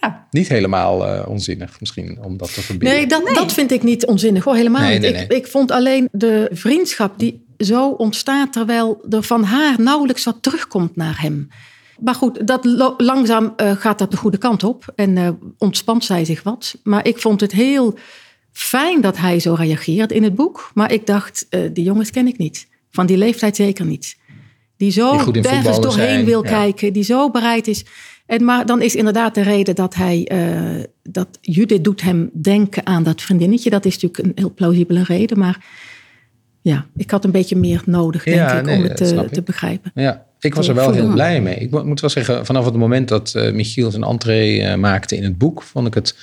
Ja. 0.00 0.26
Niet 0.30 0.48
helemaal 0.48 1.08
uh, 1.08 1.28
onzinnig 1.28 1.80
misschien 1.80 2.18
om 2.22 2.36
dat 2.36 2.54
te 2.54 2.60
verbinden. 2.60 2.96
Nee, 2.96 3.06
dat, 3.06 3.24
nee. 3.24 3.34
dat 3.34 3.52
vind 3.52 3.72
ik 3.72 3.82
niet 3.82 4.06
onzinnig 4.06 4.44
hoor, 4.44 4.54
helemaal 4.54 4.82
nee, 4.82 4.92
niet. 4.92 5.00
Nee, 5.00 5.12
nee. 5.12 5.22
Ik, 5.22 5.32
ik 5.32 5.46
vond 5.46 5.70
alleen 5.70 6.08
de 6.12 6.48
vriendschap 6.52 7.18
die 7.18 7.44
zo 7.58 7.88
ontstaat 7.88 8.52
terwijl 8.52 9.04
er 9.10 9.22
van 9.22 9.44
haar 9.44 9.74
nauwelijks 9.80 10.24
wat 10.24 10.36
terugkomt 10.40 10.96
naar 10.96 11.20
hem. 11.20 11.48
Maar 12.00 12.14
goed, 12.14 12.46
dat 12.46 12.64
langzaam 12.96 13.54
uh, 13.56 13.70
gaat 13.70 13.98
dat 13.98 14.10
de 14.10 14.16
goede 14.16 14.38
kant 14.38 14.64
op 14.64 14.92
en 14.94 15.16
uh, 15.16 15.28
ontspant 15.58 16.04
zij 16.04 16.24
zich 16.24 16.42
wat. 16.42 16.78
Maar 16.82 17.06
ik 17.06 17.18
vond 17.18 17.40
het 17.40 17.52
heel 17.52 17.98
fijn 18.56 19.00
dat 19.00 19.16
hij 19.16 19.40
zo 19.40 19.54
reageert 19.54 20.12
in 20.12 20.22
het 20.22 20.34
boek. 20.34 20.70
Maar 20.74 20.92
ik 20.92 21.06
dacht, 21.06 21.46
uh, 21.50 21.60
die 21.72 21.84
jongens 21.84 22.10
ken 22.10 22.26
ik 22.26 22.38
niet. 22.38 22.66
Van 22.90 23.06
die 23.06 23.16
leeftijd 23.16 23.56
zeker 23.56 23.84
niet. 23.84 24.16
Die 24.76 24.90
zo 24.90 25.32
die 25.32 25.48
ergens 25.48 25.80
doorheen 25.80 26.08
zijn. 26.08 26.24
wil 26.24 26.44
ja. 26.44 26.50
kijken, 26.50 26.92
die 26.92 27.02
zo 27.02 27.30
bereid 27.30 27.66
is. 27.66 27.84
En 28.26 28.44
maar 28.44 28.66
dan 28.66 28.82
is 28.82 28.94
inderdaad 28.94 29.34
de 29.34 29.42
reden 29.42 29.74
dat 29.74 29.94
hij, 29.94 30.30
uh, 30.32 30.84
dat 31.02 31.28
Judith 31.40 31.84
doet 31.84 32.02
hem 32.02 32.30
denken 32.32 32.86
aan 32.86 33.02
dat 33.02 33.22
vriendinnetje. 33.22 33.70
Dat 33.70 33.84
is 33.84 33.98
natuurlijk 33.98 34.22
een 34.24 34.32
heel 34.34 34.54
plausibele 34.54 35.02
reden, 35.02 35.38
maar 35.38 35.64
ja, 36.60 36.86
ik 36.96 37.10
had 37.10 37.24
een 37.24 37.30
beetje 37.30 37.56
meer 37.56 37.82
nodig, 37.84 38.24
denk 38.24 38.36
ja, 38.36 38.58
ik, 38.58 38.64
nee, 38.64 38.76
om 38.76 38.82
het 38.82 38.96
te, 38.96 39.28
te, 39.32 39.42
begrijpen. 39.42 39.90
Ja, 39.94 40.26
ik 40.40 40.54
was 40.54 40.68
er 40.68 40.74
wel 40.74 40.92
heel 40.92 41.12
blij 41.12 41.40
mee. 41.40 41.56
Ik 41.56 41.84
moet 41.84 42.00
wel 42.00 42.10
zeggen, 42.10 42.46
vanaf 42.46 42.64
het 42.64 42.74
moment 42.74 43.08
dat 43.08 43.32
uh, 43.36 43.52
Michiel 43.52 43.90
zijn 43.90 44.04
entree 44.04 44.76
maakte 44.76 45.16
in 45.16 45.22
het 45.22 45.38
boek, 45.38 45.62
vond 45.62 45.86
ik 45.86 45.94
het, 45.94 46.16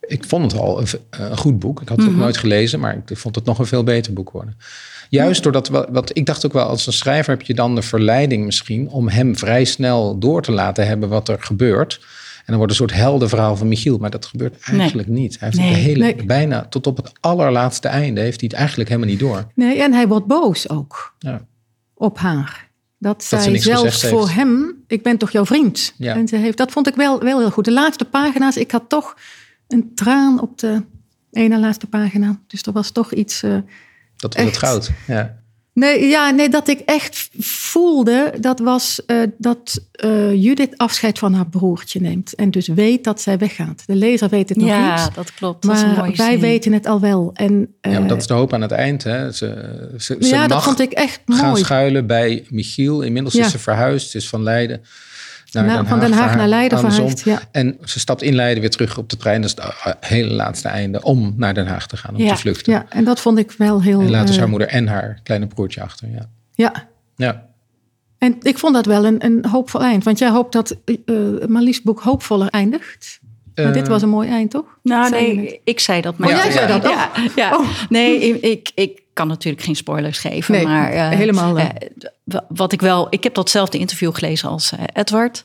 ik 0.00 0.24
vond 0.24 0.52
het 0.52 0.60
al 0.60 0.80
een, 0.80 0.86
een 1.10 1.36
goed 1.36 1.58
boek. 1.58 1.80
Ik 1.82 1.88
had 1.88 1.96
het 1.96 1.98
Mhm. 1.98 2.08
mm 2.08 2.14
-hmm. 2.14 2.22
nooit 2.24 2.36
gelezen, 2.36 2.80
maar 2.80 3.02
ik 3.06 3.18
vond 3.18 3.34
het 3.34 3.44
nog 3.44 3.58
een 3.58 3.66
veel 3.66 3.84
beter 3.84 4.12
boek 4.12 4.30
worden. 4.30 4.56
Juist 5.10 5.42
doordat, 5.42 5.68
wat, 5.68 6.10
ik 6.16 6.26
dacht 6.26 6.46
ook 6.46 6.52
wel, 6.52 6.66
als 6.66 6.86
een 6.86 6.92
schrijver 6.92 7.32
heb 7.32 7.42
je 7.42 7.54
dan 7.54 7.74
de 7.74 7.82
verleiding 7.82 8.44
misschien 8.44 8.88
om 8.88 9.08
hem 9.08 9.36
vrij 9.36 9.64
snel 9.64 10.18
door 10.18 10.42
te 10.42 10.52
laten 10.52 10.86
hebben 10.86 11.08
wat 11.08 11.28
er 11.28 11.36
gebeurt. 11.40 11.98
En 12.38 12.44
dan 12.46 12.56
wordt 12.56 12.70
een 12.72 12.78
soort 12.78 12.92
heldenverhaal 12.94 13.56
van 13.56 13.68
Michiel. 13.68 13.98
Maar 13.98 14.10
dat 14.10 14.26
gebeurt 14.26 14.56
eigenlijk 14.70 15.08
niet. 15.08 15.38
Hij 15.40 15.48
heeft 15.48 15.60
Nee. 15.60 15.74
hele, 15.74 16.04
Nee. 16.04 16.24
bijna 16.24 16.64
tot 16.64 16.86
op 16.86 16.96
het 16.96 17.12
allerlaatste 17.20 17.88
einde 17.88 18.20
heeft 18.20 18.40
hij 18.40 18.48
het 18.50 18.58
eigenlijk 18.58 18.88
helemaal 18.88 19.10
niet 19.10 19.20
door. 19.20 19.46
Nee, 19.54 19.82
en 19.82 19.92
hij 19.92 20.08
wordt 20.08 20.26
boos 20.26 20.68
ook 20.68 21.14
Ja. 21.18 21.40
op 21.94 22.18
haar. 22.18 22.68
Dat, 22.98 23.24
zij 23.24 23.58
zelfs 23.58 24.06
voor 24.06 24.20
heeft. 24.26 24.34
hem, 24.34 24.84
ik 24.86 25.02
ben 25.02 25.16
toch 25.18 25.30
jouw 25.30 25.46
vriend. 25.46 25.94
Ja. 25.96 26.14
En 26.14 26.28
ze 26.28 26.36
heeft, 26.36 26.56
dat 26.58 26.70
vond 26.70 26.86
ik 26.88 26.94
wel, 26.94 27.20
wel 27.20 27.38
heel 27.38 27.50
goed. 27.50 27.64
De 27.64 27.72
laatste 27.72 28.04
pagina's, 28.04 28.56
ik 28.56 28.70
had 28.70 28.84
toch 28.88 29.16
een 29.68 29.90
traan 29.94 30.40
op 30.40 30.58
de 30.58 30.82
ene 31.30 31.58
laatste 31.58 31.86
pagina. 31.86 32.40
Dus 32.46 32.62
er 32.62 32.72
was 32.72 32.90
toch 32.90 33.12
iets... 33.12 33.42
eh, 33.42 33.50
Dat 34.16 34.34
was 34.34 34.44
het 34.44 34.52
Echt? 34.52 34.58
goud. 34.62 34.90
Ja. 35.06 35.36
Nee, 35.72 36.06
ja, 36.08 36.30
nee, 36.30 36.48
dat 36.48 36.68
ik 36.68 36.80
echt 36.80 37.28
voelde, 37.38 38.32
dat 38.40 38.58
was 38.58 39.04
eh, 39.06 39.16
dat 39.38 39.84
eh, 39.92 40.34
Judith 40.42 40.76
afscheid 40.76 41.18
van 41.18 41.34
haar 41.34 41.46
broertje 41.48 42.00
neemt. 42.00 42.34
En 42.34 42.50
dus 42.50 42.68
weet 42.68 43.04
dat 43.04 43.20
zij 43.20 43.38
weggaat. 43.38 43.82
De 43.86 43.94
lezer 43.94 44.28
weet 44.28 44.48
het 44.48 44.58
nog 44.58 44.68
Ja, 44.68 45.04
niet. 45.04 45.14
dat 45.14 45.34
klopt. 45.34 45.62
Dat 45.66 45.74
is 45.74 45.80
een 45.80 45.86
Maar 45.88 45.96
mooie 45.96 46.16
wij 46.16 46.30
zin. 46.30 46.40
weten 46.40 46.72
het 46.72 46.86
al 46.86 47.00
wel. 47.00 47.30
En, 47.34 47.74
ja, 47.80 47.98
maar 47.98 48.08
dat 48.08 48.18
is 48.20 48.26
de 48.26 48.34
hoop 48.34 48.52
aan 48.52 48.60
het 48.62 48.70
eind. 48.72 49.02
Hè. 49.04 49.32
Ze, 49.32 49.88
ze, 49.98 50.16
ze 50.20 50.28
ja, 50.28 50.40
dat 50.40 50.48
mag 50.48 50.64
vond 50.64 50.80
ik 50.80 50.92
echt 50.92 51.20
gaan 51.26 51.48
mooi. 51.50 51.62
schuilen 51.62 52.06
bij 52.06 52.46
Michiel. 52.50 53.02
Inmiddels 53.02 53.34
Ja. 53.34 53.44
is 53.44 53.50
ze 53.50 53.58
verhuisd. 53.58 54.10
Ze 54.10 54.16
is 54.16 54.28
van 54.28 54.42
Leiden 54.42 54.80
naar 55.54 55.64
Nou, 55.64 55.76
Den 55.78 55.86
van 55.86 56.00
Den 56.00 56.12
Haag 56.12 56.36
naar 56.36 56.48
Leiden 56.48 56.78
andersom. 56.78 57.08
verhuisd, 57.16 57.42
ja. 57.42 57.48
En 57.60 57.78
ze 57.84 57.98
stapt 58.00 58.22
in 58.22 58.34
Leiden 58.34 58.60
weer 58.60 58.70
terug 58.70 58.98
op 58.98 59.08
de 59.10 59.16
trein. 59.16 59.40
Dat 59.42 59.50
is 59.58 59.64
het 59.64 59.74
eh, 59.84 59.92
hele 60.10 60.34
laatste 60.34 60.68
einde 60.68 61.02
om 61.02 61.34
naar 61.36 61.54
Den 61.54 61.66
Haag 61.66 61.86
te 61.86 61.96
gaan. 61.96 62.14
Om 62.14 62.20
Ja. 62.20 62.34
te 62.34 62.40
vluchten. 62.40 62.72
Ja, 62.72 62.86
en 62.88 63.04
dat 63.04 63.20
vond 63.20 63.38
ik 63.38 63.52
wel 63.52 63.82
heel... 63.82 64.00
En 64.00 64.10
later 64.10 64.28
is 64.28 64.34
eh, 64.34 64.40
haar 64.40 64.48
moeder 64.50 64.68
en 64.68 64.86
haar 64.86 65.20
kleine 65.22 65.46
broertje 65.46 65.82
achter. 65.82 66.08
Ja. 66.10 66.28
ja, 66.54 66.72
Ja. 67.16 67.44
en 68.18 68.36
ik 68.42 68.58
vond 68.58 68.74
dat 68.74 68.86
wel 68.86 69.04
een, 69.06 69.24
een 69.24 69.44
hoopvol 69.50 69.82
eind. 69.82 70.04
Want 70.04 70.18
jij 70.18 70.28
hoopt 70.30 70.52
dat 70.52 70.76
eh 70.84 71.14
Marlies 71.46 71.82
boek 71.82 72.00
hoopvoller 72.00 72.48
eindigt. 72.48 73.20
Maar 73.54 73.72
dit 73.72 73.88
was 73.88 74.02
een 74.02 74.08
mooi 74.08 74.28
eind, 74.28 74.50
toch? 74.50 74.78
Nou, 74.82 75.08
Zei 75.08 75.36
nee, 75.36 75.60
ik 75.64 75.80
zei 75.80 76.00
dat. 76.00 76.14
Oh, 76.20 76.26
jij 76.28 76.36
Ja, 76.46 76.50
zei 76.52 76.66
ja. 76.72 76.78
dat, 76.78 76.84
oh. 76.84 76.90
Ja, 76.96 77.10
ja. 77.36 77.56
Oh. 77.56 77.68
Nee, 77.88 78.40
ik, 78.40 78.70
ik 78.74 79.02
kan 79.18 79.28
natuurlijk 79.28 79.64
geen 79.64 79.76
spoilers 79.76 80.18
geven. 80.18 80.54
Nee, 80.54 80.66
maar, 80.66 80.90
eh, 80.90 81.08
helemaal, 81.08 81.58
eh. 81.58 81.64
eh, 81.64 82.38
wat 82.48 82.72
ik 82.72 82.80
wel, 82.80 83.06
ik 83.10 83.22
heb 83.22 83.34
datzelfde 83.34 83.78
interview 83.78 84.14
gelezen 84.14 84.48
als 84.48 84.72
Edward. 84.92 85.42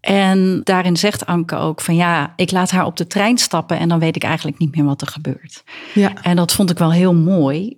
En 0.00 0.60
daarin 0.64 0.96
zegt 0.96 1.26
Anke 1.26 1.56
ook 1.56 1.80
van 1.80 1.96
ja, 1.96 2.32
ik 2.36 2.50
laat 2.50 2.70
haar 2.70 2.84
op 2.84 2.96
de 2.96 3.06
trein 3.06 3.38
stappen 3.38 3.78
en 3.78 3.88
dan 3.88 3.98
weet 3.98 4.16
ik 4.16 4.22
eigenlijk 4.22 4.58
niet 4.58 4.76
meer 4.76 4.84
wat 4.84 5.00
er 5.00 5.06
gebeurt. 5.06 5.64
Ja, 5.94 6.12
En 6.22 6.36
dat 6.36 6.52
vond 6.52 6.70
ik 6.70 6.78
wel 6.78 6.92
heel 6.92 7.14
mooi, 7.14 7.76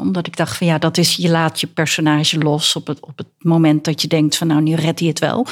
omdat 0.00 0.26
ik 0.26 0.36
dacht 0.36 0.56
van 0.56 0.66
ja, 0.66 0.78
dat 0.78 0.98
is, 0.98 1.16
je 1.16 1.28
laat 1.28 1.60
je 1.60 1.66
personage 1.66 2.38
los 2.38 2.76
op 2.76 2.86
het, 2.86 3.00
op 3.00 3.18
het 3.18 3.26
moment 3.38 3.84
dat 3.84 4.02
je 4.02 4.08
denkt 4.08 4.36
van 4.36 4.46
nou, 4.46 4.62
nu 4.62 4.74
redt 4.74 4.98
hij 4.98 5.08
het 5.08 5.18
wel. 5.18 5.46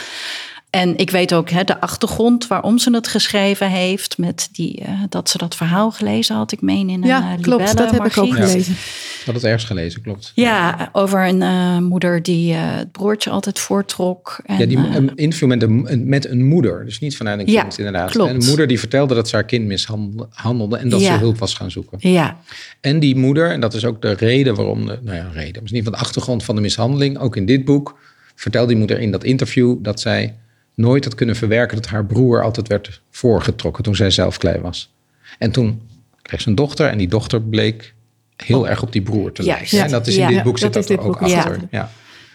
En 0.71 0.97
ik 0.97 1.11
weet 1.11 1.35
ook 1.35 1.51
hè, 1.51 1.65
de 1.65 1.81
achtergrond 1.81 2.47
waarom 2.47 2.79
ze 2.79 2.91
het 2.95 3.09
geschreven 3.09 3.71
heeft, 3.71 4.19
met 4.19 4.49
die, 4.53 4.81
eh, 4.81 4.91
dat 5.09 5.29
ze 5.31 5.39
dat 5.39 5.55
verhaal 5.57 5.91
gelezen 5.91 6.37
had, 6.37 6.53
ik 6.53 6.61
meen 6.61 6.89
in 6.91 7.03
een 7.03 7.09
ja 7.09 7.33
eh, 7.37 7.41
klopt. 7.43 7.77
Dat 7.77 7.91
heb 7.91 8.05
ik 8.05 8.19
ook 8.19 8.33
gelezen. 8.35 8.73
Ik 8.73 9.23
had 9.33 9.35
het 9.35 9.45
ergens 9.45 9.65
gelezen, 9.65 10.03
klopt. 10.03 10.33
Ja, 10.35 10.89
over 10.93 11.27
een 11.29 11.43
eh, 11.43 11.79
moeder 11.79 12.23
die 12.23 12.53
eh, 12.53 12.61
het 12.77 12.93
broertje 12.93 13.31
altijd 13.31 13.59
voortrok. 13.59 14.41
En, 14.45 14.59
Ja, 14.59 14.67
die 14.67 14.77
een 14.77 15.15
interview 15.15 15.49
met 15.49 15.63
een, 15.63 16.09
met 16.09 16.27
een 16.29 16.45
moeder. 16.45 16.85
Dus 16.85 16.99
niet 17.01 17.17
vanuit 17.17 17.41
een 17.41 17.47
Ja, 17.51 17.61
kind, 17.61 17.79
inderdaad. 17.79 18.11
klopt. 18.11 18.31
En 18.31 18.37
een 18.41 18.47
moeder 18.47 18.67
die 18.67 18.79
vertelde 18.79 19.15
dat 19.15 19.29
ze 19.29 19.35
haar 19.35 19.45
kind 19.45 19.67
mishandelde 19.67 20.77
en 20.77 20.89
dat 20.89 21.01
Ja. 21.01 21.13
ze 21.15 21.19
hulp 21.19 21.39
was 21.39 21.55
gaan 21.55 21.71
zoeken. 21.71 21.99
ja, 22.11 22.37
En 22.81 23.01
die 23.01 23.17
moeder, 23.17 23.51
en 23.51 23.61
dat 23.61 23.75
is 23.75 23.85
ook 23.85 24.03
de 24.03 24.13
reden 24.13 24.55
waarom, 24.55 24.87
de, 24.87 24.99
nou 25.03 25.17
ja, 25.17 25.29
reden, 25.33 25.63
misschien 25.63 25.83
van 25.85 25.93
de 25.93 25.99
achtergrond 25.99 26.45
van 26.45 26.55
de 26.55 26.61
mishandeling, 26.61 27.19
ook 27.19 27.37
in 27.37 27.47
dit 27.47 27.65
boek, 27.65 27.99
vertelde 28.35 28.69
die 28.69 28.77
moeder 28.77 29.01
in 29.01 29.11
dat 29.11 29.25
interview 29.25 29.77
dat 29.83 30.01
zij 30.01 30.35
nooit 30.77 31.05
had 31.05 31.15
kunnen 31.15 31.37
verwerken 31.37 31.77
dat 31.77 31.87
haar 31.87 32.05
broer 32.07 32.43
altijd 32.43 32.69
werd 32.69 33.01
voorgetrokken 33.11 33.83
toen 33.85 33.97
zij 33.97 34.11
zelf 34.11 34.39
klein 34.39 34.61
was. 34.61 34.93
En 35.39 35.51
toen 35.53 35.81
kreeg 36.23 36.41
ze 36.41 36.49
een 36.49 36.55
dochter 36.55 36.87
en 36.89 36.99
die 36.99 37.09
dochter 37.09 37.43
bleek 37.43 37.95
heel 38.37 38.69
erg 38.69 38.83
op 38.83 38.93
die 38.93 39.03
broer 39.03 39.33
te 39.33 39.43
lijken. 39.43 39.81
En 39.85 39.91
dat 39.91 40.07
is 40.07 40.15
in 40.17 40.21
Ja. 40.21 40.29
dit 40.29 40.43
boek 40.43 40.59
Ja, 40.59 40.65
zit 40.65 40.73
dat 40.73 40.89
er 40.89 41.01
ook 41.01 41.19
boek, 41.21 41.29
ja. 41.29 41.37
achter. 41.37 41.61
Ja. 41.71 41.91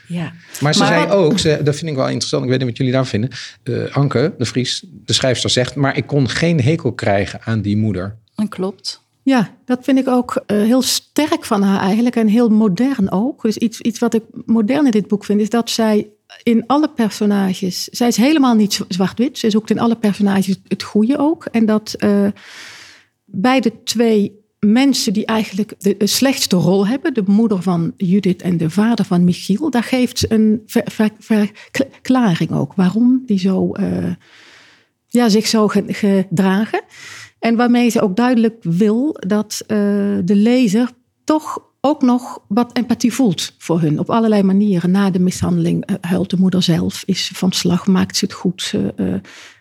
ja. 0.07 0.33
Maar 0.61 0.73
ze 0.73 0.79
Maar 0.79 0.87
zei 0.87 1.05
wat- 1.07 1.15
ook, 1.17 1.39
ze, 1.39 1.59
dat 1.63 1.75
vind 1.75 1.89
ik 1.91 1.95
wel 1.97 2.05
interessant, 2.07 2.43
ik 2.43 2.49
weet 2.49 2.57
niet 2.59 2.67
wat 2.67 2.77
jullie 2.77 2.93
daar 2.93 3.05
vinden. 3.07 3.29
Eh, 3.63 3.95
Anke, 3.95 4.33
de 4.37 4.45
Vries, 4.45 4.83
de 5.05 5.13
schrijfster, 5.13 5.49
zegt, 5.49 5.75
maar 5.75 5.97
ik 5.97 6.07
kon 6.07 6.29
geen 6.29 6.61
hekel 6.61 6.91
krijgen 6.93 7.41
aan 7.43 7.61
die 7.61 7.77
moeder. 7.77 8.15
Dat 8.35 8.49
klopt. 8.49 9.01
Ja, 9.23 9.55
dat 9.65 9.79
vind 9.83 9.97
ik 9.99 10.07
ook 10.07 10.43
eh, 10.45 10.57
heel 10.57 10.81
sterk 10.81 11.45
van 11.45 11.61
haar 11.61 11.79
eigenlijk 11.79 12.15
en 12.15 12.27
heel 12.27 12.49
modern 12.49 13.11
ook. 13.11 13.41
Dus 13.41 13.57
iets, 13.57 13.79
iets 13.81 13.99
wat 13.99 14.13
ik 14.13 14.23
modern 14.45 14.85
in 14.85 14.91
dit 14.91 15.07
boek 15.07 15.25
vind, 15.25 15.41
is 15.41 15.49
dat 15.49 15.69
zij 15.69 16.07
in 16.43 16.63
alle 16.67 16.89
personages, 16.89 17.84
zij 17.84 18.07
is 18.07 18.17
helemaal 18.17 18.55
niet 18.55 18.82
zwart-wit. 18.88 19.38
Ze 19.38 19.49
zoekt 19.49 19.69
in 19.69 19.79
alle 19.79 19.95
personages 19.95 20.59
het 20.67 20.84
goede 20.84 21.17
ook. 21.17 21.45
En 21.45 21.65
dat 21.65 21.93
eh, 21.93 22.27
bij 23.25 23.59
de 23.59 23.84
twee 23.84 24.39
mensen 24.59 25.13
die 25.13 25.25
eigenlijk 25.25 25.73
de, 25.77 26.07
slechtste 26.07 26.55
rol 26.55 26.88
hebben, 26.88 27.13
de 27.13 27.23
moeder 27.25 27.61
van 27.61 27.93
Judith 27.97 28.41
en 28.41 28.57
de 28.57 28.69
vader 28.69 29.05
van 29.05 29.23
Michiel, 29.23 29.69
daar 29.69 29.84
geeft 29.84 30.32
een 30.32 30.61
ver- 30.65 31.11
ver- 31.19 31.51
verklaring 31.71 32.51
ook. 32.51 32.73
Waarom 32.75 33.23
die 33.25 33.39
zo, 33.39 33.71
eh, 33.71 34.13
ja, 35.07 35.29
zich 35.29 35.47
zo 35.47 35.67
ge- 35.67 35.84
gedragen. 35.88 36.82
En 37.39 37.55
waarmee 37.55 37.89
ze 37.89 38.01
ook 38.01 38.15
duidelijk 38.15 38.55
wil 38.63 39.15
dat 39.27 39.63
eh, 39.67 39.77
de 40.23 40.36
lezer 40.36 40.89
toch 41.23 41.70
ook 41.82 42.01
nog 42.01 42.41
wat 42.47 42.77
empathie 42.77 43.13
voelt 43.13 43.53
voor 43.57 43.82
hun. 43.82 43.99
Op 43.99 44.09
allerlei 44.09 44.43
manieren. 44.43 44.91
Na 44.91 45.09
de 45.09 45.19
mishandeling 45.19 45.86
eh, 45.86 45.95
huilt 46.01 46.29
de 46.29 46.38
moeder 46.38 46.63
zelf, 46.63 47.03
is 47.05 47.32
van 47.34 47.51
slag, 47.51 47.88
maakt 47.88 48.17
ze 48.17 48.25
het 48.25 48.34
goed. 48.34 48.61
Ze 48.61 48.93
eh, 48.95 49.13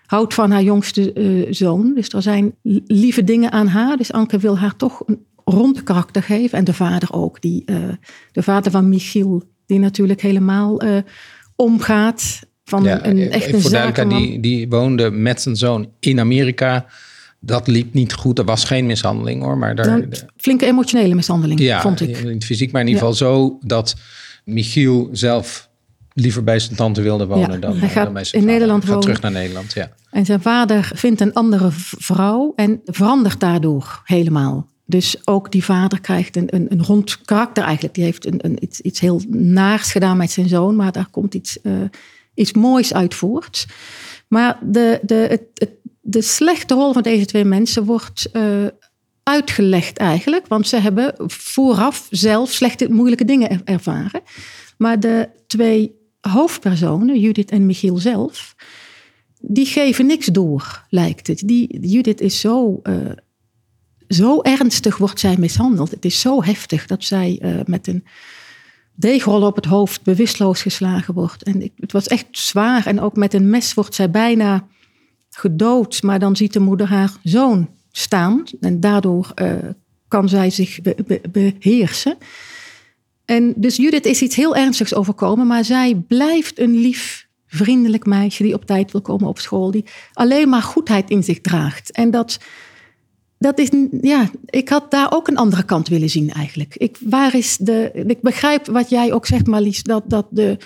houdt 0.06 0.34
van 0.34 0.50
haar 0.50 0.62
jongste 0.62 1.12
eh, 1.12 1.46
zoon. 1.52 1.94
Dus 1.94 2.08
er 2.08 2.22
zijn 2.22 2.54
li- 2.62 2.82
lieve 2.86 3.24
dingen 3.24 3.52
aan 3.52 3.66
haar. 3.66 3.96
Dus 3.96 4.12
Anke 4.12 4.38
wil 4.38 4.58
haar 4.58 4.76
toch 4.76 5.02
een 5.06 5.24
rond 5.44 5.82
karakter 5.82 6.22
geven. 6.22 6.58
En 6.58 6.64
de 6.64 6.72
vader 6.74 7.12
ook. 7.12 7.40
Die, 7.40 7.64
de 8.32 8.42
vader 8.42 8.70
van 8.70 8.88
Michiel, 8.88 9.42
die 9.66 9.78
natuurlijk 9.78 10.20
helemaal 10.20 10.80
omgaat. 11.56 12.40
Van 12.64 12.82
Ja, 12.82 13.06
een, 13.06 13.30
echt 13.30 13.52
een 13.52 13.60
voor 13.60 13.70
zakenman. 13.70 14.18
die, 14.22 14.40
die 14.40 14.68
woonde 14.68 15.10
met 15.10 15.40
zijn 15.40 15.56
zoon 15.56 15.90
in 16.00 16.20
Amerika. 16.20 16.86
Dat 17.40 17.66
liep 17.66 17.94
niet 17.94 18.12
goed. 18.12 18.38
Er 18.38 18.44
was 18.44 18.64
geen 18.64 18.86
mishandeling 18.86 19.42
hoor. 19.42 19.58
Maar 19.58 19.74
daar, 19.74 20.02
flinke 20.36 20.66
emotionele 20.66 21.14
mishandeling, 21.14 21.60
ja, 21.60 21.80
vond 21.80 22.00
ik. 22.00 22.18
in 22.18 22.28
het 22.28 22.44
fysiek, 22.44 22.72
maar 22.72 22.80
in 22.80 22.86
ieder 22.88 23.02
Ja. 23.04 23.10
geval 23.10 23.28
zo 23.28 23.58
dat 23.60 23.94
Michiel 24.44 25.08
zelf 25.12 25.68
liever 26.12 26.44
bij 26.44 26.58
zijn 26.58 26.76
tante 26.76 27.02
wilde 27.02 27.26
wonen 27.26 27.50
Ja, 27.52 27.56
dan, 27.58 27.76
hij 27.76 27.88
gaat 27.88 28.04
dan 28.04 28.12
bij 28.12 28.24
zijn 28.24 28.42
in 28.42 28.48
vader. 28.48 28.58
Nederland 28.60 28.82
Hij 28.84 28.92
gaat 28.92 29.04
wonen. 29.04 29.16
terug 29.20 29.32
naar 29.32 29.42
Nederland, 29.42 29.72
ja. 29.72 29.90
En 30.10 30.24
zijn 30.26 30.40
vader 30.42 30.90
vindt 30.94 31.20
een 31.20 31.32
andere 31.32 31.68
vrouw 31.98 32.52
en 32.56 32.80
verandert 32.84 33.40
daardoor 33.40 34.00
helemaal. 34.04 34.68
Dus 34.86 35.16
ook 35.24 35.52
die 35.52 35.64
vader 35.64 36.00
krijgt 36.00 36.36
een, 36.36 36.54
een, 36.54 36.66
een 36.68 36.84
rond 36.84 37.20
karakter 37.24 37.62
eigenlijk. 37.64 37.94
Die 37.94 38.04
heeft 38.04 38.26
een, 38.26 38.38
een, 38.42 38.56
iets, 38.60 38.80
iets 38.80 39.00
heel 39.00 39.22
naars 39.28 39.92
gedaan 39.92 40.16
met 40.16 40.30
zijn 40.30 40.48
zoon, 40.48 40.76
maar 40.76 40.92
daar 40.92 41.08
komt 41.10 41.34
iets, 41.34 41.60
eh, 41.60 41.72
iets 42.34 42.52
moois 42.52 42.94
uit 42.94 43.14
voort. 43.14 43.66
Maar 44.28 44.58
de, 44.62 45.00
de, 45.02 45.14
het, 45.14 45.42
het, 45.54 45.70
de 46.10 46.22
slechte 46.22 46.74
rol 46.74 46.92
van 46.92 47.02
deze 47.02 47.24
twee 47.24 47.44
mensen 47.44 47.84
wordt 47.84 48.30
eh, 48.32 48.66
uitgelegd 49.22 49.96
eigenlijk. 49.96 50.46
Want 50.46 50.68
ze 50.68 50.76
hebben 50.76 51.14
vooraf 51.26 52.06
zelf 52.10 52.50
slechte, 52.50 52.90
moeilijke 52.90 53.24
dingen 53.24 53.50
er- 53.50 53.60
ervaren. 53.64 54.20
Maar 54.78 55.00
de 55.00 55.28
twee 55.46 55.94
hoofdpersonen, 56.20 57.20
Judith 57.20 57.50
en 57.50 57.66
Michiel 57.66 57.96
zelf, 57.96 58.54
die 59.40 59.66
geven 59.66 60.06
niks 60.06 60.26
door, 60.26 60.84
lijkt 60.88 61.26
het. 61.26 61.42
Die, 61.48 61.88
Judith 61.88 62.20
is 62.20 62.40
zo, 62.40 62.80
eh, 62.82 62.94
zo 64.08 64.40
ernstig, 64.40 64.96
wordt 64.96 65.20
zij 65.20 65.36
mishandeld. 65.38 65.90
Het 65.90 66.04
is 66.04 66.20
zo 66.20 66.42
heftig 66.42 66.86
dat 66.86 67.04
zij 67.04 67.38
eh, 67.42 67.54
met 67.64 67.86
een 67.86 68.04
deegrol 68.94 69.42
op 69.42 69.56
het 69.56 69.64
hoofd 69.64 70.02
bewusteloos 70.02 70.62
geslagen 70.62 71.14
wordt. 71.14 71.42
En 71.42 71.70
het 71.76 71.92
was 71.92 72.06
echt 72.06 72.26
zwaar. 72.30 72.86
En 72.86 73.00
ook 73.00 73.16
met 73.16 73.34
een 73.34 73.50
mes 73.50 73.74
wordt 73.74 73.94
zij 73.94 74.10
bijna 74.10 74.66
gedood. 75.30 76.02
Maar 76.02 76.18
dan 76.18 76.36
ziet 76.36 76.52
de 76.52 76.60
moeder 76.60 76.86
haar 76.86 77.12
zoon 77.22 77.68
staan. 77.92 78.44
En 78.60 78.80
daardoor 78.80 79.32
eh, 79.34 79.52
kan 80.08 80.28
zij 80.28 80.50
zich 80.50 80.80
be- 80.80 80.96
be- 81.06 81.20
beheersen. 81.32 82.16
En 83.24 83.52
dus 83.56 83.76
Judith 83.76 84.06
is 84.06 84.22
iets 84.22 84.36
heel 84.36 84.56
ernstigs 84.56 84.94
overkomen, 84.94 85.46
maar 85.46 85.64
zij 85.64 85.94
blijft 85.94 86.58
een 86.58 86.76
lief, 86.76 87.26
vriendelijk 87.46 88.06
meisje 88.06 88.42
die 88.42 88.54
op 88.54 88.66
tijd 88.66 88.92
wil 88.92 89.00
komen 89.00 89.28
op 89.28 89.38
school, 89.38 89.70
die 89.70 89.84
alleen 90.12 90.48
maar 90.48 90.62
goedheid 90.62 91.10
in 91.10 91.24
zich 91.24 91.40
draagt. 91.40 91.90
En 91.90 92.10
dat, 92.10 92.38
dat 93.38 93.58
is, 93.58 93.68
ja, 94.00 94.30
ik 94.44 94.68
had 94.68 94.90
daar 94.90 95.12
ook 95.12 95.28
een 95.28 95.36
andere 95.36 95.62
kant 95.62 95.88
willen 95.88 96.08
zien 96.08 96.30
eigenlijk. 96.30 96.76
Ik, 96.76 96.96
waar 97.00 97.34
is 97.34 97.56
de, 97.56 97.90
ik 98.06 98.20
begrijp 98.20 98.66
wat 98.66 98.90
jij 98.90 99.12
ook 99.12 99.26
zegt, 99.26 99.46
Marlies, 99.46 99.82
dat, 99.82 100.02
dat 100.06 100.26
de, 100.30 100.58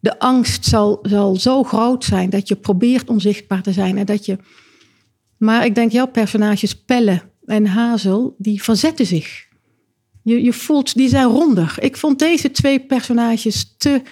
de 0.00 0.18
angst 0.18 0.64
zal, 0.64 0.98
zal 1.02 1.36
zo 1.36 1.64
groot 1.64 2.04
zijn 2.04 2.30
dat 2.30 2.48
je 2.48 2.56
probeert 2.56 3.08
onzichtbaar 3.08 3.62
te 3.62 3.72
zijn 3.72 3.98
en 3.98 4.06
dat 4.06 4.26
je. 4.26 4.38
Maar 5.36 5.64
ik 5.64 5.74
denk, 5.74 5.92
jouw 5.92 6.06
personages 6.06 6.74
Pelle 6.84 7.22
en 7.44 7.66
Hazel, 7.66 8.34
die 8.38 8.62
verzetten 8.62 9.06
zich. 9.06 9.46
Je, 10.22 10.42
je 10.42 10.52
voelt, 10.52 10.94
die 10.94 11.08
zijn 11.08 11.26
ronder. 11.26 11.74
Ik 11.80 11.96
vond 11.96 12.18
deze 12.18 12.50
twee 12.50 12.80
personages 12.80 13.74
te... 13.76 14.02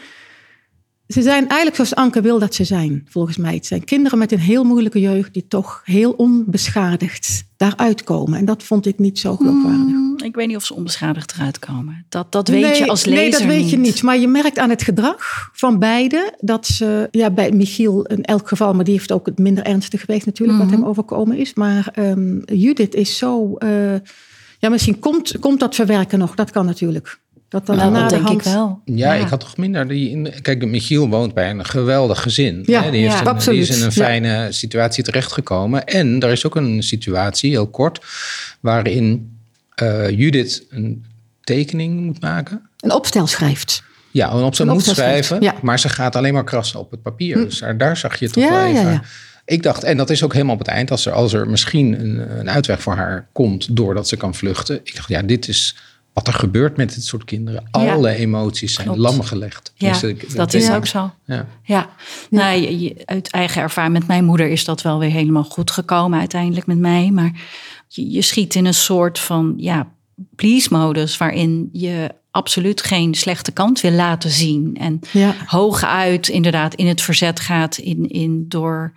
Ze 1.09 1.23
zijn 1.23 1.43
eigenlijk 1.49 1.75
zoals 1.75 1.95
Anke 1.95 2.21
wil 2.21 2.39
dat 2.39 2.55
ze 2.55 2.65
zijn, 2.65 3.07
volgens 3.09 3.37
mij. 3.37 3.55
Het 3.55 3.67
zijn 3.67 3.85
kinderen 3.85 4.19
met 4.19 4.33
een 4.33 4.39
heel 4.39 4.65
moeilijke 4.65 5.01
jeugd... 5.01 5.33
die 5.35 5.47
toch 5.49 5.81
heel 5.85 6.13
onbeschadigd 6.13 7.45
daaruit 7.57 8.05
komen. 8.05 8.39
En 8.39 8.45
dat 8.45 8.63
vond 8.63 8.87
ik 8.87 8.99
niet 8.99 9.19
zo 9.19 9.37
geloofwaardig. 9.37 9.79
Mm, 9.95 10.17
ik 10.25 10.35
weet 10.35 10.47
niet 10.47 10.57
of 10.57 10.65
ze 10.65 10.75
onbeschadigd 10.75 11.33
eruit 11.37 11.59
komen. 11.59 12.05
Dat, 12.09 12.33
dat 12.33 12.49
weet 12.49 12.79
je 12.79 12.87
als 12.89 13.05
lezer 13.05 13.21
Nee, 13.23 13.31
dat 13.31 13.43
weet 13.43 13.71
je 13.71 13.77
niet. 13.79 14.03
Maar 14.03 14.19
je 14.19 14.29
merkt 14.29 14.59
aan 14.59 14.71
het 14.71 14.83
gedrag 14.83 15.49
van 15.53 15.79
beiden... 15.79 16.35
dat 16.39 16.67
ze, 16.67 17.09
ja, 17.11 17.31
bij 17.31 17.51
Michiel 17.53 18.03
in 18.03 18.23
elk 18.23 18.49
geval... 18.49 18.75
maar 18.75 18.85
die 18.85 18.95
heeft 18.95 19.13
ook 19.13 19.27
het 19.27 19.39
minder 19.39 19.65
ernstig 19.65 20.01
geweest 20.01 20.27
natuurlijk... 20.27 20.59
wat 20.59 20.67
Mhm. 20.67 20.77
hem 20.77 20.87
overkomen 20.87 21.37
is. 21.37 21.55
Maar 21.55 21.89
ehm, 21.93 22.39
Judith 22.45 22.95
is 22.95 23.19
zo... 23.19 23.55
eh, 23.55 23.95
ja, 24.59 24.69
misschien 24.69 24.99
komt, 24.99 25.39
komt 25.39 25.61
dat 25.61 25.75
verwerken 25.75 26.19
nog. 26.19 26.35
Dat 26.35 26.51
kan 26.51 26.67
natuurlijk. 26.67 27.21
Dat 27.49 27.67
dan 27.67 27.77
Nou, 27.77 27.93
dat 27.95 28.11
denk 28.11 28.23
hand... 28.27 28.47
ik 28.47 28.53
wel. 28.53 28.81
Ja, 28.85 29.13
Ja. 29.13 29.25
ik 29.25 29.29
had 29.29 29.41
toch 29.41 29.57
minder. 29.57 29.89
Die, 29.89 30.11
in- 30.11 30.35
kijk, 30.43 30.67
Michiel 30.67 31.09
woont 31.09 31.35
bij 31.35 31.51
een 31.51 31.65
geweldig 31.65 32.23
gezin. 32.23 32.63
Ja, 32.67 32.83
hè? 32.83 32.91
Die, 32.91 33.01
heeft 33.01 33.13
ja, 33.25 33.27
een, 33.27 33.39
die 33.39 33.61
is 33.61 33.69
in 33.69 33.77
een 33.77 33.83
Ja. 33.83 33.91
fijne 33.91 34.53
situatie 34.53 35.05
terechtgekomen. 35.05 35.85
En 35.85 36.21
er 36.21 36.31
is 36.31 36.47
ook 36.47 36.57
een 36.57 36.83
situatie, 36.83 37.51
heel 37.51 37.67
kort, 37.67 38.05
waarin 38.61 39.37
eh, 39.75 40.11
Judith 40.11 40.63
een 40.71 41.05
tekening 41.45 42.01
moet 42.01 42.21
maken. 42.21 42.69
Een 42.81 42.93
opstel 42.93 43.27
schrijft. 43.27 43.83
Ja, 44.11 44.31
en 44.31 44.37
op 44.43 44.55
ze 44.55 44.63
Een 44.63 44.69
moet 44.69 44.77
opstel 44.77 44.95
schrijven, 44.95 45.41
ja. 45.41 45.55
maar 45.63 45.79
ze 45.79 45.89
gaat 45.89 46.17
alleen 46.17 46.33
maar 46.35 46.45
krassen 46.45 46.81
op 46.81 46.91
het 46.91 47.03
papier. 47.03 47.37
Dus 47.37 47.59
daar, 47.59 47.77
daar 47.79 47.97
zag 47.97 48.19
je 48.19 48.31
toch 48.31 48.45
Ja, 48.45 48.51
wel 48.51 48.65
ja, 48.65 48.79
even. 48.79 48.91
ja. 48.93 49.03
Ik 49.45 49.63
dacht, 49.63 49.85
en 49.85 49.97
dat 49.97 50.11
is 50.11 50.23
ook 50.23 50.33
helemaal 50.33 50.55
op 50.55 50.59
het 50.61 50.69
eind, 50.69 50.91
als 50.91 51.07
er, 51.07 51.13
als 51.13 51.33
er 51.33 51.49
misschien 51.49 52.01
een, 52.01 52.39
een 52.39 52.51
uitweg 52.51 52.83
voor 52.83 52.95
haar 52.95 53.27
komt 53.33 53.77
doordat 53.77 54.09
ze 54.09 54.17
kan 54.17 54.35
vluchten. 54.35 54.81
Ik 54.85 54.95
dacht, 54.97 55.09
ja, 55.09 55.23
dit 55.23 55.49
is 55.49 55.77
wat 56.17 56.27
er 56.27 56.33
gebeurt 56.35 56.77
met 56.77 56.95
dit 56.95 57.05
soort 57.05 57.25
kinderen. 57.25 57.69
Ja. 57.73 57.93
Alle 57.93 58.11
emoties 58.15 58.75
zijn 58.75 58.87
Klopt. 58.87 59.01
lam 59.03 59.23
gelegd. 59.23 59.73
Ja, 59.75 59.93
Dus 59.93 60.03
ik- 60.03 60.35
dat 60.37 60.55
is 60.55 60.71
ook 60.71 60.87
zo. 60.87 61.11
Ja. 61.25 61.47
Ja, 61.63 61.89
Nou, 62.31 62.61
je- 62.61 62.79
je- 62.81 63.03
uit 63.05 63.31
eigen 63.31 63.63
ervaring 63.63 63.93
met 63.95 64.07
mijn 64.07 64.25
moeder 64.25 64.49
is 64.49 64.65
dat 64.65 64.83
wel 64.83 64.99
weer 64.99 65.11
helemaal 65.11 65.45
goed 65.45 65.71
gekomen 65.71 66.19
uiteindelijk 66.19 66.67
met 66.67 66.79
mij. 66.79 67.11
Maar 67.11 67.33
je, 67.89 68.11
je 68.11 68.23
schiet 68.23 68.55
in 68.55 68.65
een 68.67 68.75
soort 68.75 69.19
van 69.19 69.55
ja, 69.57 69.89
please-modus 70.37 71.17
waarin 71.17 71.69
je 71.73 72.15
absoluut 72.31 72.83
geen 72.83 73.15
slechte 73.15 73.53
kant 73.53 73.81
wil 73.81 73.91
laten 73.93 74.31
zien. 74.31 74.77
En 74.81 75.01
Ja. 75.13 75.35
hooguit 75.47 76.29
inderdaad 76.29 76.75
in 76.75 76.87
het 76.87 77.01
verzet 77.03 77.41
gaat 77.41 77.77
in, 77.79 78.09
in 78.09 78.45
door 78.49 78.93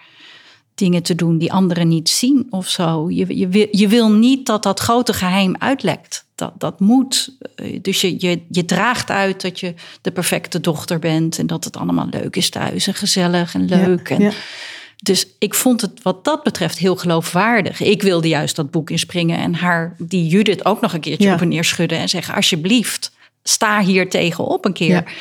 dingen 0.75 1.03
te 1.03 1.15
doen 1.15 1.37
die 1.37 1.51
anderen 1.53 1.87
niet 1.87 2.09
zien 2.09 2.47
of 2.49 2.67
zo. 2.69 3.09
Je, 3.09 3.37
je, 3.37 3.47
wil, 3.47 3.67
je 3.71 3.87
wil 3.87 4.11
niet 4.11 4.45
dat 4.45 4.63
dat 4.63 4.79
grote 4.79 5.13
geheim 5.13 5.55
uitlekt. 5.57 6.25
Dat, 6.39 6.53
dat 6.57 6.79
moet. 6.79 7.35
Eh, 7.55 7.79
Dus 7.81 8.01
je, 8.01 8.15
je, 8.19 8.41
je 8.49 8.65
draagt 8.65 9.09
uit 9.09 9.41
dat 9.41 9.59
je 9.59 9.73
de 10.01 10.11
perfecte 10.11 10.59
dochter 10.59 10.99
bent 10.99 11.39
en 11.39 11.47
dat 11.47 11.63
het 11.63 11.77
allemaal 11.77 12.07
leuk 12.09 12.35
is 12.35 12.49
thuis 12.49 12.87
en 12.87 12.93
gezellig 12.93 13.53
en 13.53 13.65
leuk. 13.65 14.09
Ja, 14.09 14.15
en, 14.15 14.21
ja. 14.21 14.31
Dus 15.03 15.27
ik 15.39 15.53
vond 15.53 15.81
het 15.81 16.03
wat 16.03 16.23
dat 16.25 16.43
betreft 16.43 16.77
heel 16.77 16.95
geloofwaardig. 16.95 17.81
Ik 17.81 18.01
wilde 18.01 18.27
juist 18.27 18.55
dat 18.55 18.71
boek 18.71 18.89
inspringen 18.89 19.37
en 19.39 19.53
haar, 19.55 19.95
die 19.97 20.27
Judith, 20.27 20.65
ook 20.65 20.81
nog 20.81 20.93
een 20.93 20.99
keertje 20.99 21.27
Ja. 21.27 21.33
op 21.33 21.41
en 21.41 21.47
neer 21.47 21.63
schudden 21.63 21.97
en 21.97 22.09
zeggen: 22.09 22.35
Alsjeblieft, 22.35 23.11
sta 23.43 23.81
hier 23.81 24.09
tegenop 24.09 24.65
een 24.65 24.73
keer. 24.73 25.13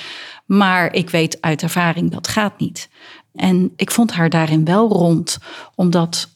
Maar 0.46 0.92
ik 0.94 1.10
weet 1.10 1.38
uit 1.40 1.62
ervaring 1.62 2.10
dat 2.10 2.28
gaat 2.28 2.58
niet. 2.58 2.88
En 3.34 3.72
ik 3.76 3.90
vond 3.90 4.12
haar 4.12 4.30
daarin 4.30 4.64
wel 4.64 4.88
rond, 4.88 5.38
omdat 5.74 6.28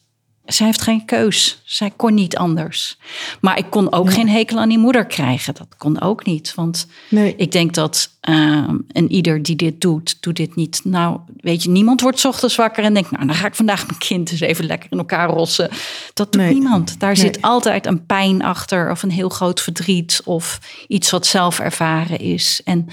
zij 0.45 0.65
heeft 0.65 0.81
geen 0.81 1.05
keus. 1.05 1.61
Zij 1.65 1.91
kon 1.95 2.13
niet 2.13 2.37
anders. 2.37 2.97
Maar 3.41 3.57
ik 3.57 3.65
kon 3.69 3.91
ook 3.93 4.13
geen 4.13 4.29
hekel 4.29 4.57
aan 4.59 4.69
die 4.69 4.77
moeder 4.77 5.05
krijgen. 5.05 5.53
Dat 5.53 5.67
kon 5.77 6.01
ook 6.01 6.25
niet. 6.25 6.53
Want 6.55 6.87
Nee. 7.09 7.35
ik 7.35 7.51
denk 7.51 7.73
dat 7.73 8.09
ehm 8.21 8.77
en 8.91 9.11
ieder 9.11 9.43
die 9.43 9.55
dit 9.55 9.81
doet, 9.81 10.17
doet 10.21 10.35
dit 10.35 10.55
niet. 10.55 10.81
Nou, 10.83 11.19
weet 11.37 11.63
je, 11.63 11.69
niemand 11.69 12.01
wordt 12.01 12.25
ochtends 12.25 12.55
wakker 12.55 12.83
en 12.83 12.93
denkt, 12.93 13.11
nou, 13.11 13.25
dan 13.25 13.35
ga 13.35 13.47
ik 13.47 13.55
vandaag 13.55 13.87
mijn 13.87 13.99
kind 13.99 14.31
eens 14.31 14.39
even 14.39 14.65
lekker 14.65 14.91
in 14.91 14.97
elkaar 14.97 15.29
rossen. 15.29 15.69
Dat 16.13 16.31
doet 16.31 16.41
Nee. 16.41 16.53
niemand. 16.53 16.99
Daar 16.99 17.17
zit 17.17 17.41
altijd 17.41 17.85
een 17.85 18.05
pijn 18.05 18.41
achter 18.43 18.91
of 18.91 19.03
een 19.03 19.11
heel 19.11 19.29
groot 19.29 19.61
verdriet 19.61 20.21
of 20.25 20.59
iets 20.87 21.09
wat 21.09 21.25
zelf 21.25 21.59
ervaren 21.59 22.19
is. 22.19 22.61
En 22.63 22.87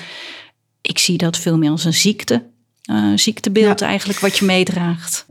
ik 0.81 0.99
zie 0.99 1.17
dat 1.17 1.37
veel 1.37 1.59
meer 1.59 1.71
als 1.71 1.85
een 1.85 1.95
ziekte. 1.95 2.49
eh, 2.81 3.13
ziektebeeld 3.15 3.81
Ja. 3.81 3.87
eigenlijk 3.87 4.19
wat 4.21 4.37
je 4.39 4.45
meedraagt. 4.45 5.27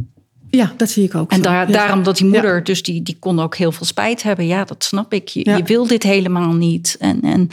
Ja, 0.51 0.73
dat 0.77 0.89
zie 0.89 1.03
ik 1.03 1.15
ook. 1.15 1.31
En 1.31 1.37
zo. 1.37 1.43
daar, 1.43 1.67
Ja. 1.67 1.73
daarom 1.73 2.03
dat 2.03 2.17
die 2.17 2.25
Ja. 2.25 2.31
moeder, 2.31 2.63
dus 2.63 2.83
die, 2.83 3.03
die 3.03 3.17
kon 3.19 3.39
ook 3.39 3.55
heel 3.55 3.71
veel 3.71 3.85
spijt 3.85 4.23
hebben. 4.23 4.47
Ja, 4.47 4.63
dat 4.63 4.83
snap 4.83 5.13
ik. 5.13 5.27
Je, 5.27 5.41
Ja. 5.43 5.55
je 5.57 5.63
wil 5.63 5.87
dit 5.87 6.03
helemaal 6.03 6.53
niet. 6.53 6.95
En, 6.99 7.21
en 7.21 7.49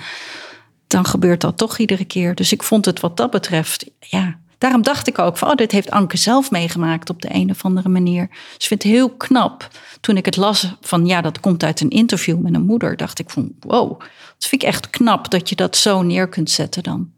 dan 0.87 1.05
gebeurt 1.07 1.41
dat 1.41 1.57
toch 1.57 1.79
iedere 1.79 2.05
keer. 2.05 2.35
Dus 2.35 2.53
ik 2.53 2.63
vond 2.63 2.85
het 2.85 3.01
wat 3.01 3.17
dat 3.17 3.31
betreft, 3.31 3.85
ja. 4.01 4.37
Daarom 4.59 4.83
dacht 4.83 5.07
ik 5.07 5.19
ook 5.19 5.37
van, 5.37 5.49
oh, 5.49 5.55
dit 5.55 5.73
heeft 5.73 5.91
Anke 5.91 6.17
zelf 6.17 6.51
meegemaakt 6.51 7.11
op 7.11 7.23
de 7.23 7.29
een 7.35 7.51
of 7.51 7.65
andere 7.65 7.89
manier. 7.89 8.29
Dus 8.29 8.55
ik 8.59 8.67
vind 8.67 8.83
het 8.83 8.93
heel 8.93 9.11
knap. 9.11 9.69
Toen 10.01 10.17
ik 10.17 10.25
het 10.25 10.37
las 10.37 10.75
van, 10.81 11.07
ja, 11.07 11.21
dat 11.21 11.41
komt 11.41 11.65
uit 11.65 11.81
een 11.81 11.91
interview 11.91 12.39
met 12.39 12.55
een 12.55 12.65
moeder, 12.67 12.97
dacht 12.97 13.19
ik 13.19 13.31
van, 13.31 13.53
wow. 13.61 14.01
Dat 14.39 14.49
vind 14.49 14.63
ik 14.63 14.69
echt 14.69 14.91
knap 14.91 15.31
dat 15.31 15.49
je 15.49 15.55
dat 15.57 15.77
zo 15.77 16.03
neer 16.03 16.29
kunt 16.29 16.51
zetten 16.51 16.83
dan. 16.83 17.11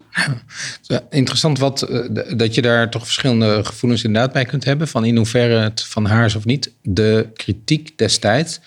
Interessant 1.10 1.58
wat, 1.58 1.82
eh, 1.82 2.00
dat 2.36 2.54
je 2.54 2.62
daar 2.62 2.90
toch 2.90 3.04
verschillende 3.04 3.64
gevoelens 3.64 4.04
inderdaad 4.04 4.32
bij 4.32 4.44
kunt 4.44 4.64
hebben. 4.64 4.88
Van 4.88 5.04
in 5.04 5.16
hoeverre 5.16 5.58
het 5.58 5.84
van 5.84 6.04
haar 6.04 6.24
is 6.24 6.34
of 6.34 6.44
niet. 6.44 6.72
De 6.82 7.28
kritiek 7.34 7.98
destijds 7.98 8.60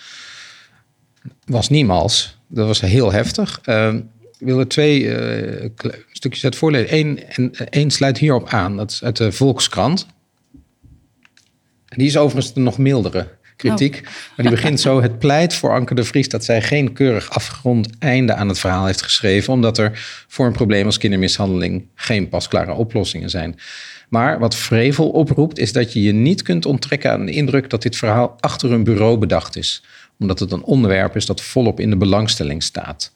was 1.46 1.70
niemals. 1.70 2.38
Dat 2.48 2.68
was 2.68 2.82
heel 2.82 3.12
heftig. 3.12 3.60
Ehm, 3.64 3.96
ik 4.40 4.48
wil 4.48 4.60
er 4.60 4.68
twee 4.68 5.16
eh, 5.16 5.70
stukjes 6.12 6.44
uit 6.44 6.56
voorlezen. 6.56 6.96
Eén, 6.98 7.20
en 7.30 7.52
één 7.70 7.92
sluit 7.92 8.18
hierop 8.18 8.50
aan. 8.50 8.78
Dat 8.78 8.92
is 8.92 9.04
uit 9.04 9.18
de 9.18 9.32
Volkskrant. 9.32 10.06
Die 11.86 12.08
is 12.08 12.18
overigens 12.18 12.54
de 12.54 12.60
nog 12.60 12.78
mildere 12.78 13.28
kritiek. 13.62 14.02
Maar 14.04 14.46
die 14.46 14.50
begint 14.50 14.80
zo. 14.80 15.02
Het 15.02 15.20
pleit 15.20 15.54
voor 15.54 15.74
Anke 15.74 15.96
de 15.96 16.04
Vries 16.04 16.30
dat 16.30 16.44
zij 16.44 16.62
geen 16.62 16.94
keurig 16.94 17.30
afgerond 17.30 17.90
einde 18.00 18.34
aan 18.34 18.48
het 18.48 18.60
verhaal 18.60 18.86
heeft 18.86 19.02
geschreven. 19.02 19.54
Omdat 19.54 19.78
er 19.78 19.92
voor 20.28 20.46
een 20.46 20.52
probleem 20.52 20.86
als 20.86 20.98
kindermishandeling 20.98 21.86
geen 21.96 22.30
pasklare 22.30 22.74
oplossingen 22.74 23.30
zijn. 23.30 23.60
Maar 24.10 24.40
wat 24.40 24.56
vrevel 24.56 25.10
oproept 25.10 25.60
is 25.60 25.74
dat 25.74 25.94
je 25.94 26.02
je 26.02 26.12
niet 26.12 26.42
kunt 26.42 26.66
onttrekken 26.66 27.12
aan 27.12 27.26
de 27.26 27.32
indruk 27.32 27.70
dat 27.70 27.82
dit 27.82 27.96
verhaal 27.96 28.36
achter 28.40 28.72
een 28.72 28.84
bureau 28.84 29.18
bedacht 29.18 29.56
is. 29.56 29.84
Omdat 30.20 30.40
het 30.40 30.52
een 30.52 30.64
onderwerp 30.64 31.16
is 31.16 31.26
dat 31.26 31.42
volop 31.42 31.80
in 31.80 31.90
de 31.90 31.98
belangstelling 31.98 32.64
staat. 32.64 33.14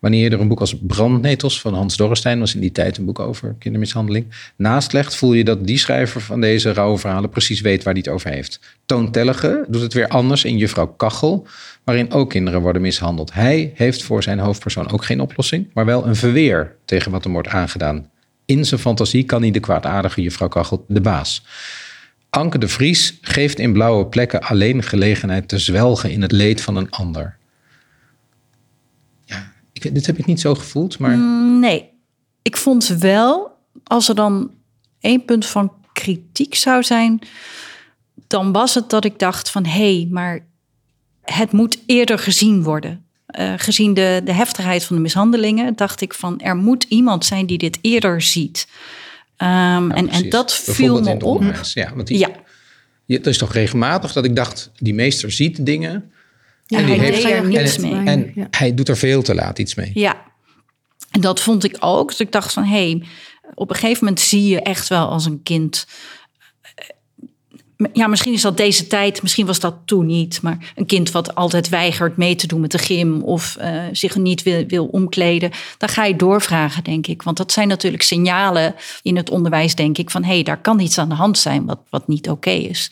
Wanneer 0.00 0.22
je 0.22 0.30
er 0.30 0.40
een 0.40 0.48
boek 0.48 0.60
als 0.60 0.76
Brandnetels 0.80 1.60
van 1.60 1.74
Hans 1.74 1.96
Dorrestein, 1.96 2.38
was 2.38 2.54
in 2.54 2.60
die 2.60 2.72
tijd 2.72 2.96
een 2.96 3.04
boek 3.04 3.18
over 3.18 3.54
kindermishandeling, 3.58 4.26
naast 4.56 4.92
legt, 4.92 5.14
voel 5.14 5.32
je 5.32 5.44
dat 5.44 5.66
die 5.66 5.78
schrijver 5.78 6.20
van 6.20 6.40
deze 6.40 6.72
rauwe 6.72 6.98
verhalen 6.98 7.30
precies 7.30 7.60
weet 7.60 7.82
waar 7.82 7.92
hij 7.92 8.02
het 8.04 8.12
over 8.12 8.30
heeft. 8.30 8.60
Toon 8.86 9.10
Tellige 9.10 9.64
doet 9.68 9.82
het 9.82 9.92
weer 9.92 10.08
anders 10.08 10.44
in 10.44 10.56
Juffrouw 10.56 10.86
Kachel, 10.86 11.46
waarin 11.84 12.12
ook 12.12 12.30
kinderen 12.30 12.60
worden 12.60 12.82
mishandeld. 12.82 13.32
Hij 13.32 13.72
heeft 13.74 14.02
voor 14.02 14.22
zijn 14.22 14.38
hoofdpersoon 14.38 14.90
ook 14.90 15.04
geen 15.04 15.20
oplossing, 15.20 15.70
maar 15.74 15.84
wel 15.84 16.06
een 16.06 16.16
verweer 16.16 16.74
tegen 16.84 17.10
wat 17.10 17.24
hem 17.24 17.32
wordt 17.32 17.48
aangedaan. 17.48 18.10
In 18.44 18.64
zijn 18.64 18.80
fantasie 18.80 19.24
kan 19.24 19.42
hij 19.42 19.50
de 19.50 19.60
kwaadaardige 19.60 20.22
Juffrouw 20.22 20.48
Kachel 20.48 20.84
de 20.88 21.00
baas. 21.00 21.44
Anke 22.30 22.58
de 22.58 22.68
Vries 22.68 23.18
geeft 23.20 23.58
in 23.58 23.72
blauwe 23.72 24.06
plekken 24.06 24.42
alleen 24.42 24.82
gelegenheid 24.82 25.48
te 25.48 25.58
zwelgen 25.58 26.10
in 26.10 26.22
het 26.22 26.32
leed 26.32 26.60
van 26.60 26.76
een 26.76 26.90
ander. 26.90 27.37
Ik, 29.84 29.94
dit 29.94 30.06
heb 30.06 30.18
ik 30.18 30.26
niet 30.26 30.40
zo 30.40 30.54
gevoeld, 30.54 30.98
maar 30.98 31.18
Nee, 31.58 31.90
ik 32.42 32.56
vond 32.56 32.86
wel, 32.86 33.50
als 33.84 34.08
er 34.08 34.14
dan 34.14 34.50
één 35.00 35.24
punt 35.24 35.46
van 35.46 35.72
kritiek 35.92 36.54
zou 36.54 36.82
zijn, 36.82 37.18
dan 38.26 38.52
was 38.52 38.74
het 38.74 38.90
dat 38.90 39.04
ik 39.04 39.18
dacht 39.18 39.50
van 39.50 39.64
hé, 39.66 39.94
hey, 39.96 40.08
maar 40.10 40.46
het 41.22 41.52
moet 41.52 41.78
eerder 41.86 42.18
gezien 42.18 42.62
worden. 42.62 43.04
Eh, 43.26 43.52
gezien 43.56 43.94
de, 43.94 44.20
de 44.24 44.32
heftigheid 44.32 44.84
van 44.84 44.96
de 44.96 45.02
mishandelingen, 45.02 45.76
dacht 45.76 46.00
ik 46.00 46.14
van 46.14 46.40
er 46.40 46.56
moet 46.56 46.84
iemand 46.88 47.24
zijn 47.24 47.46
die 47.46 47.58
dit 47.58 47.78
eerder 47.80 48.22
ziet. 48.22 48.68
Ehm, 49.36 49.90
en, 49.90 50.08
en 50.08 50.28
dat 50.28 50.54
viel 50.54 51.00
me 51.02 51.10
op. 51.10 51.22
onderwijs. 51.22 51.72
Ja, 51.72 51.92
want 51.94 52.06
die, 52.06 52.18
Ja, 52.18 52.30
je- 53.04 53.16
het 53.16 53.26
is 53.26 53.38
toch 53.38 53.52
regelmatig 53.52 54.12
dat 54.12 54.24
ik 54.24 54.36
dacht, 54.36 54.70
die 54.76 54.94
meester 54.94 55.30
ziet 55.32 55.66
dingen 55.66 56.12
Ja, 56.70 56.78
en, 56.78 56.86
hij 56.86 56.96
heeft, 56.98 57.24
er 57.24 57.46
niks 57.46 57.76
en- 57.76 57.82
mee. 57.82 58.06
en 58.06 58.32
Ja. 58.34 58.46
hij 58.50 58.74
doet 58.74 58.88
er 58.88 58.96
veel 58.96 59.22
te 59.22 59.34
laat 59.34 59.58
iets 59.58 59.74
mee. 59.74 59.90
Ja, 59.94 60.22
en 61.10 61.20
dat 61.20 61.40
vond 61.40 61.64
ik 61.64 61.76
ook. 61.80 62.08
Dus 62.08 62.20
ik 62.20 62.32
dacht 62.32 62.52
van, 62.52 62.64
hé, 62.64 62.90
hey, 62.90 63.02
op 63.54 63.70
een 63.70 63.76
gegeven 63.76 64.04
moment 64.04 64.20
zie 64.20 64.46
je 64.46 64.60
echt 64.60 64.88
wel 64.88 65.08
als 65.08 65.26
een 65.26 65.42
kind... 65.42 65.86
Ja, 67.92 68.06
misschien 68.06 68.32
is 68.32 68.42
dat 68.42 68.56
deze 68.56 68.86
tijd, 68.86 69.22
misschien 69.22 69.46
was 69.46 69.60
dat 69.60 69.76
toen 69.84 70.06
niet. 70.06 70.42
Maar 70.42 70.72
een 70.74 70.86
kind 70.86 71.10
wat 71.10 71.34
altijd 71.34 71.68
weigert 71.68 72.16
mee 72.16 72.34
te 72.34 72.46
doen 72.46 72.60
met 72.60 72.70
de 72.70 72.78
gym... 72.78 73.22
of 73.22 73.56
eh, 73.56 73.82
zich 73.92 74.16
niet 74.16 74.42
wil, 74.42 74.64
wil 74.66 74.86
omkleden, 74.86 75.50
dan 75.78 75.88
ga 75.88 76.04
je 76.04 76.16
doorvragen, 76.16 76.84
denk 76.84 77.06
ik. 77.06 77.22
Want 77.22 77.36
dat 77.36 77.52
zijn 77.52 77.68
natuurlijk 77.68 78.02
signalen 78.02 78.74
in 79.02 79.16
het 79.16 79.30
onderwijs, 79.30 79.74
denk 79.74 79.98
ik... 79.98 80.10
van 80.10 80.24
hé, 80.24 80.32
hey, 80.32 80.42
daar 80.42 80.60
kan 80.60 80.80
iets 80.80 80.98
aan 80.98 81.08
de 81.08 81.14
hand 81.14 81.38
zijn 81.38 81.66
wat, 81.66 81.80
wat 81.90 82.08
niet 82.08 82.30
oké 82.30 82.50
is. 82.50 82.90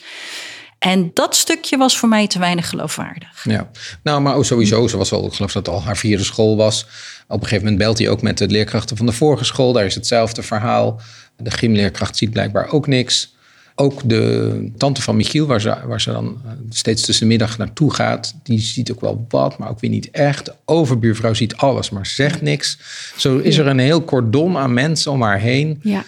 En 0.86 1.10
dat 1.14 1.36
stukje 1.36 1.76
was 1.76 1.98
voor 1.98 2.08
mij 2.08 2.26
te 2.26 2.38
weinig 2.38 2.68
geloofwaardig. 2.68 3.44
Ja, 3.44 3.70
nou, 4.02 4.20
maar 4.20 4.44
sowieso, 4.44 4.88
ze 4.88 4.96
was 4.96 5.10
wel, 5.10 5.26
ik 5.26 5.32
geloof 5.32 5.52
dat 5.52 5.66
het 5.66 5.74
al 5.74 5.82
haar 5.82 5.96
vierde 5.96 6.24
school 6.24 6.56
was. 6.56 6.86
Op 7.28 7.40
een 7.40 7.42
gegeven 7.42 7.64
moment 7.64 7.78
belt 7.78 7.98
hij 7.98 8.08
ook 8.08 8.22
met 8.22 8.38
de 8.38 8.48
leerkrachten 8.48 8.96
van 8.96 9.06
de 9.06 9.12
vorige 9.12 9.44
school. 9.44 9.72
Daar 9.72 9.84
is 9.84 9.94
hetzelfde 9.94 10.42
verhaal. 10.42 11.00
De 11.36 11.50
gymleerkracht 11.50 12.16
ziet 12.16 12.30
blijkbaar 12.30 12.72
ook 12.72 12.86
niks. 12.86 13.34
Ook 13.74 14.00
de 14.04 14.72
tante 14.76 15.02
van 15.02 15.16
Michiel, 15.16 15.46
waar 15.46 15.60
ze, 15.60 15.76
waar 15.86 16.00
ze 16.00 16.12
dan 16.12 16.40
eh, 16.44 16.50
steeds 16.70 17.02
tussen 17.02 17.24
de 17.24 17.30
middag 17.30 17.58
naartoe 17.58 17.94
gaat, 17.94 18.34
die 18.42 18.60
ziet 18.60 18.90
ook 18.90 19.00
wel 19.00 19.26
wat, 19.28 19.58
maar 19.58 19.68
ook 19.68 19.80
weer 19.80 19.90
niet 19.90 20.10
echt. 20.10 20.44
De 20.44 20.54
overbuurvrouw 20.64 21.34
ziet 21.34 21.56
alles, 21.56 21.90
maar 21.90 22.06
zegt 22.06 22.42
niks. 22.42 22.78
Zo 23.16 23.38
is 23.38 23.58
er 23.58 23.66
een 23.66 23.78
heel 23.78 24.04
cordon 24.04 24.56
aan 24.56 24.74
mensen 24.74 25.12
om 25.12 25.22
haar 25.22 25.38
heen. 25.38 25.80
Ja. 25.82 26.04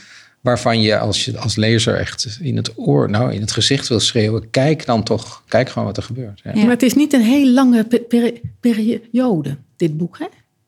Waarvan 0.48 0.80
je 0.80 0.98
als 0.98 1.24
je 1.24 1.38
als 1.38 1.56
lezer 1.56 1.94
echt 1.94 2.38
in 2.40 2.56
het 2.56 2.72
oor, 2.76 3.10
nou 3.10 3.32
in 3.32 3.40
het 3.40 3.52
gezicht 3.52 3.88
wil 3.88 4.00
schreeuwen, 4.00 4.50
kijk 4.50 4.86
dan 4.86 5.02
toch, 5.02 5.42
kijk 5.48 5.68
gewoon 5.68 5.88
wat 5.88 5.96
er 5.96 6.02
gebeurt. 6.02 6.40
Ja. 6.44 6.50
Ja. 6.54 6.60
Maar 6.60 6.70
het 6.70 6.82
is 6.82 6.94
niet 6.94 7.12
een 7.12 7.22
heel 7.22 7.48
lange 7.52 7.84
pe- 7.84 8.00
peri- 8.08 8.40
periode, 8.60 9.56
dit 9.76 9.96
boek. 9.96 10.18
Hè? 10.18 10.26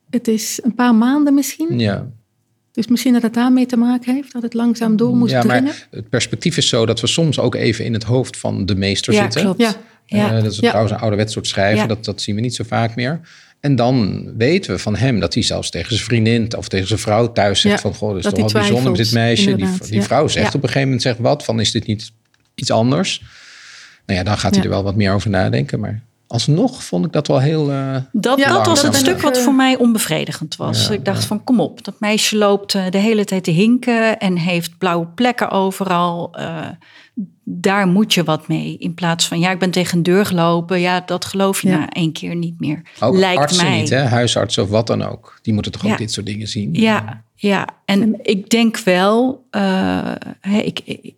Het 0.09 0.27
is 0.27 0.59
een 0.63 0.75
paar 0.75 0.95
maanden 0.95 1.33
misschien. 1.33 1.79
ja. 1.79 2.07
Dus 2.71 2.87
misschien 2.87 3.13
dat 3.13 3.21
het 3.21 3.33
daarmee 3.33 3.65
te 3.65 3.77
maken 3.77 4.13
heeft, 4.13 4.33
dat 4.33 4.41
het 4.41 4.53
langzaam 4.53 4.95
door 4.95 5.15
moest 5.15 5.31
Ja, 5.31 5.41
dringen. 5.41 5.63
maar 5.63 5.87
het 5.91 6.09
perspectief 6.09 6.57
is 6.57 6.67
zo 6.69 6.85
dat 6.85 6.99
we 6.99 7.07
soms 7.07 7.39
ook 7.39 7.55
even 7.55 7.85
in 7.85 7.93
het 7.93 8.03
hoofd 8.03 8.37
van 8.37 8.65
de 8.65 8.75
meester 8.75 9.13
Ja, 9.13 9.21
zitten. 9.21 9.41
klopt. 9.41 9.59
Ja, 9.59 9.73
Ja. 10.05 10.27
Eh, 10.37 10.43
dat 10.43 10.51
is 10.51 10.59
Ja. 10.59 10.67
trouwens 10.67 10.93
een 10.93 10.99
ouderwets 10.99 11.33
soort 11.33 11.47
schrijven. 11.47 11.81
Ja. 11.81 11.87
Dat, 11.87 12.05
dat 12.05 12.21
zien 12.21 12.35
we 12.35 12.41
niet 12.41 12.55
zo 12.55 12.63
vaak 12.67 12.95
meer. 12.95 13.19
En 13.61 13.75
dan 13.75 14.23
weten 14.37 14.71
we 14.71 14.79
van 14.79 14.95
hem 14.95 15.19
dat 15.19 15.33
hij 15.33 15.43
zelfs 15.43 15.69
tegen 15.69 15.93
zijn 15.95 16.05
vriendin 16.07 16.57
of 16.57 16.67
tegen 16.67 16.87
zijn 16.87 16.99
vrouw 16.99 17.31
thuis 17.31 17.61
zegt 17.61 17.75
Ja, 17.75 17.81
van... 17.81 17.93
Goh, 17.95 18.07
dat 18.09 18.17
is 18.17 18.23
dat 18.23 18.35
toch 18.35 18.51
wel 18.51 18.61
bijzonder 18.61 18.91
met 18.91 18.99
dit 19.03 19.11
meisje. 19.13 19.55
Die, 19.55 19.67
die 19.79 19.93
ja. 19.93 20.01
vrouw 20.01 20.27
zegt 20.27 20.45
Ja. 20.45 20.47
op 20.47 20.53
een 20.53 20.61
gegeven 20.61 20.81
moment 20.81 21.01
zegt 21.01 21.19
wat 21.19 21.43
van 21.43 21.59
is 21.59 21.71
dit 21.71 21.87
niet 21.87 22.11
iets 22.55 22.71
anders? 22.71 23.21
Nou 24.05 24.19
ja, 24.19 24.25
dan 24.25 24.37
gaat 24.37 24.51
hij 24.55 24.59
Ja. 24.63 24.69
er 24.69 24.73
wel 24.75 24.83
wat 24.83 24.95
meer 24.95 25.13
over 25.13 25.29
nadenken. 25.29 25.79
Maar 25.79 26.01
alsnog 26.27 26.83
vond 26.83 27.05
ik 27.05 27.11
dat 27.11 27.27
wel 27.27 27.39
heel... 27.39 27.71
eh, 27.71 27.95
Dat, 28.11 28.39
Ja, 28.39 28.47
dat 28.49 28.65
was 28.65 28.81
het 28.81 28.95
stuk 28.95 29.21
wat 29.21 29.37
voor 29.39 29.55
mij 29.55 29.77
onbevredigend 29.77 30.55
was. 30.55 30.87
Ja, 30.87 30.93
ik 30.93 31.05
dacht 31.05 31.21
ja. 31.21 31.27
van 31.27 31.43
kom 31.43 31.59
op, 31.59 31.83
dat 31.83 31.99
meisje 31.99 32.37
loopt 32.37 32.75
eh, 32.75 32.83
de 32.89 32.97
hele 32.97 33.25
tijd 33.25 33.43
te 33.43 33.51
hinken 33.51 34.19
en 34.19 34.37
heeft 34.37 34.77
blauwe 34.77 35.07
plekken 35.07 35.49
overal. 35.49 36.29
Eh, 36.33 36.67
daar 37.43 37.87
moet 37.87 38.13
je 38.13 38.23
wat 38.23 38.47
mee. 38.47 38.77
In 38.77 38.93
plaats 38.93 39.27
van 39.27 39.39
ja, 39.39 39.51
ik 39.51 39.59
ben 39.59 39.71
tegen 39.71 39.97
een 39.97 40.03
deur 40.03 40.25
gelopen. 40.25 40.79
Ja, 40.79 41.01
dat 41.05 41.25
geloof 41.25 41.61
je 41.61 41.67
Ja. 41.69 41.77
na 41.77 41.89
één 41.89 42.11
keer 42.11 42.35
niet 42.35 42.59
meer. 42.59 42.81
ook 42.99 43.15
Lijkt 43.15 43.39
artsen 43.41 43.65
mij. 43.67 43.79
niet, 43.79 43.89
hè? 43.89 43.99
huisartsen 44.03 44.63
of 44.63 44.69
wat 44.69 44.87
dan 44.87 45.01
ook. 45.03 45.39
Die 45.41 45.53
moeten 45.53 45.71
toch 45.71 45.83
ook 45.83 45.89
Ja. 45.89 45.95
dit 45.97 46.11
soort 46.11 46.25
dingen 46.25 46.47
zien? 46.47 46.73
Ja, 46.73 47.23
ja. 47.35 47.67
En 47.85 48.19
ik 48.21 48.49
denk 48.49 48.77
wel, 48.77 49.45
eh, 49.49 50.11
hè, 50.41 50.57
ik, 50.59 50.79
ik, 50.85 51.13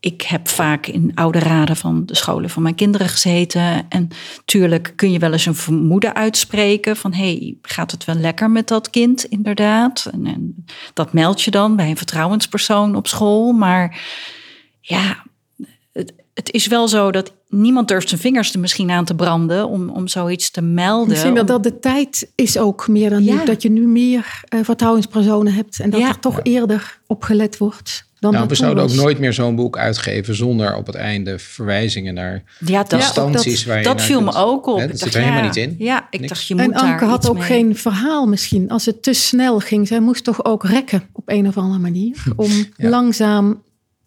ik 0.00 0.22
heb 0.22 0.48
vaak 0.48 0.86
in 0.86 1.12
oude 1.14 1.38
raden 1.38 1.76
van 1.76 2.06
de 2.06 2.14
scholen 2.16 2.50
van 2.50 2.62
mijn 2.62 2.74
kinderen 2.74 3.08
gezeten. 3.08 3.88
En 3.88 4.08
tuurlijk 4.44 4.92
kun 4.96 5.12
je 5.12 5.18
wel 5.18 5.32
eens 5.32 5.46
een 5.46 5.54
vermoeden 5.54 6.14
uitspreken 6.14 6.96
van 6.96 7.12
hey, 7.14 7.56
gaat 7.62 7.90
het 7.90 8.04
wel 8.04 8.14
lekker 8.16 8.50
met 8.50 8.68
dat 8.68 8.90
kind, 8.90 9.24
inderdaad. 9.24 10.08
En, 10.12 10.26
en 10.26 10.64
dat 10.94 11.12
meld 11.12 11.42
je 11.42 11.50
dan 11.50 11.76
bij 11.76 11.90
een 11.90 11.96
vertrouwenspersoon 11.96 12.96
op 12.96 13.06
school. 13.06 13.52
Maar 13.52 14.00
ja, 14.80 15.22
het, 16.00 16.12
het 16.34 16.52
is 16.52 16.66
wel 16.66 16.88
zo 16.88 17.10
dat 17.10 17.32
niemand 17.48 17.88
durft 17.88 18.08
zijn 18.08 18.20
vingers 18.20 18.52
er 18.52 18.60
misschien 18.60 18.90
aan 18.90 19.04
te 19.04 19.14
branden 19.14 19.68
om, 19.68 19.88
om 19.90 20.08
zoiets 20.08 20.50
te 20.50 20.60
melden. 20.62 21.08
Misschien 21.08 21.32
wel 21.32 21.42
Om- 21.42 21.48
dat 21.48 21.62
de 21.62 21.78
tijd 21.78 22.30
is 22.34 22.58
ook 22.58 22.88
meer 22.88 23.10
dan 23.10 23.22
nu. 23.24 23.32
Ja. 23.32 23.44
Dat 23.44 23.62
je 23.62 23.70
nu 23.70 23.86
meer 23.86 24.42
eh, 24.48 24.60
vertrouwenspersonen 24.62 25.52
hebt. 25.52 25.80
En 25.80 25.90
dat 25.90 26.00
Ja. 26.00 26.08
er 26.08 26.18
toch 26.18 26.40
eerder 26.42 26.98
op 27.06 27.22
gelet 27.22 27.58
wordt 27.58 28.08
dan 28.20 28.32
Nou, 28.32 28.48
dat 28.48 28.58
we 28.58 28.64
zouden 28.64 28.84
ook 28.84 28.92
nooit 28.92 29.18
meer 29.18 29.32
zo'n 29.32 29.56
boek 29.56 29.78
uitgeven 29.78 30.34
zonder 30.34 30.76
op 30.76 30.86
het 30.86 30.94
einde 30.94 31.38
verwijzingen 31.38 32.14
naar 32.14 32.42
ja, 32.58 32.82
dat, 32.82 32.92
instanties 32.92 33.64
waar 33.64 33.78
je 33.78 33.84
dat 33.84 33.96
naar 33.96 34.04
viel 34.06 34.22
me 34.22 34.34
ook 34.34 34.66
op. 34.66 34.74
Ik 34.80 34.80
dat 34.80 34.88
dacht, 34.90 35.02
zit 35.02 35.14
er 35.14 35.20
helemaal 35.20 35.42
niet 35.42 35.56
in. 35.56 35.74
Ja, 35.78 36.06
ik 36.10 36.20
Niks. 36.20 36.32
dacht, 36.32 36.46
je 36.46 36.54
moet 36.54 36.64
En 36.64 36.74
Anke 36.74 37.00
daar 37.00 37.08
had 37.08 37.18
iets 37.18 37.28
ook 37.28 37.38
mee. 37.38 37.46
geen 37.46 37.76
verhaal 37.76 38.26
misschien. 38.26 38.68
Als 38.70 38.86
het 38.86 39.02
te 39.02 39.12
snel 39.12 39.58
ging. 39.58 39.86
Zij 39.88 40.00
moest 40.00 40.24
toch 40.24 40.44
ook 40.44 40.64
rekken 40.64 41.02
op 41.12 41.22
een 41.26 41.46
of 41.48 41.56
andere 41.56 41.78
manier. 41.80 42.16
Om 42.36 42.50
langzaam 42.76 43.62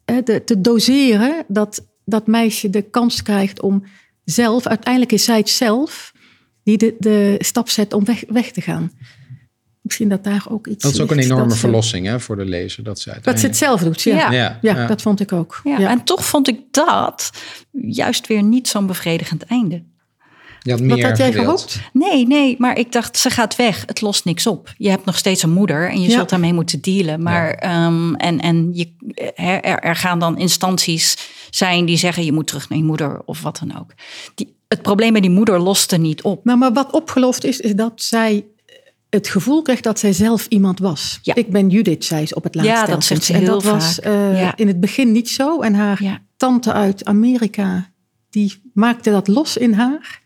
eh, 0.05 0.17
de, 0.23 0.43
te 0.43 0.61
doseren 0.61 1.45
dat 1.47 1.87
dat 2.05 2.27
meisje 2.27 2.69
de 2.69 2.81
kans 2.81 3.21
krijgt 3.21 3.61
om 3.61 3.83
zelf... 4.23 4.67
Uiteindelijk 4.67 5.11
is 5.13 5.23
zij 5.23 5.37
het 5.37 5.49
zelf 5.49 6.11
die 6.63 6.77
de, 6.77 6.95
de 6.99 7.35
stap 7.39 7.69
zet 7.69 7.93
om 7.93 8.05
weg, 8.05 8.23
weg 8.27 8.51
te 8.51 8.61
gaan. 8.61 8.91
Misschien 9.81 10.09
dat 10.09 10.23
daar 10.23 10.45
ook 10.49 10.67
iets 10.67 10.83
Dat 10.83 10.93
is 10.93 10.99
ook 11.01 11.11
een 11.11 11.19
enorme 11.19 11.51
ze- 11.51 11.57
verlossing 11.57 12.05
hè, 12.05 12.19
voor 12.19 12.35
de 12.35 12.45
lezer. 12.45 12.83
Dat 12.83 12.99
ze 12.99 13.09
Dat 13.09 13.15
ze 13.23 13.29
het 13.29 13.35
uiteindelijk... 13.35 13.79
zelf 13.79 13.81
doet, 13.93 14.01
ja. 14.01 14.15
Ja. 14.15 14.31
Ja, 14.31 14.59
Ja, 14.61 14.81
ja. 14.81 14.87
dat 14.87 15.01
vond 15.01 15.19
ik 15.19 15.31
ook. 15.31 15.61
Ja, 15.63 15.77
Ja. 15.79 15.89
En 15.89 16.03
toch 16.03 16.25
vond 16.25 16.47
ik 16.47 16.59
dat 16.71 17.31
juist 17.71 18.27
weer 18.27 18.43
niet 18.43 18.67
zo'n 18.67 18.87
bevredigend 18.87 19.43
einde. 19.43 19.83
Wat 20.63 20.79
meer 20.79 21.07
had 21.07 21.17
jij 21.17 21.31
gewild. 21.31 21.61
gehoopt? 21.71 21.79
Nee, 21.93 22.27
nee, 22.27 22.55
maar 22.59 22.77
ik 22.77 22.91
dacht, 22.91 23.17
ze 23.17 23.29
gaat 23.29 23.55
weg. 23.55 23.83
Het 23.85 24.01
lost 24.01 24.25
niks 24.25 24.47
op. 24.47 24.73
Je 24.77 24.89
hebt 24.89 25.05
nog 25.05 25.17
steeds 25.17 25.43
een 25.43 25.51
moeder 25.53 25.89
en 25.89 26.01
je 26.01 26.09
Ja. 26.09 26.15
zult 26.15 26.29
daarmee 26.29 26.53
moeten 26.53 26.81
dealen. 26.81 27.21
Maar 27.23 27.51
ehm, 27.53 28.13
en, 28.13 28.39
en 28.39 28.69
je, 28.73 28.91
er, 29.81 29.95
gaan 29.95 30.19
dan 30.19 30.37
instanties 30.37 31.17
zijn 31.49 31.85
die 31.85 31.97
zeggen, 31.97 32.25
je 32.25 32.31
moet 32.31 32.47
terug 32.47 32.69
naar 32.69 32.77
je 32.77 32.83
moeder 32.85 33.21
of 33.25 33.41
wat 33.41 33.59
dan 33.59 33.79
ook. 33.79 33.91
Die, 34.35 34.55
het 34.67 34.81
probleem 34.81 35.13
met 35.13 35.21
die 35.21 35.31
moeder 35.31 35.59
loste 35.59 35.97
niet 35.97 36.21
op. 36.21 36.45
Nou, 36.45 36.57
maar 36.57 36.73
wat 36.73 36.91
opgelost 36.91 37.43
is, 37.43 37.59
is 37.59 37.73
dat 37.75 37.91
zij 37.95 38.45
het 39.09 39.27
gevoel 39.27 39.61
kreeg 39.61 39.81
dat 39.81 39.99
zij 39.99 40.13
zelf 40.13 40.45
iemand 40.49 40.79
was. 40.79 41.19
Ja. 41.21 41.35
Ik 41.35 41.49
ben 41.51 41.69
Judith, 41.69 42.05
zei 42.05 42.25
ze 42.25 42.35
op 42.35 42.43
het 42.43 42.55
laatste. 42.55 42.73
Ja, 42.73 42.85
dat 42.85 43.03
zegt 43.03 43.23
ze 43.23 43.33
En 43.33 43.45
dat 43.45 43.63
was 43.63 43.95
vaak. 43.95 44.05
eh, 44.05 44.39
Ja. 44.39 44.53
in 44.57 44.67
het 44.67 44.79
begin 44.79 45.11
niet 45.11 45.29
zo. 45.29 45.61
En 45.61 45.73
haar 45.73 46.21
tante 46.37 46.73
uit 46.73 47.05
Amerika, 47.05 47.89
die 48.29 48.61
maakte 48.73 49.11
dat 49.11 49.27
los 49.27 49.57
in 49.57 49.73
haar. 49.73 50.21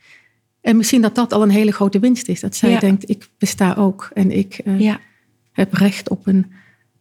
En 0.68 0.78
misschien 0.78 1.02
dat 1.02 1.16
dat 1.16 1.34
al 1.34 1.42
een 1.44 1.50
hele 1.50 1.72
grote 1.72 2.00
winst 2.00 2.28
is. 2.28 2.40
Dat 2.40 2.56
zij 2.56 2.70
Ja. 2.70 2.80
denkt, 2.80 3.10
ik 3.10 3.30
besta 3.38 3.74
ook. 3.74 4.10
En 4.14 4.32
ik 4.32 4.58
eh, 4.66 4.80
Ja, 4.80 5.00
heb 5.52 5.74
recht 5.74 6.10
op 6.10 6.28
een 6.28 6.52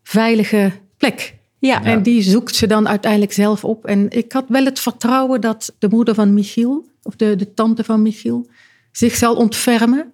veilige 0.02 0.72
plek. 0.96 1.34
ja. 1.58 1.84
En 1.84 2.02
die 2.02 2.22
zoekt 2.22 2.54
ze 2.56 2.66
dan 2.66 2.88
uiteindelijk 2.88 3.32
zelf 3.32 3.64
op. 3.64 3.84
En 3.84 4.10
ik 4.10 4.32
had 4.32 4.44
wel 4.48 4.64
het 4.64 4.80
vertrouwen 4.80 5.40
dat 5.40 5.74
de 5.78 5.88
moeder 5.88 6.14
van 6.14 6.34
Michiel, 6.34 6.88
of 7.02 7.16
de, 7.16 7.36
de 7.36 7.54
tante 7.54 7.84
van 7.84 8.02
Michiel, 8.02 8.46
zich 8.92 9.14
zal 9.16 9.36
ontfermen. 9.36 10.12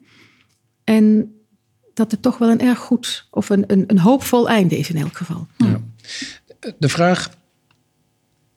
En 0.84 1.34
dat 1.94 2.10
het 2.10 2.22
toch 2.22 2.38
wel 2.38 2.50
een 2.50 2.60
erg 2.60 2.78
goed 2.78 3.26
of 3.30 3.48
een, 3.50 3.64
een, 3.66 3.84
een 3.86 3.98
hoopvol 3.98 4.48
einde 4.48 4.78
is 4.78 4.90
in 4.90 4.96
elk 4.96 5.16
geval. 5.16 5.46
De 6.78 6.88
vraag, 6.88 7.30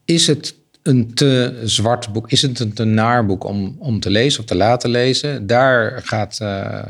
is 0.05 0.27
het 0.27 0.55
een 0.86 1.13
te 1.13 1.61
zwart 1.63 2.13
boek? 2.13 2.31
Is 2.31 2.41
het 2.41 2.59
een 2.59 2.73
te 2.73 2.83
naar 2.83 3.25
boek 3.25 3.43
om, 3.43 3.75
om 3.79 3.99
te 3.99 4.09
lezen 4.09 4.39
of 4.39 4.45
te 4.45 4.55
laten 4.55 4.89
lezen? 4.89 5.47
Daar 5.47 6.01
gaat 6.03 6.39
eh, 6.39 6.83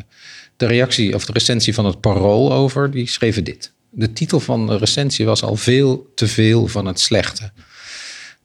de 0.58 0.66
reactie 0.66 1.16
of 1.16 1.26
de 1.26 1.32
recensie 1.32 1.74
van 1.74 1.86
het 1.86 2.00
Parool 2.00 2.54
over. 2.54 2.92
Die 2.92 3.08
schreven 3.08 3.44
dit. 3.44 3.72
De 3.90 4.14
titel 4.14 4.40
van 4.40 4.68
de 4.68 4.78
recensie 4.78 5.26
was 5.26 5.44
al 5.44 5.56
veel 5.56 6.12
te 6.16 6.28
veel 6.28 6.68
van 6.68 6.86
het 6.86 7.00
slechte. 7.00 7.52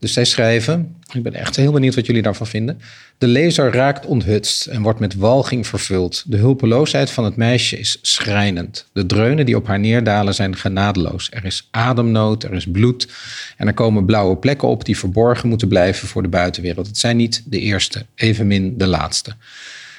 Dus 0.01 0.13
zij 0.13 0.25
schrijven, 0.25 0.95
ik 1.11 1.23
ben 1.23 1.33
echt 1.33 1.55
heel 1.55 1.71
benieuwd 1.71 1.95
wat 1.95 2.05
jullie 2.05 2.21
daarvan 2.21 2.47
vinden. 2.47 2.81
De 3.17 3.27
lezer 3.27 3.71
raakt 3.73 4.05
onthutst 4.05 4.65
en 4.65 4.81
wordt 4.81 4.99
met 4.99 5.15
walging 5.15 5.67
vervuld. 5.67 6.23
De 6.27 6.37
hulpeloosheid 6.37 7.11
van 7.11 7.23
het 7.23 7.35
meisje 7.35 7.77
is 7.77 7.97
schrijnend. 8.01 8.87
De 8.93 9.05
dreunen 9.05 9.45
die 9.45 9.55
op 9.55 9.67
haar 9.67 9.79
neerdalen 9.79 10.33
zijn 10.33 10.55
genadeloos. 10.55 11.29
Er 11.31 11.45
is 11.45 11.67
ademnood, 11.71 12.43
er 12.43 12.53
is 12.53 12.65
bloed 12.71 13.07
en 13.57 13.67
er 13.67 13.73
komen 13.73 14.05
blauwe 14.05 14.37
plekken 14.37 14.67
op 14.67 14.85
die 14.85 14.97
verborgen 14.97 15.49
moeten 15.49 15.67
blijven 15.67 16.07
voor 16.07 16.21
de 16.21 16.29
buitenwereld. 16.29 16.87
Het 16.87 16.97
zijn 16.97 17.17
niet 17.17 17.43
de 17.45 17.59
eerste, 17.59 18.05
evenmin 18.15 18.77
de 18.77 18.87
laatste. 18.87 19.35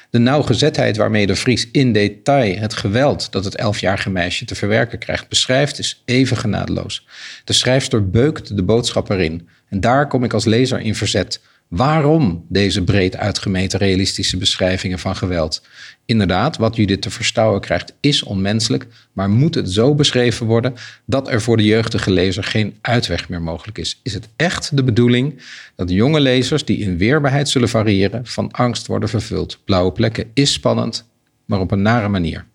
De 0.09 0.19
nauwgezetheid 0.19 0.97
waarmee 0.97 1.27
de 1.27 1.35
Vries 1.35 1.67
in 1.71 1.93
detail 1.93 2.57
het 2.57 2.73
geweld 2.73 3.31
dat 3.31 3.45
het 3.45 3.55
elfjarige 3.55 4.09
meisje 4.09 4.45
te 4.45 4.55
verwerken 4.55 4.99
krijgt 4.99 5.27
beschrijft, 5.27 5.79
is 5.79 6.01
even 6.05 6.37
genadeloos. 6.37 7.05
De 7.43 7.53
schrijfster 7.53 8.09
beukt 8.09 8.55
de 8.55 8.63
boodschap 8.63 9.09
erin. 9.09 9.47
En 9.73 9.79
daar 9.79 10.07
kom 10.07 10.23
ik 10.23 10.33
als 10.33 10.45
lezer 10.45 10.79
in 10.79 10.95
verzet. 10.95 11.41
Waarom 11.67 12.45
deze 12.49 12.83
breed 12.83 13.17
uitgemeten 13.17 13.79
realistische 13.79 14.37
beschrijvingen 14.37 14.99
van 14.99 15.15
geweld? 15.15 15.61
Inderdaad, 16.05 16.57
wat 16.57 16.75
Judith 16.75 17.01
te 17.01 17.09
verstouwen 17.09 17.61
krijgt 17.61 17.93
is 17.99 18.23
onmenselijk, 18.23 18.87
maar 19.13 19.29
moet 19.29 19.55
het 19.55 19.71
zo 19.71 19.95
beschreven 19.95 20.45
worden 20.45 20.73
dat 21.05 21.29
er 21.29 21.41
voor 21.41 21.57
de 21.57 21.63
jeugdige 21.63 22.11
lezer 22.11 22.43
geen 22.43 22.77
uitweg 22.81 23.29
meer 23.29 23.41
mogelijk 23.41 23.77
is? 23.77 23.99
Is 24.03 24.13
het 24.13 24.29
echt 24.35 24.77
de 24.77 24.83
bedoeling 24.83 25.41
dat 25.75 25.89
jonge 25.89 26.19
lezers 26.19 26.65
die 26.65 26.77
in 26.77 26.97
weerbaarheid 26.97 27.49
zullen 27.49 27.69
variëren 27.69 28.25
van 28.25 28.51
angst 28.51 28.87
worden 28.87 29.09
vervuld? 29.09 29.59
Blauwe 29.65 29.91
plekken 29.91 30.31
is 30.33 30.53
spannend, 30.53 31.09
maar 31.45 31.59
op 31.59 31.71
een 31.71 31.81
nare 31.81 32.07
manier. 32.07 32.45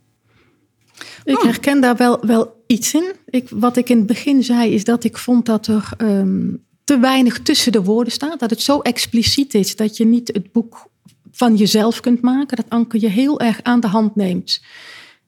Ik 1.25 1.39
herken 1.41 1.81
daar 1.81 1.97
wel, 1.97 2.27
wel 2.27 2.63
iets 2.67 2.95
in. 2.95 3.13
Ik, 3.27 3.49
wat 3.51 3.77
ik 3.77 3.89
in 3.89 3.97
het 3.97 4.07
begin 4.07 4.43
zei, 4.43 4.75
is 4.75 4.85
dat 4.85 5.05
ik 5.05 5.19
vond 5.19 5.47
dat 5.47 5.67
er 5.67 5.89
ehm, 5.97 6.47
te 6.89 6.99
weinig 6.99 7.43
tussen 7.43 7.73
de 7.73 7.83
woorden 7.83 8.13
staat. 8.13 8.41
Dat 8.41 8.51
het 8.51 8.63
zo 8.63 8.81
expliciet 8.81 9.55
is 9.55 9.77
dat 9.77 9.97
je 9.97 10.07
niet 10.07 10.29
het 10.33 10.53
boek 10.53 10.91
van 11.31 11.57
jezelf 11.57 12.01
kunt 12.01 12.21
maken. 12.21 12.57
Dat 12.57 12.69
Anke 12.69 13.01
je 13.01 13.09
heel 13.09 13.41
erg 13.41 13.63
aan 13.63 13.81
de 13.81 13.87
hand 13.87 14.17
neemt. 14.17 14.63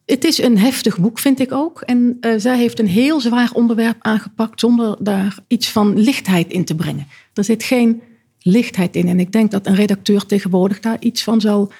Het 0.06 0.24
is 0.24 0.38
een 0.38 0.58
heftig 0.58 0.98
boek, 0.98 1.18
vind 1.18 1.40
ik 1.40 1.52
ook. 1.52 1.80
En 1.80 2.16
eh, 2.20 2.32
zij 2.36 2.58
heeft 2.58 2.78
een 2.78 2.86
heel 2.86 3.20
zwaar 3.20 3.50
onderwerp 3.52 3.96
aangepakt 3.98 4.60
zonder 4.60 4.96
daar 5.00 5.38
iets 5.48 5.70
van 5.70 5.98
lichtheid 5.98 6.52
in 6.52 6.64
te 6.64 6.74
brengen. 6.74 7.06
Er 7.34 7.44
zit 7.44 7.62
geen 7.62 8.02
lichtheid 8.38 8.96
in. 8.96 9.08
En 9.08 9.20
ik 9.20 9.32
denk 9.32 9.50
dat 9.50 9.66
een 9.66 9.74
redacteur 9.74 10.26
tegenwoordig 10.26 10.80
daar 10.80 11.00
iets 11.00 11.22
van 11.22 11.40
zal 11.40 11.72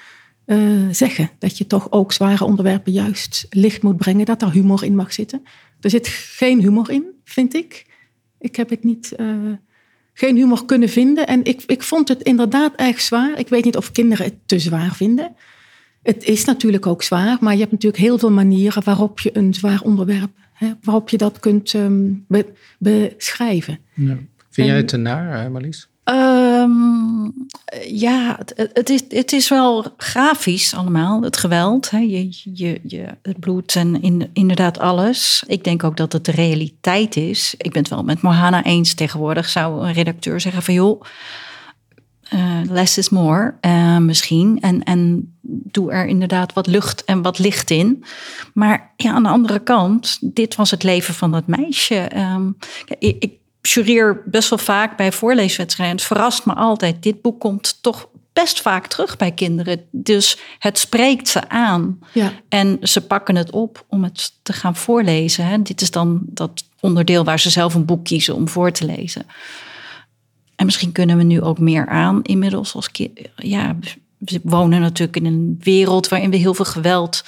eh, 0.45 0.57
zeggen. 0.91 1.29
Dat 1.39 1.57
je 1.57 1.67
toch 1.67 1.91
ook 1.91 2.11
zware 2.11 2.45
onderwerpen 2.45 2.91
juist 2.91 3.47
licht 3.49 3.81
moet 3.81 3.97
brengen, 3.97 4.25
dat 4.25 4.39
daar 4.39 4.51
humor 4.51 4.83
in 4.83 4.95
mag 4.95 5.13
zitten. 5.13 5.43
Er 5.79 5.89
zit 5.89 6.07
geen 6.07 6.61
humor 6.61 6.89
in, 6.89 7.05
vind 7.23 7.53
ik. 7.53 7.85
Ik 8.39 8.55
heb 8.55 8.69
het 8.69 8.83
niet, 8.83 9.13
uh, 9.17 9.27
geen 10.13 10.35
humor 10.35 10.65
kunnen 10.65 10.89
vinden. 10.89 11.27
En 11.27 11.43
ik, 11.43 11.63
ik 11.65 11.81
vond 11.81 12.07
het 12.07 12.21
inderdaad 12.21 12.75
erg 12.75 13.01
zwaar. 13.01 13.39
Ik 13.39 13.47
weet 13.47 13.65
niet 13.65 13.77
of 13.77 13.91
kinderen 13.91 14.25
het 14.25 14.35
te 14.45 14.59
zwaar 14.59 14.95
vinden. 14.95 15.35
Het 16.03 16.23
is 16.23 16.45
natuurlijk 16.45 16.87
ook 16.87 17.03
zwaar, 17.03 17.37
maar 17.39 17.53
je 17.53 17.59
hebt 17.59 17.71
natuurlijk 17.71 18.03
heel 18.03 18.17
veel 18.17 18.31
manieren 18.31 18.83
waarop 18.83 19.19
je 19.19 19.37
een 19.37 19.53
zwaar 19.53 19.81
onderwerp, 19.81 20.31
hè, 20.53 20.71
waarop 20.81 21.09
je 21.09 21.17
dat 21.17 21.39
kunt 21.39 21.73
um, 21.73 22.25
be, 22.27 22.45
beschrijven. 22.79 23.79
Ja. 23.93 24.17
Vind 24.49 24.67
jij 24.67 24.77
het 24.77 24.87
te 24.87 24.97
naar, 24.97 25.51
Marlies? 25.51 25.89
Um, 26.05 27.20
ja, 27.87 28.35
het, 28.37 28.69
het, 28.73 28.89
is, 28.89 29.01
het 29.09 29.31
is 29.31 29.49
wel 29.49 29.85
grafisch 29.97 30.73
allemaal, 30.73 31.21
het 31.21 31.37
geweld. 31.37 31.89
Hè? 31.89 31.97
Je, 31.97 32.27
je, 32.53 32.79
je, 32.83 33.05
het 33.21 33.39
bloed 33.39 33.75
en 33.75 34.01
in, 34.01 34.29
inderdaad 34.33 34.79
alles. 34.79 35.43
Ik 35.47 35.63
denk 35.63 35.83
ook 35.83 35.97
dat 35.97 36.13
het 36.13 36.25
de 36.25 36.31
realiteit 36.31 37.15
is. 37.15 37.53
Ik 37.57 37.71
ben 37.71 37.81
het 37.81 37.91
wel 37.91 38.03
met 38.03 38.21
Mohana 38.21 38.63
eens 38.63 38.93
tegenwoordig. 38.93 39.49
Zou 39.49 39.85
een 39.85 39.93
redacteur 39.93 40.41
zeggen 40.41 40.63
van 40.63 40.73
joh, 40.73 41.01
uh, 42.33 42.59
less 42.69 42.97
is 42.97 43.09
more 43.09 43.53
uh, 43.61 43.97
misschien. 43.97 44.57
En, 44.61 44.83
en 44.83 45.33
doe 45.41 45.91
er 45.91 46.05
inderdaad 46.05 46.53
wat 46.53 46.67
lucht 46.67 47.03
en 47.03 47.21
wat 47.21 47.39
licht 47.39 47.69
in. 47.69 48.03
Maar 48.53 48.93
ja, 48.95 49.13
aan 49.13 49.23
de 49.23 49.29
andere 49.29 49.59
kant, 49.59 50.17
dit 50.21 50.55
was 50.55 50.71
het 50.71 50.83
leven 50.83 51.13
van 51.13 51.31
dat 51.31 51.47
meisje. 51.47 52.11
Ik, 52.99 53.15
ik 53.19 53.33
jureer 53.61 54.21
best 54.25 54.49
wel 54.49 54.59
vaak 54.59 54.97
bij 54.97 55.11
voorleeswedstrijden. 55.11 55.95
Het 55.95 56.05
verrast 56.05 56.45
me 56.45 56.53
altijd. 56.53 57.03
Dit 57.03 57.21
boek 57.21 57.39
komt 57.39 57.77
toch 57.81 58.09
best 58.33 58.61
vaak 58.61 58.87
terug 58.87 59.17
bij 59.17 59.31
kinderen. 59.31 59.85
Dus 59.91 60.37
het 60.59 60.77
spreekt 60.77 61.27
ze 61.27 61.49
aan. 61.49 61.99
Ja. 62.13 62.31
En 62.49 62.77
ze 62.81 63.01
pakken 63.01 63.35
het 63.35 63.51
op 63.51 63.85
om 63.87 64.03
het 64.03 64.33
te 64.43 64.53
gaan 64.53 64.75
voorlezen. 64.75 65.45
Hè. 65.45 65.61
Dit 65.61 65.81
is 65.81 65.91
dan 65.91 66.21
dat 66.23 66.63
onderdeel 66.79 67.23
waar 67.23 67.39
ze 67.39 67.49
zelf 67.49 67.73
een 67.73 67.85
boek 67.85 68.03
kiezen 68.03 68.35
om 68.35 68.47
voor 68.47 68.71
te 68.71 68.85
lezen. 68.85 69.25
En 70.55 70.65
misschien 70.65 70.91
kunnen 70.91 71.17
we 71.17 71.23
nu 71.23 71.41
ook 71.41 71.59
meer 71.59 71.87
aan 71.87 72.21
inmiddels 72.23 72.75
als 72.75 72.89
ja, 73.35 73.75
we 74.17 74.39
wonen 74.43 74.81
natuurlijk 74.81 75.17
in 75.17 75.25
een 75.25 75.57
wereld 75.59 76.07
waarin 76.07 76.29
we 76.29 76.37
heel 76.37 76.53
veel 76.53 76.65
geweld 76.65 77.23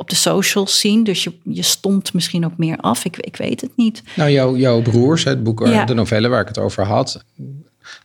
op 0.00 0.10
de 0.10 0.16
socials 0.16 0.80
zien. 0.80 1.04
Dus 1.04 1.24
je, 1.24 1.32
je 1.42 1.62
stond 1.62 2.12
misschien 2.12 2.44
ook 2.44 2.56
meer 2.56 2.76
af. 2.76 3.04
Ik, 3.04 3.16
ik 3.16 3.36
weet 3.36 3.60
het 3.60 3.70
niet. 3.76 4.02
Nou, 4.16 4.30
jouw, 4.30 4.56
jouw 4.56 4.82
broers, 4.82 5.24
het 5.24 5.42
boek, 5.42 5.66
ja. 5.66 5.84
de 5.84 5.94
novelle 5.94 6.28
waar 6.28 6.40
ik 6.40 6.48
het 6.48 6.58
over 6.58 6.84
had, 6.84 7.24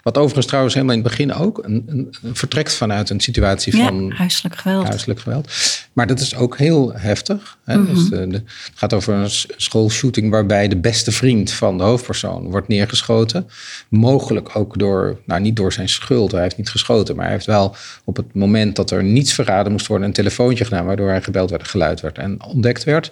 wat 0.04 0.18
overigens 0.18 0.46
trouwens 0.46 0.74
helemaal 0.74 0.96
in 0.96 1.02
het 1.02 1.10
begin 1.10 1.34
ook 1.34 1.64
een, 1.64 1.84
een, 1.88 2.14
een 2.24 2.36
vertrekt 2.36 2.74
vanuit 2.74 3.10
een 3.10 3.20
situatie 3.20 3.76
van 3.76 4.12
huiselijk 4.12 4.56
geweld. 4.56 4.88
huiselijk 4.88 5.20
geweld. 5.20 5.52
Maar 5.94 6.08
dat 6.08 6.20
is 6.20 6.36
ook 6.36 6.58
heel 6.58 6.94
heftig. 6.94 7.58
Hè? 7.64 7.78
Mm 7.78 7.86
-hmm. 7.86 7.94
dus 7.94 8.10
de, 8.10 8.28
de, 8.28 8.36
het 8.36 8.72
gaat 8.74 8.94
over 8.94 9.14
een 9.14 9.30
schoolshooting 9.58 10.30
waarbij 10.30 10.68
de 10.68 10.78
beste 10.78 11.12
vriend 11.12 11.52
van 11.52 11.78
de 11.78 11.84
hoofdpersoon 11.84 12.50
wordt 12.50 12.68
neergeschoten. 12.68 13.50
Mogelijk 13.90 14.56
ook 14.56 14.80
door, 14.80 15.20
nou 15.26 15.42
niet 15.42 15.56
door 15.56 15.74
zijn 15.74 15.90
schuld, 15.90 16.32
hij 16.32 16.42
heeft 16.42 16.58
niet 16.58 16.70
geschoten, 16.70 17.16
maar 17.16 17.26
hij 17.26 17.34
heeft 17.34 17.46
wel 17.46 17.76
op 18.04 18.16
het 18.16 18.34
moment 18.34 18.76
dat 18.76 18.92
er 18.92 19.04
niets 19.04 19.34
verraden 19.34 19.72
moest 19.72 19.88
worden 19.88 20.08
een 20.08 20.14
telefoontje 20.14 20.64
gedaan 20.64 20.86
waardoor 20.86 21.10
hij 21.10 21.22
gebeld 21.22 21.50
werd, 21.50 21.68
geluid 21.68 22.02
werd 22.02 22.18
en 22.18 22.44
ontdekt 22.44 22.84
werd. 22.84 23.12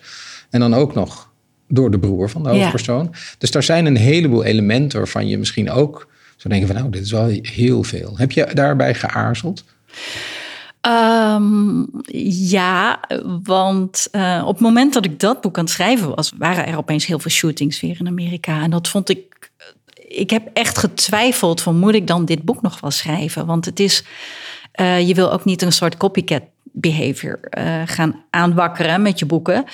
En 0.50 0.60
dan 0.60 0.74
ook 0.74 0.94
nog 0.94 1.32
door 1.68 1.92
de 1.92 2.00
broer 2.00 2.30
van 2.30 2.44
de 2.44 2.50
hoofdpersoon. 2.50 3.10
Ja. 3.12 3.20
Dus 3.38 3.52
daar 3.52 3.64
zijn 3.64 3.86
een 3.86 3.98
heleboel 3.98 4.44
elementen 4.44 4.98
waarvan 4.98 5.28
je 5.28 5.38
misschien 5.38 5.72
ook 5.72 6.08
zo 6.44 6.50
denken 6.50 6.68
van 6.68 6.78
nou, 6.78 6.90
dit 6.90 7.04
is 7.04 7.12
wel 7.12 7.40
heel 7.42 7.84
veel. 7.84 8.14
Heb 8.18 8.32
je 8.32 8.50
daarbij 8.54 8.94
geaarzeld? 8.94 9.64
Um, 10.88 11.88
ja, 12.32 13.00
want 13.44 14.08
uh, 14.12 14.44
op 14.46 14.54
het 14.54 14.64
moment 14.64 14.94
dat 14.94 15.06
ik 15.06 15.20
dat 15.20 15.42
boek 15.42 15.58
aan 15.58 15.64
het 15.64 15.74
schrijven 15.74 16.16
was, 16.16 16.34
waren 16.38 16.68
er 16.68 16.78
opeens 16.78 17.06
heel 17.06 17.20
veel 17.20 17.32
shootings 17.32 17.82
weer 17.82 17.96
in 18.00 18.08
Amerika. 18.08 18.62
En 18.62 18.70
dat 18.70 18.88
vond 18.88 19.10
ik. 19.10 19.52
Ik 20.08 20.30
heb 20.30 20.50
echt 20.54 20.78
getwijfeld 20.78 21.62
van 21.62 21.78
moet 21.78 21.94
ik 21.94 22.08
dan 22.08 22.26
dit 22.26 22.44
boek 22.44 22.62
nog 22.62 22.80
wel 22.80 22.92
schrijven? 22.92 23.46
Want 23.46 23.66
het 23.66 23.80
is. 23.80 24.04
Uh, 24.76 25.08
je 25.08 25.14
wil 25.14 25.32
ook 25.32 25.46
niet 25.46 25.62
een 25.62 25.74
soort 25.74 25.98
copycat 25.98 26.44
behavior 26.64 27.40
uh, 27.58 27.82
gaan 27.86 28.24
aanwakkeren 28.30 29.02
met 29.02 29.20
je 29.20 29.26
boeken. 29.26 29.66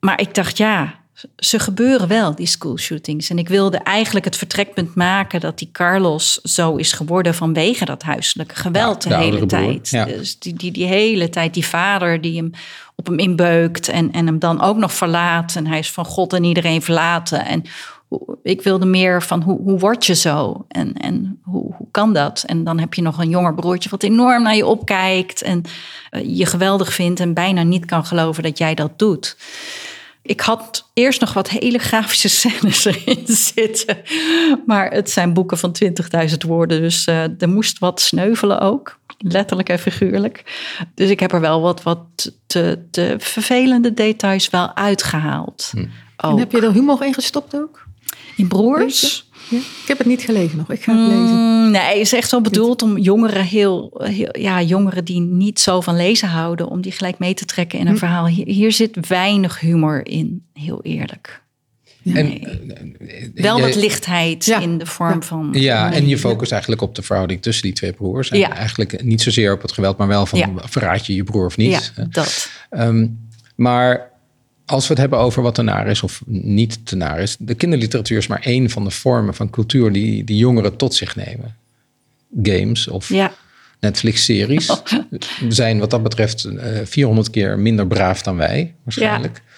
Maar 0.00 0.20
ik 0.20 0.34
dacht, 0.34 0.56
ja, 0.56 1.01
ze 1.36 1.58
gebeuren 1.58 2.08
wel, 2.08 2.34
die 2.34 2.46
schoolshootings. 2.46 3.30
En 3.30 3.38
ik 3.38 3.48
wilde 3.48 3.78
eigenlijk 3.78 4.24
het 4.24 4.36
vertrekpunt 4.36 4.94
maken 4.94 5.40
dat 5.40 5.58
die 5.58 5.68
Carlos 5.72 6.40
zo 6.42 6.76
is 6.76 6.92
geworden 6.92 7.34
vanwege 7.34 7.84
dat 7.84 8.02
huiselijke 8.02 8.54
geweld 8.54 9.04
ja, 9.04 9.10
de, 9.10 9.16
de 9.16 9.22
hele 9.22 9.46
tijd. 9.46 9.88
Ja. 9.88 10.04
Dus 10.04 10.38
die, 10.38 10.54
die, 10.54 10.72
die 10.72 10.86
hele 10.86 11.28
tijd, 11.28 11.54
die 11.54 11.66
vader 11.66 12.20
die 12.20 12.36
hem 12.36 12.50
op 12.96 13.06
hem 13.06 13.18
inbeukt 13.18 13.88
en, 13.88 14.12
en 14.12 14.26
hem 14.26 14.38
dan 14.38 14.60
ook 14.60 14.76
nog 14.76 14.92
verlaat. 14.92 15.56
En 15.56 15.66
hij 15.66 15.78
is 15.78 15.90
van 15.90 16.04
God 16.04 16.32
en 16.32 16.44
iedereen 16.44 16.82
verlaten. 16.82 17.44
En 17.44 17.64
ik 18.42 18.62
wilde 18.62 18.86
meer 18.86 19.22
van 19.22 19.42
hoe, 19.42 19.60
hoe 19.62 19.78
word 19.78 20.06
je 20.06 20.14
zo 20.14 20.64
en, 20.68 20.94
en 20.94 21.40
hoe, 21.42 21.74
hoe 21.76 21.86
kan 21.90 22.12
dat? 22.12 22.44
En 22.46 22.64
dan 22.64 22.78
heb 22.78 22.94
je 22.94 23.02
nog 23.02 23.18
een 23.18 23.28
jonger 23.28 23.54
broertje 23.54 23.90
wat 23.90 24.02
enorm 24.02 24.42
naar 24.42 24.56
je 24.56 24.66
opkijkt 24.66 25.42
en 25.42 25.62
uh, 26.10 26.38
je 26.38 26.46
geweldig 26.46 26.92
vindt 26.92 27.20
en 27.20 27.34
bijna 27.34 27.62
niet 27.62 27.84
kan 27.84 28.04
geloven 28.04 28.42
dat 28.42 28.58
jij 28.58 28.74
dat 28.74 28.98
doet. 28.98 29.36
Ik 30.22 30.40
had 30.40 30.90
eerst 30.92 31.20
nog 31.20 31.32
wat 31.32 31.48
hele 31.48 31.78
grafische 31.78 32.28
scènes 32.38 32.84
erin 32.84 33.26
zitten. 33.26 33.98
Maar 34.66 34.90
het 34.90 35.10
zijn 35.10 35.32
boeken 35.32 35.58
van 35.58 35.76
20.000 36.28 36.36
woorden. 36.46 36.80
Dus 36.80 37.06
uh, 37.06 37.42
er 37.42 37.48
moest 37.48 37.78
wat 37.78 38.00
sneuvelen 38.00 38.60
ook. 38.60 39.00
Letterlijk 39.18 39.68
en 39.68 39.78
figuurlijk. 39.78 40.44
Dus 40.94 41.10
ik 41.10 41.20
heb 41.20 41.32
er 41.32 41.40
wel 41.40 41.60
wat, 41.60 41.82
wat 41.82 42.32
te, 42.46 42.86
te 42.90 43.14
vervelende 43.18 43.94
details 43.94 44.50
wel 44.50 44.76
uitgehaald. 44.76 45.70
Hm. 45.72 45.86
En 46.16 46.38
heb 46.38 46.52
je 46.52 46.60
er 46.60 46.72
humor 46.72 47.04
in 47.04 47.14
gestopt 47.14 47.54
ook? 47.54 47.86
In 48.36 48.48
broers? 48.48 49.30
Ja? 49.48 49.58
Ik 49.58 49.84
heb 49.86 49.98
het 49.98 50.06
niet 50.06 50.22
gelezen 50.22 50.58
nog. 50.58 50.70
Ik 50.70 50.82
ga 50.82 50.92
het 50.92 51.08
lezen. 51.08 51.36
Mm, 51.36 51.70
nee, 51.70 51.82
het 51.82 51.96
is 51.96 52.12
echt 52.12 52.28
zo 52.28 52.40
bedoeld 52.40 52.82
om 52.82 52.98
jongeren 52.98 53.44
heel, 53.44 54.00
heel, 54.04 54.38
ja, 54.38 54.62
jongeren 54.62 55.04
die 55.04 55.20
niet 55.20 55.60
zo 55.60 55.80
van 55.80 55.96
lezen 55.96 56.28
houden, 56.28 56.68
om 56.68 56.80
die 56.80 56.92
gelijk 56.92 57.18
mee 57.18 57.34
te 57.34 57.44
trekken 57.44 57.78
in 57.78 57.86
een 57.86 57.92
hm. 57.92 57.98
verhaal. 57.98 58.26
Hier, 58.26 58.46
hier, 58.46 58.72
zit 58.72 59.08
weinig 59.08 59.60
humor 59.60 60.06
in, 60.06 60.44
heel 60.52 60.82
eerlijk. 60.82 61.42
Nee. 62.02 62.38
En, 62.38 63.32
Wel 63.34 63.60
wat 63.60 63.74
lichtheid 63.74 64.44
ja. 64.44 64.60
in 64.60 64.78
de 64.78 64.86
vorm 64.86 65.20
ja. 65.20 65.26
van. 65.26 65.48
Ja, 65.52 65.92
en 65.92 66.08
je 66.08 66.18
focus 66.18 66.50
eigenlijk 66.50 66.82
op 66.82 66.94
de 66.94 67.02
verhouding 67.02 67.42
tussen 67.42 67.62
die 67.62 67.72
twee 67.72 67.92
broers. 67.92 68.30
En 68.30 68.38
ja. 68.38 68.56
eigenlijk 68.56 69.02
niet 69.04 69.22
zozeer 69.22 69.52
op 69.52 69.62
het 69.62 69.72
geweld, 69.72 69.96
maar 69.96 70.08
wel 70.08 70.26
van 70.26 70.60
verraad 70.64 71.06
je 71.06 71.14
je 71.14 71.24
broer 71.24 71.46
of 71.46 71.56
niet. 71.56 71.92
Ja, 71.96 72.06
dat. 72.10 72.50
Um, 72.70 73.28
maar 73.54 74.11
als 74.72 74.86
we 74.86 74.92
het 74.92 74.98
hebben 74.98 75.18
over 75.18 75.42
wat 75.42 75.54
te 75.54 75.62
naar 75.62 75.86
is 75.86 76.02
of 76.02 76.22
niet 76.26 76.86
te 76.86 76.96
naar 76.96 77.20
is. 77.20 77.36
De 77.38 77.54
kinderliteratuur 77.54 78.18
is 78.18 78.26
maar 78.26 78.40
één 78.40 78.70
van 78.70 78.84
de 78.84 78.90
vormen 78.90 79.34
van 79.34 79.50
cultuur 79.50 79.92
die, 79.92 80.24
die 80.24 80.36
jongeren 80.36 80.76
tot 80.76 80.94
zich 80.94 81.16
nemen. 81.16 81.56
Games 82.42 82.88
of 82.88 83.08
ja. 83.08 83.32
Netflix-series 83.80 84.70
oh. 84.70 84.78
zijn 85.48 85.78
wat 85.78 85.90
dat 85.90 86.02
betreft 86.02 86.44
uh, 86.44 86.60
400 86.84 87.30
keer 87.30 87.58
minder 87.58 87.86
braaf 87.86 88.22
dan 88.22 88.36
wij, 88.36 88.74
waarschijnlijk. 88.82 89.42
Ja. 89.46 89.52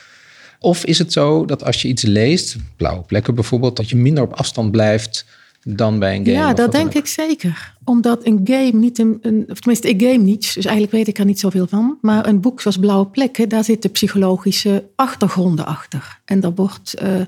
Of 0.58 0.84
is 0.84 0.98
het 0.98 1.12
zo 1.12 1.44
dat 1.44 1.64
als 1.64 1.82
je 1.82 1.88
iets 1.88 2.02
leest, 2.02 2.56
blauwe 2.76 3.02
plekken 3.02 3.34
bijvoorbeeld, 3.34 3.76
dat 3.76 3.88
je 3.88 3.96
minder 3.96 4.22
op 4.22 4.32
afstand 4.32 4.70
blijft 4.70 5.26
dan 5.64 5.98
bij 5.98 6.16
een 6.16 6.24
game? 6.24 6.36
Ja, 6.36 6.54
dat 6.54 6.72
denk 6.72 6.94
ik 6.94 7.06
zeker. 7.06 7.74
Omdat 7.84 8.26
een 8.26 8.40
game 8.44 8.72
niet 8.72 8.98
een, 8.98 9.18
een, 9.22 9.44
of 9.48 9.58
tenminste, 9.58 9.88
ik 9.88 10.00
game 10.00 10.22
niet, 10.22 10.54
dus 10.54 10.64
eigenlijk 10.64 10.92
weet 10.92 11.08
ik 11.08 11.18
er 11.18 11.24
niet 11.24 11.40
zoveel 11.40 11.66
van. 11.66 11.98
Maar 12.00 12.26
een 12.26 12.40
boek 12.40 12.60
zoals 12.60 12.78
Blauwe 12.78 13.06
Plekken, 13.06 13.48
daar 13.48 13.64
zitten 13.64 13.90
psychologische 13.90 14.84
achtergronden 14.96 15.66
achter. 15.66 16.20
En 16.24 16.40
dat 16.40 16.52
wordt, 16.56 17.02
uh, 17.02 17.20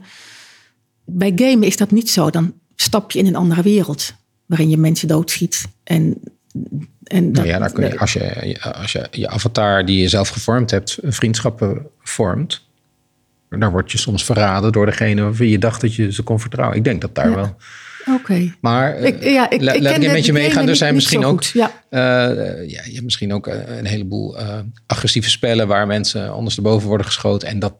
bij 1.04 1.32
gamen 1.36 1.66
is 1.66 1.76
dat 1.76 1.90
niet 1.90 2.10
zo. 2.10 2.30
Dan 2.30 2.54
stap 2.76 3.10
je 3.10 3.18
in 3.18 3.26
een 3.26 3.36
andere 3.36 3.62
wereld, 3.62 4.14
waarin 4.46 4.70
je 4.70 4.76
mensen 4.76 5.08
doodschiet. 5.08 5.68
En, 5.84 6.20
en 7.02 7.32
dat, 7.32 7.44
nou 7.44 7.46
ja, 7.46 7.58
dan 7.58 7.72
kun 7.72 7.84
je, 7.84 7.98
als, 7.98 8.12
je, 8.12 8.58
als 8.74 8.92
je 8.92 9.08
je 9.10 9.28
avatar 9.28 9.84
die 9.84 10.00
je 10.00 10.08
zelf 10.08 10.28
gevormd 10.28 10.70
hebt, 10.70 10.98
vriendschappen 11.02 11.86
vormt. 12.02 12.64
Dan 13.48 13.70
word 13.70 13.92
je 13.92 13.98
soms 13.98 14.24
verraden 14.24 14.72
door 14.72 14.86
degene 14.86 15.22
waarvan 15.22 15.46
je 15.46 15.58
dacht 15.58 15.80
dat 15.80 15.94
je 15.94 16.12
ze 16.12 16.22
kon 16.22 16.40
vertrouwen. 16.40 16.76
Ik 16.76 16.84
denk 16.84 17.00
dat 17.00 17.14
daar 17.14 17.28
ja. 17.28 17.34
wel 17.34 17.56
Oké. 18.06 18.18
Okay. 18.18 18.54
Maar 18.60 18.98
ik, 18.98 19.24
ja, 19.24 19.50
ik, 19.50 19.60
laat 19.60 19.74
ik, 19.74 20.02
ik 20.02 20.12
met 20.12 20.26
je 20.26 20.32
meegaan. 20.32 20.68
Er 20.68 20.76
zijn 20.76 20.94
misschien 20.94 21.24
ook, 21.24 21.42
ja. 21.42 21.82
Uh, 21.90 22.00
ja, 22.68 22.82
je 22.84 22.92
hebt 22.92 23.04
misschien 23.04 23.32
ook 23.32 23.46
een 23.46 23.86
heleboel 23.86 24.40
uh, 24.40 24.58
agressieve 24.86 25.30
spellen 25.30 25.68
waar 25.68 25.86
mensen 25.86 26.34
ondersteboven 26.34 26.88
worden 26.88 27.06
geschoten. 27.06 27.48
En 27.48 27.58
dat 27.58 27.74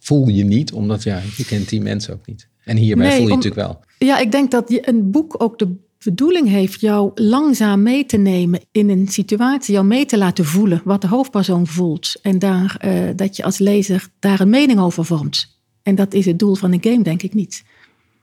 voel 0.00 0.28
je 0.28 0.44
niet, 0.44 0.72
omdat 0.72 1.02
ja, 1.02 1.22
je 1.36 1.44
kent 1.44 1.68
die 1.68 1.80
mensen 1.80 2.14
ook 2.14 2.26
niet. 2.26 2.48
En 2.64 2.76
hierbij 2.76 3.06
nee, 3.06 3.16
voel 3.16 3.26
je 3.26 3.32
om, 3.32 3.38
natuurlijk 3.38 3.66
wel. 3.66 3.80
Ja, 3.98 4.18
ik 4.18 4.32
denk 4.32 4.50
dat 4.50 4.68
je 4.68 4.88
een 4.88 5.10
boek 5.10 5.42
ook 5.42 5.58
de 5.58 5.76
bedoeling 6.04 6.48
heeft 6.48 6.80
jou 6.80 7.10
langzaam 7.14 7.82
mee 7.82 8.06
te 8.06 8.16
nemen 8.16 8.60
in 8.72 8.88
een 8.88 9.08
situatie, 9.08 9.74
jou 9.74 9.86
mee 9.86 10.04
te 10.04 10.18
laten 10.18 10.44
voelen 10.44 10.80
wat 10.84 11.00
de 11.00 11.08
hoofdpersoon 11.08 11.66
voelt. 11.66 12.18
En 12.22 12.38
daar, 12.38 12.82
uh, 12.84 13.10
dat 13.16 13.36
je 13.36 13.42
als 13.42 13.58
lezer 13.58 14.08
daar 14.18 14.40
een 14.40 14.50
mening 14.50 14.80
over 14.80 15.04
vormt. 15.04 15.58
En 15.82 15.94
dat 15.94 16.14
is 16.14 16.26
het 16.26 16.38
doel 16.38 16.54
van 16.54 16.72
een 16.72 16.82
game, 16.82 17.02
denk 17.02 17.22
ik 17.22 17.34
niet. 17.34 17.64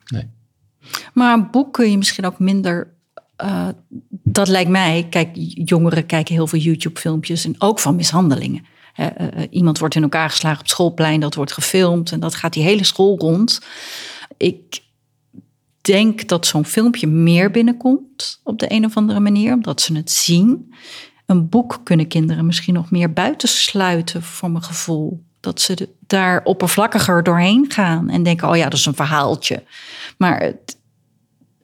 Nee. 0.07 0.23
Maar 1.13 1.33
een 1.33 1.51
boek 1.51 1.73
kun 1.73 1.91
je 1.91 1.97
misschien 1.97 2.25
ook 2.25 2.39
minder 2.39 2.95
uh, 3.43 3.67
dat 4.09 4.47
lijkt 4.47 4.69
mij, 4.69 5.07
kijk, 5.09 5.29
jongeren 5.53 6.05
kijken 6.05 6.33
heel 6.33 6.47
veel 6.47 6.59
YouTube-filmpjes 6.59 7.45
en 7.45 7.55
ook 7.57 7.79
van 7.79 7.95
mishandelingen. 7.95 8.65
Uh, 8.99 9.07
iemand 9.49 9.79
wordt 9.79 9.95
in 9.95 10.01
elkaar 10.01 10.29
geslagen 10.29 10.59
op 10.59 10.67
schoolplein, 10.67 11.19
dat 11.19 11.35
wordt 11.35 11.51
gefilmd 11.51 12.11
en 12.11 12.19
dat 12.19 12.35
gaat 12.35 12.53
die 12.53 12.63
hele 12.63 12.83
school 12.83 13.17
rond. 13.17 13.61
Ik 14.37 14.81
denk 15.81 16.27
dat 16.27 16.45
zo'n 16.45 16.65
filmpje 16.65 17.07
meer 17.07 17.51
binnenkomt 17.51 18.39
op 18.43 18.59
de 18.59 18.71
een 18.71 18.85
of 18.85 18.97
andere 18.97 19.19
manier, 19.19 19.53
omdat 19.53 19.81
ze 19.81 19.95
het 19.95 20.11
zien. 20.11 20.73
Een 21.25 21.49
boek 21.49 21.79
kunnen 21.83 22.07
kinderen 22.07 22.45
misschien 22.45 22.73
nog 22.73 22.91
meer 22.91 23.13
buitensluiten, 23.13 24.23
voor 24.23 24.51
mijn 24.51 24.63
gevoel. 24.63 25.25
Dat 25.39 25.61
ze 25.61 25.89
daar 25.99 26.43
oppervlakkiger 26.43 27.23
doorheen 27.23 27.71
gaan 27.71 28.09
en 28.09 28.23
denken: 28.23 28.49
oh 28.49 28.57
ja, 28.57 28.63
dat 28.63 28.79
is 28.79 28.85
een 28.85 28.95
verhaaltje. 28.95 29.63
Maar 30.17 30.41
het, 30.41 30.76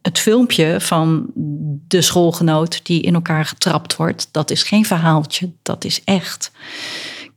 het 0.03 0.19
filmpje 0.19 0.81
van 0.81 1.31
de 1.87 2.01
schoolgenoot 2.01 2.85
die 2.85 3.01
in 3.01 3.13
elkaar 3.13 3.45
getrapt 3.45 3.95
wordt, 3.95 4.27
dat 4.31 4.51
is 4.51 4.63
geen 4.63 4.85
verhaaltje, 4.85 5.51
dat 5.61 5.83
is 5.83 6.01
echt. 6.03 6.51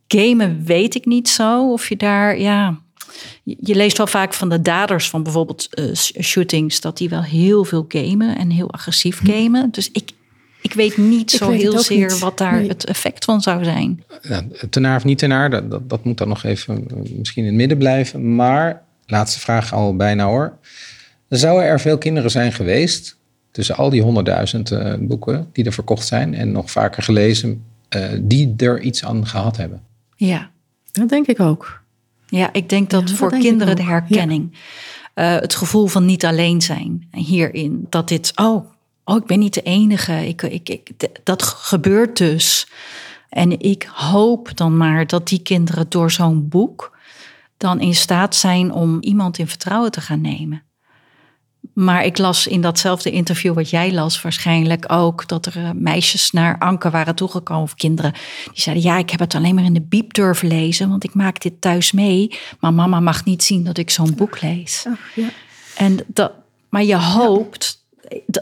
Gamen 0.08 0.64
weet 0.64 0.94
ik 0.94 1.04
niet 1.04 1.28
zo 1.28 1.72
of 1.72 1.88
je 1.88 1.96
daar, 1.96 2.38
ja. 2.38 2.78
Je 3.42 3.74
leest 3.74 3.96
wel 3.96 4.06
vaak 4.06 4.34
van 4.34 4.48
de 4.48 4.62
daders 4.62 5.10
van 5.10 5.22
bijvoorbeeld 5.22 5.68
uh, 5.78 5.94
shootings 6.22 6.80
dat 6.80 6.96
die 6.96 7.08
wel 7.08 7.22
heel 7.22 7.64
veel 7.64 7.84
gamen 7.88 8.38
en 8.38 8.50
heel 8.50 8.72
agressief 8.72 9.18
hm. 9.18 9.26
gamen. 9.26 9.70
Dus 9.70 9.90
ik, 9.92 10.10
ik 10.60 10.72
weet 10.72 10.96
niet 10.96 11.30
zo 11.30 11.50
heel 11.50 11.78
zeer 11.78 12.18
wat 12.18 12.38
daar 12.38 12.60
het 12.60 12.84
effect 12.84 13.24
van 13.24 13.40
zou 13.40 13.64
zijn. 13.64 14.04
Ja, 14.22 14.44
tenaar 14.70 14.96
of 14.96 15.04
niet 15.04 15.18
tenaar, 15.18 15.50
dat, 15.50 15.70
dat, 15.70 15.90
dat 15.90 16.04
moet 16.04 16.18
dan 16.18 16.28
nog 16.28 16.44
even 16.44 16.88
eh, 16.88 17.12
misschien 17.18 17.42
in 17.42 17.48
het 17.48 17.58
midden 17.58 17.78
blijven. 17.78 18.34
Maar, 18.34 18.82
laatste 19.06 19.40
vraag 19.40 19.72
al 19.72 19.96
bijna 19.96 20.24
hoor. 20.24 20.58
Zouden 21.28 21.64
er 21.64 21.80
veel 21.80 21.98
kinderen 21.98 22.30
zijn 22.30 22.52
geweest, 22.52 23.16
tussen 23.50 23.76
al 23.76 23.90
die 23.90 24.02
honderdduizend 24.02 24.70
uh, 24.70 24.94
boeken 25.00 25.48
die 25.52 25.64
er 25.64 25.72
verkocht 25.72 26.06
zijn 26.06 26.34
en 26.34 26.52
nog 26.52 26.70
vaker 26.70 27.02
gelezen, 27.02 27.64
uh, 27.96 28.04
die 28.20 28.54
er 28.56 28.80
iets 28.80 29.04
aan 29.04 29.26
gehad 29.26 29.56
hebben? 29.56 29.82
Ja. 30.16 30.50
Dat 30.92 31.08
denk 31.08 31.26
ik 31.26 31.40
ook. 31.40 31.82
Ja, 32.26 32.52
ik 32.52 32.68
denk 32.68 32.90
dat 32.90 33.10
voor 33.10 33.30
kinderen 33.38 33.76
de 33.76 33.82
herkenning, 33.82 34.56
ja. 35.14 35.34
uh, 35.34 35.40
het 35.40 35.54
gevoel 35.54 35.86
van 35.86 36.04
niet 36.04 36.24
alleen 36.24 36.60
zijn 36.60 37.08
hierin, 37.10 37.86
dat 37.88 38.08
dit, 38.08 38.32
oh, 38.34 38.66
oh 39.04 39.16
ik 39.16 39.24
ben 39.24 39.38
niet 39.38 39.54
de 39.54 39.62
enige, 39.62 40.28
ik, 40.28 40.42
ik, 40.42 40.68
ik, 40.68 40.90
dat 41.22 41.42
gebeurt 41.42 42.16
dus. 42.16 42.68
En 43.28 43.60
ik 43.60 43.88
hoop 43.92 44.56
dan 44.56 44.76
maar 44.76 45.06
dat 45.06 45.28
die 45.28 45.42
kinderen 45.42 45.86
door 45.88 46.10
zo'n 46.10 46.48
boek 46.48 46.96
dan 47.56 47.80
in 47.80 47.94
staat 47.94 48.34
zijn 48.34 48.72
om 48.72 49.00
iemand 49.00 49.38
in 49.38 49.48
vertrouwen 49.48 49.90
te 49.90 50.00
gaan 50.00 50.20
nemen. 50.20 50.62
Maar 51.72 52.04
ik 52.04 52.18
las 52.18 52.46
in 52.46 52.60
datzelfde 52.60 53.10
interview 53.10 53.54
wat 53.54 53.70
jij 53.70 53.92
las 53.92 54.22
waarschijnlijk 54.22 54.92
ook 54.92 55.28
dat 55.28 55.46
er 55.46 55.56
eh, 55.56 55.70
meisjes 55.74 56.30
naar 56.30 56.58
Anke 56.58 56.90
waren 56.90 57.14
toegekomen 57.14 57.62
of 57.62 57.74
kinderen. 57.74 58.12
Die 58.52 58.62
zeiden 58.62 58.84
ja, 58.84 58.98
ik 58.98 59.10
heb 59.10 59.20
het 59.20 59.34
alleen 59.34 59.54
maar 59.54 59.64
in 59.64 59.74
de 59.74 59.82
biep 59.82 60.14
durven 60.14 60.48
lezen, 60.48 60.88
want 60.88 61.04
ik 61.04 61.14
maak 61.14 61.40
dit 61.40 61.60
thuis 61.60 61.92
mee. 61.92 62.38
Maar 62.60 62.74
mama 62.74 63.00
mag 63.00 63.24
niet 63.24 63.42
zien 63.42 63.64
dat 63.64 63.78
ik 63.78 63.90
zo'n 63.90 64.14
boek 64.14 64.40
lees. 64.40 64.86
ja. 65.14 65.28
En 65.76 65.98
dat, 66.06 66.32
maar 66.68 66.84
je 66.84 66.96
hoopt, 66.96 67.84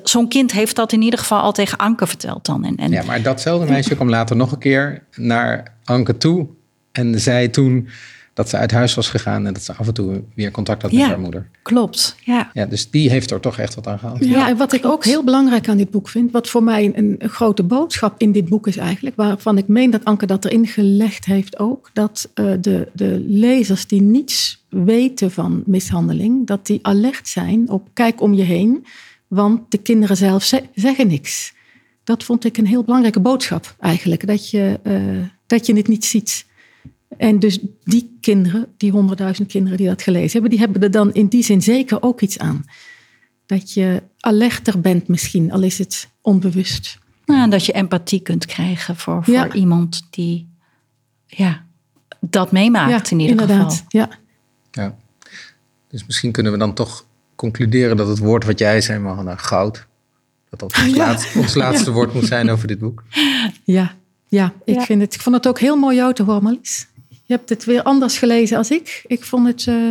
zo'n 0.02 0.28
kind 0.28 0.52
heeft 0.52 0.76
dat 0.76 0.92
in 0.92 1.02
ieder 1.02 1.18
geval 1.18 1.40
al 1.40 1.52
tegen 1.52 1.78
Anke 1.78 2.06
verteld 2.06 2.46
dan. 2.46 2.64
En, 2.64 2.76
en, 2.76 2.90
ja, 2.90 3.02
maar 3.02 3.22
datzelfde 3.22 3.70
meisje 3.70 3.94
kwam 3.94 4.08
later 4.08 4.36
nog 4.36 4.52
een 4.52 4.58
keer 4.58 5.02
naar 5.16 5.74
Anke 5.84 6.16
toe 6.16 6.46
en 6.92 7.20
zei 7.20 7.50
toen 7.50 7.88
dat 8.34 8.48
ze 8.48 8.56
uit 8.56 8.70
huis 8.70 8.94
was 8.94 9.08
gegaan 9.08 9.46
en 9.46 9.52
dat 9.52 9.62
ze 9.62 9.72
af 9.72 9.86
en 9.86 9.94
toe 9.94 10.22
weer 10.34 10.50
contact 10.50 10.82
had 10.82 10.92
met 10.92 11.02
haar 11.02 11.20
moeder. 11.20 11.48
Klopt, 11.62 12.16
ja. 12.24 12.50
ja. 12.52 12.66
Dus 12.66 12.90
die 12.90 13.10
heeft 13.10 13.30
er 13.30 13.40
toch 13.40 13.58
echt 13.58 13.74
wat 13.74 13.86
aan 13.86 13.98
gehad. 13.98 14.24
Ja, 14.24 14.48
en 14.48 14.56
wat 14.56 14.72
ik 14.72 14.84
ook 14.84 15.04
heel 15.04 15.24
belangrijk 15.24 15.68
aan 15.68 15.76
dit 15.76 15.90
boek 15.90 16.08
vind, 16.08 16.32
wat 16.32 16.48
voor 16.48 16.62
mij 16.62 16.84
een, 16.84 17.16
een, 17.18 17.28
grote 17.28 17.62
boodschap 17.62 18.14
in 18.18 18.32
dit 18.32 18.48
boek 18.48 18.66
is 18.66 18.76
eigenlijk, 18.76 19.16
waarvan 19.16 19.58
ik 19.58 19.68
meen 19.68 19.90
dat 19.90 20.04
Anke 20.04 20.26
dat 20.26 20.44
erin 20.44 20.66
gelegd 20.66 21.24
heeft 21.24 21.58
ook, 21.58 21.90
dat 21.92 22.30
uh, 22.34 22.52
de, 22.60 22.88
de 22.92 23.24
lezers 23.26 23.86
die 23.86 24.02
niets 24.02 24.64
weten 24.68 25.30
van 25.30 25.62
mishandeling, 25.66 26.46
dat 26.46 26.66
die 26.66 26.78
alert 26.82 27.28
zijn 27.28 27.68
op 27.68 27.88
kijk 27.92 28.20
om 28.20 28.34
je 28.34 28.42
heen, 28.42 28.86
want 29.28 29.70
de 29.70 29.78
kinderen 29.78 30.16
zelf 30.16 30.52
zeggen 30.74 31.06
niks. 31.06 31.54
Dat 32.04 32.24
vond 32.24 32.44
ik 32.44 32.56
een 32.56 32.66
heel 32.66 32.84
belangrijke 32.84 33.20
boodschap 33.20 33.74
eigenlijk, 33.80 34.26
dat 34.26 34.50
je, 34.50 34.80
uh, 34.82 35.26
dat 35.46 35.66
je 35.66 35.76
het 35.76 35.88
niet 35.88 36.04
ziet. 36.04 36.46
En 37.16 37.38
dus 37.38 37.58
die 37.82 38.16
kinderen, 38.20 38.66
die 38.76 38.90
honderdduizend 38.90 39.48
kinderen 39.48 39.78
die 39.78 39.86
dat 39.86 40.02
gelezen 40.02 40.32
hebben, 40.32 40.50
die 40.50 40.58
hebben 40.58 40.82
er 40.82 40.90
dan 40.90 41.12
in 41.12 41.26
die 41.26 41.42
zin 41.42 41.62
zeker 41.62 42.02
ook 42.02 42.20
iets 42.20 42.38
aan. 42.38 42.64
Dat 43.46 43.72
je 43.72 44.02
alerter 44.20 44.80
bent 44.80 45.08
misschien, 45.08 45.52
al 45.52 45.62
is 45.62 45.78
het 45.78 46.08
onbewust. 46.20 46.98
Nou, 47.26 47.50
dat 47.50 47.66
je 47.66 47.72
empathie 47.72 48.20
kunt 48.20 48.46
krijgen 48.46 48.96
voor, 48.96 49.24
voor 49.24 49.54
iemand 49.54 50.06
die 50.10 50.48
ja, 51.26 51.64
dat 52.20 52.52
meemaakt 52.52 53.10
in 53.10 53.18
ieder 53.18 53.40
inderdaad. 53.40 53.72
geval. 53.72 53.86
Ja. 53.88 54.08
ja. 54.70 54.96
Dus 55.88 56.06
misschien 56.06 56.32
kunnen 56.32 56.52
we 56.52 56.58
dan 56.58 56.74
toch 56.74 57.06
concluderen 57.34 57.96
dat 57.96 58.08
het 58.08 58.18
woord 58.18 58.44
wat 58.44 58.58
jij 58.58 58.80
zei, 58.80 58.98
Mahana, 58.98 59.36
goud, 59.36 59.86
dat 60.50 60.60
dat 60.60 60.76
ons, 60.78 60.96
laatste, 61.04 61.38
ons 61.38 61.54
laatste 61.54 61.90
woord 61.90 62.14
moet 62.14 62.26
zijn 62.26 62.50
over 62.50 62.68
dit 62.68 62.78
boek. 62.78 63.02
Ja, 63.64 63.94
ja, 64.28 64.52
ik, 64.64 64.80
Vind 64.80 65.00
het, 65.00 65.14
ik 65.14 65.20
vond 65.20 65.36
het 65.36 65.48
ook 65.48 65.60
heel 65.60 65.76
mooi 65.76 65.96
jou 65.96 66.14
te 66.14 66.22
horen, 66.22 66.42
Marlies. 66.42 66.88
Je 67.26 67.34
hebt 67.34 67.48
het 67.48 67.64
weer 67.64 67.82
anders 67.82 68.18
gelezen 68.18 68.56
als 68.56 68.70
ik. 68.70 69.04
Ik 69.06 69.24
vond 69.24 69.46
het 69.46 69.66
uh, 69.66 69.90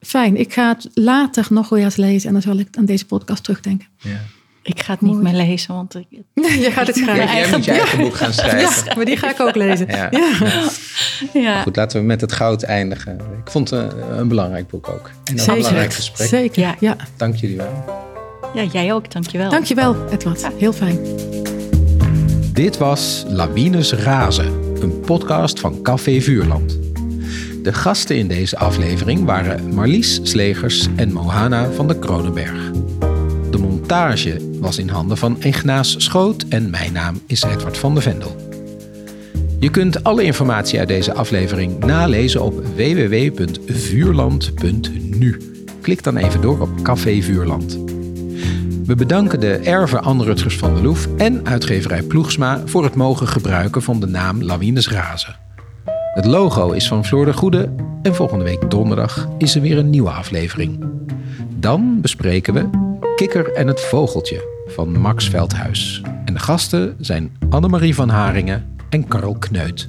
fijn. 0.00 0.36
Ik 0.36 0.52
ga 0.52 0.68
het 0.68 0.90
later 0.94 1.46
nog 1.50 1.68
weer 1.68 1.84
eens 1.84 1.96
lezen 1.96 2.26
en 2.26 2.32
dan 2.32 2.42
zal 2.42 2.58
ik 2.58 2.68
aan 2.78 2.84
deze 2.84 3.06
podcast 3.06 3.44
terugdenken. 3.44 3.88
Ja. 3.98 4.20
Ik 4.62 4.82
ga 4.82 4.92
het 4.92 5.00
niet 5.00 5.22
meer 5.22 5.32
lezen, 5.32 5.74
want 5.74 5.94
ik... 5.94 6.06
je 6.64 6.70
gaat 6.70 6.86
het 6.86 7.00
graag. 7.00 7.16
Ja, 7.16 7.34
jij 7.34 7.50
moet 7.50 7.64
je 7.64 7.70
eigen 7.70 7.98
boek 7.98 8.14
gaan 8.14 8.32
schrijven. 8.32 8.84
Ja, 8.84 8.94
maar 8.94 9.04
die 9.04 9.16
ga 9.16 9.30
ik 9.30 9.40
ook 9.40 9.54
lezen. 9.54 9.86
Ja. 9.86 10.10
ja. 11.32 11.62
Goed, 11.62 11.76
laten 11.76 12.00
we 12.00 12.06
met 12.06 12.20
het 12.20 12.32
goud 12.32 12.62
eindigen. 12.62 13.18
Ik 13.44 13.50
vond 13.50 13.70
het 13.70 13.92
een, 13.92 14.18
een 14.18 14.28
belangrijk 14.28 14.68
boek 14.68 14.88
ook. 14.88 15.10
En 15.24 15.38
een 15.38 15.54
belangrijk 15.54 15.92
gesprek. 15.94 16.28
Zeker, 16.28 16.74
ja. 16.80 16.96
Dank 17.16 17.36
jullie 17.36 17.56
wel. 17.56 17.84
Ja, 18.54 18.62
jij 18.62 18.92
ook. 18.92 19.12
Dankjewel. 19.12 19.50
Dankjewel, 19.50 19.96
Edward. 20.10 20.46
Heel 20.58 20.72
fijn. 20.72 20.98
Dit 22.52 22.78
was 22.78 23.24
Lawines 23.28 23.92
Razen 23.92 24.65
een 24.86 25.00
podcast 25.00 25.60
van 25.60 25.82
Café 25.82 26.20
Vuurland. 26.20 26.78
De 27.62 27.72
gasten 27.72 28.16
in 28.16 28.28
deze 28.28 28.58
aflevering 28.58 29.24
waren 29.24 29.74
Marlies 29.74 30.20
Slegers 30.22 30.86
en 30.96 31.12
Mohana 31.12 31.70
van 31.70 31.88
de 31.88 31.98
Kronenberg. 31.98 32.70
De 33.50 33.58
montage 33.58 34.58
was 34.60 34.78
in 34.78 34.88
handen 34.88 35.16
van 35.16 35.36
Ignaas 35.40 35.94
Schoot 35.98 36.44
en 36.48 36.70
mijn 36.70 36.92
naam 36.92 37.20
is 37.26 37.42
Edward 37.42 37.78
van 37.78 37.94
de 37.94 38.00
Vendel. 38.00 38.36
Je 39.60 39.70
kunt 39.70 40.04
alle 40.04 40.22
informatie 40.22 40.78
uit 40.78 40.88
deze 40.88 41.14
aflevering 41.14 41.84
nalezen 41.84 42.42
op 42.42 42.64
www.vuurland.nu. 42.76 45.40
Klik 45.80 46.02
dan 46.02 46.16
even 46.16 46.40
door 46.40 46.60
op 46.60 46.82
Café 46.82 47.22
Vuurland. 47.22 47.78
We 48.86 48.94
bedanken 48.94 49.40
de 49.40 49.56
erven 49.56 50.02
Anne 50.02 50.24
Rutgers 50.24 50.56
van 50.56 50.74
der 50.74 50.82
Loef 50.82 51.08
en 51.16 51.46
uitgeverij 51.46 52.02
Ploegsma 52.02 52.62
voor 52.64 52.84
het 52.84 52.94
mogen 52.94 53.28
gebruiken 53.28 53.82
van 53.82 54.00
de 54.00 54.06
naam 54.06 54.42
Lawines 54.42 54.88
Razen. 54.88 55.36
Het 56.14 56.24
logo 56.24 56.70
is 56.70 56.88
van 56.88 57.04
Floor 57.04 57.24
de 57.24 57.32
Goede 57.32 57.74
en 58.02 58.14
volgende 58.14 58.44
week 58.44 58.70
donderdag 58.70 59.28
is 59.38 59.54
er 59.54 59.60
weer 59.60 59.78
een 59.78 59.90
nieuwe 59.90 60.10
aflevering. 60.10 60.84
Dan 61.56 62.00
bespreken 62.00 62.54
we 62.54 62.68
Kikker 63.16 63.52
en 63.52 63.66
het 63.66 63.80
Vogeltje 63.80 64.62
van 64.66 64.98
Max 65.00 65.28
Veldhuis. 65.28 66.02
En 66.24 66.34
de 66.34 66.40
gasten 66.40 66.96
zijn 66.98 67.36
Annemarie 67.50 67.94
van 67.94 68.08
Haringen 68.08 68.76
en 68.88 69.08
Karel 69.08 69.36
Kneut. 69.38 69.86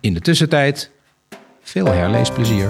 In 0.00 0.14
de 0.14 0.20
tussentijd 0.20 0.90
veel 1.62 1.86
herleesplezier. 1.86 2.68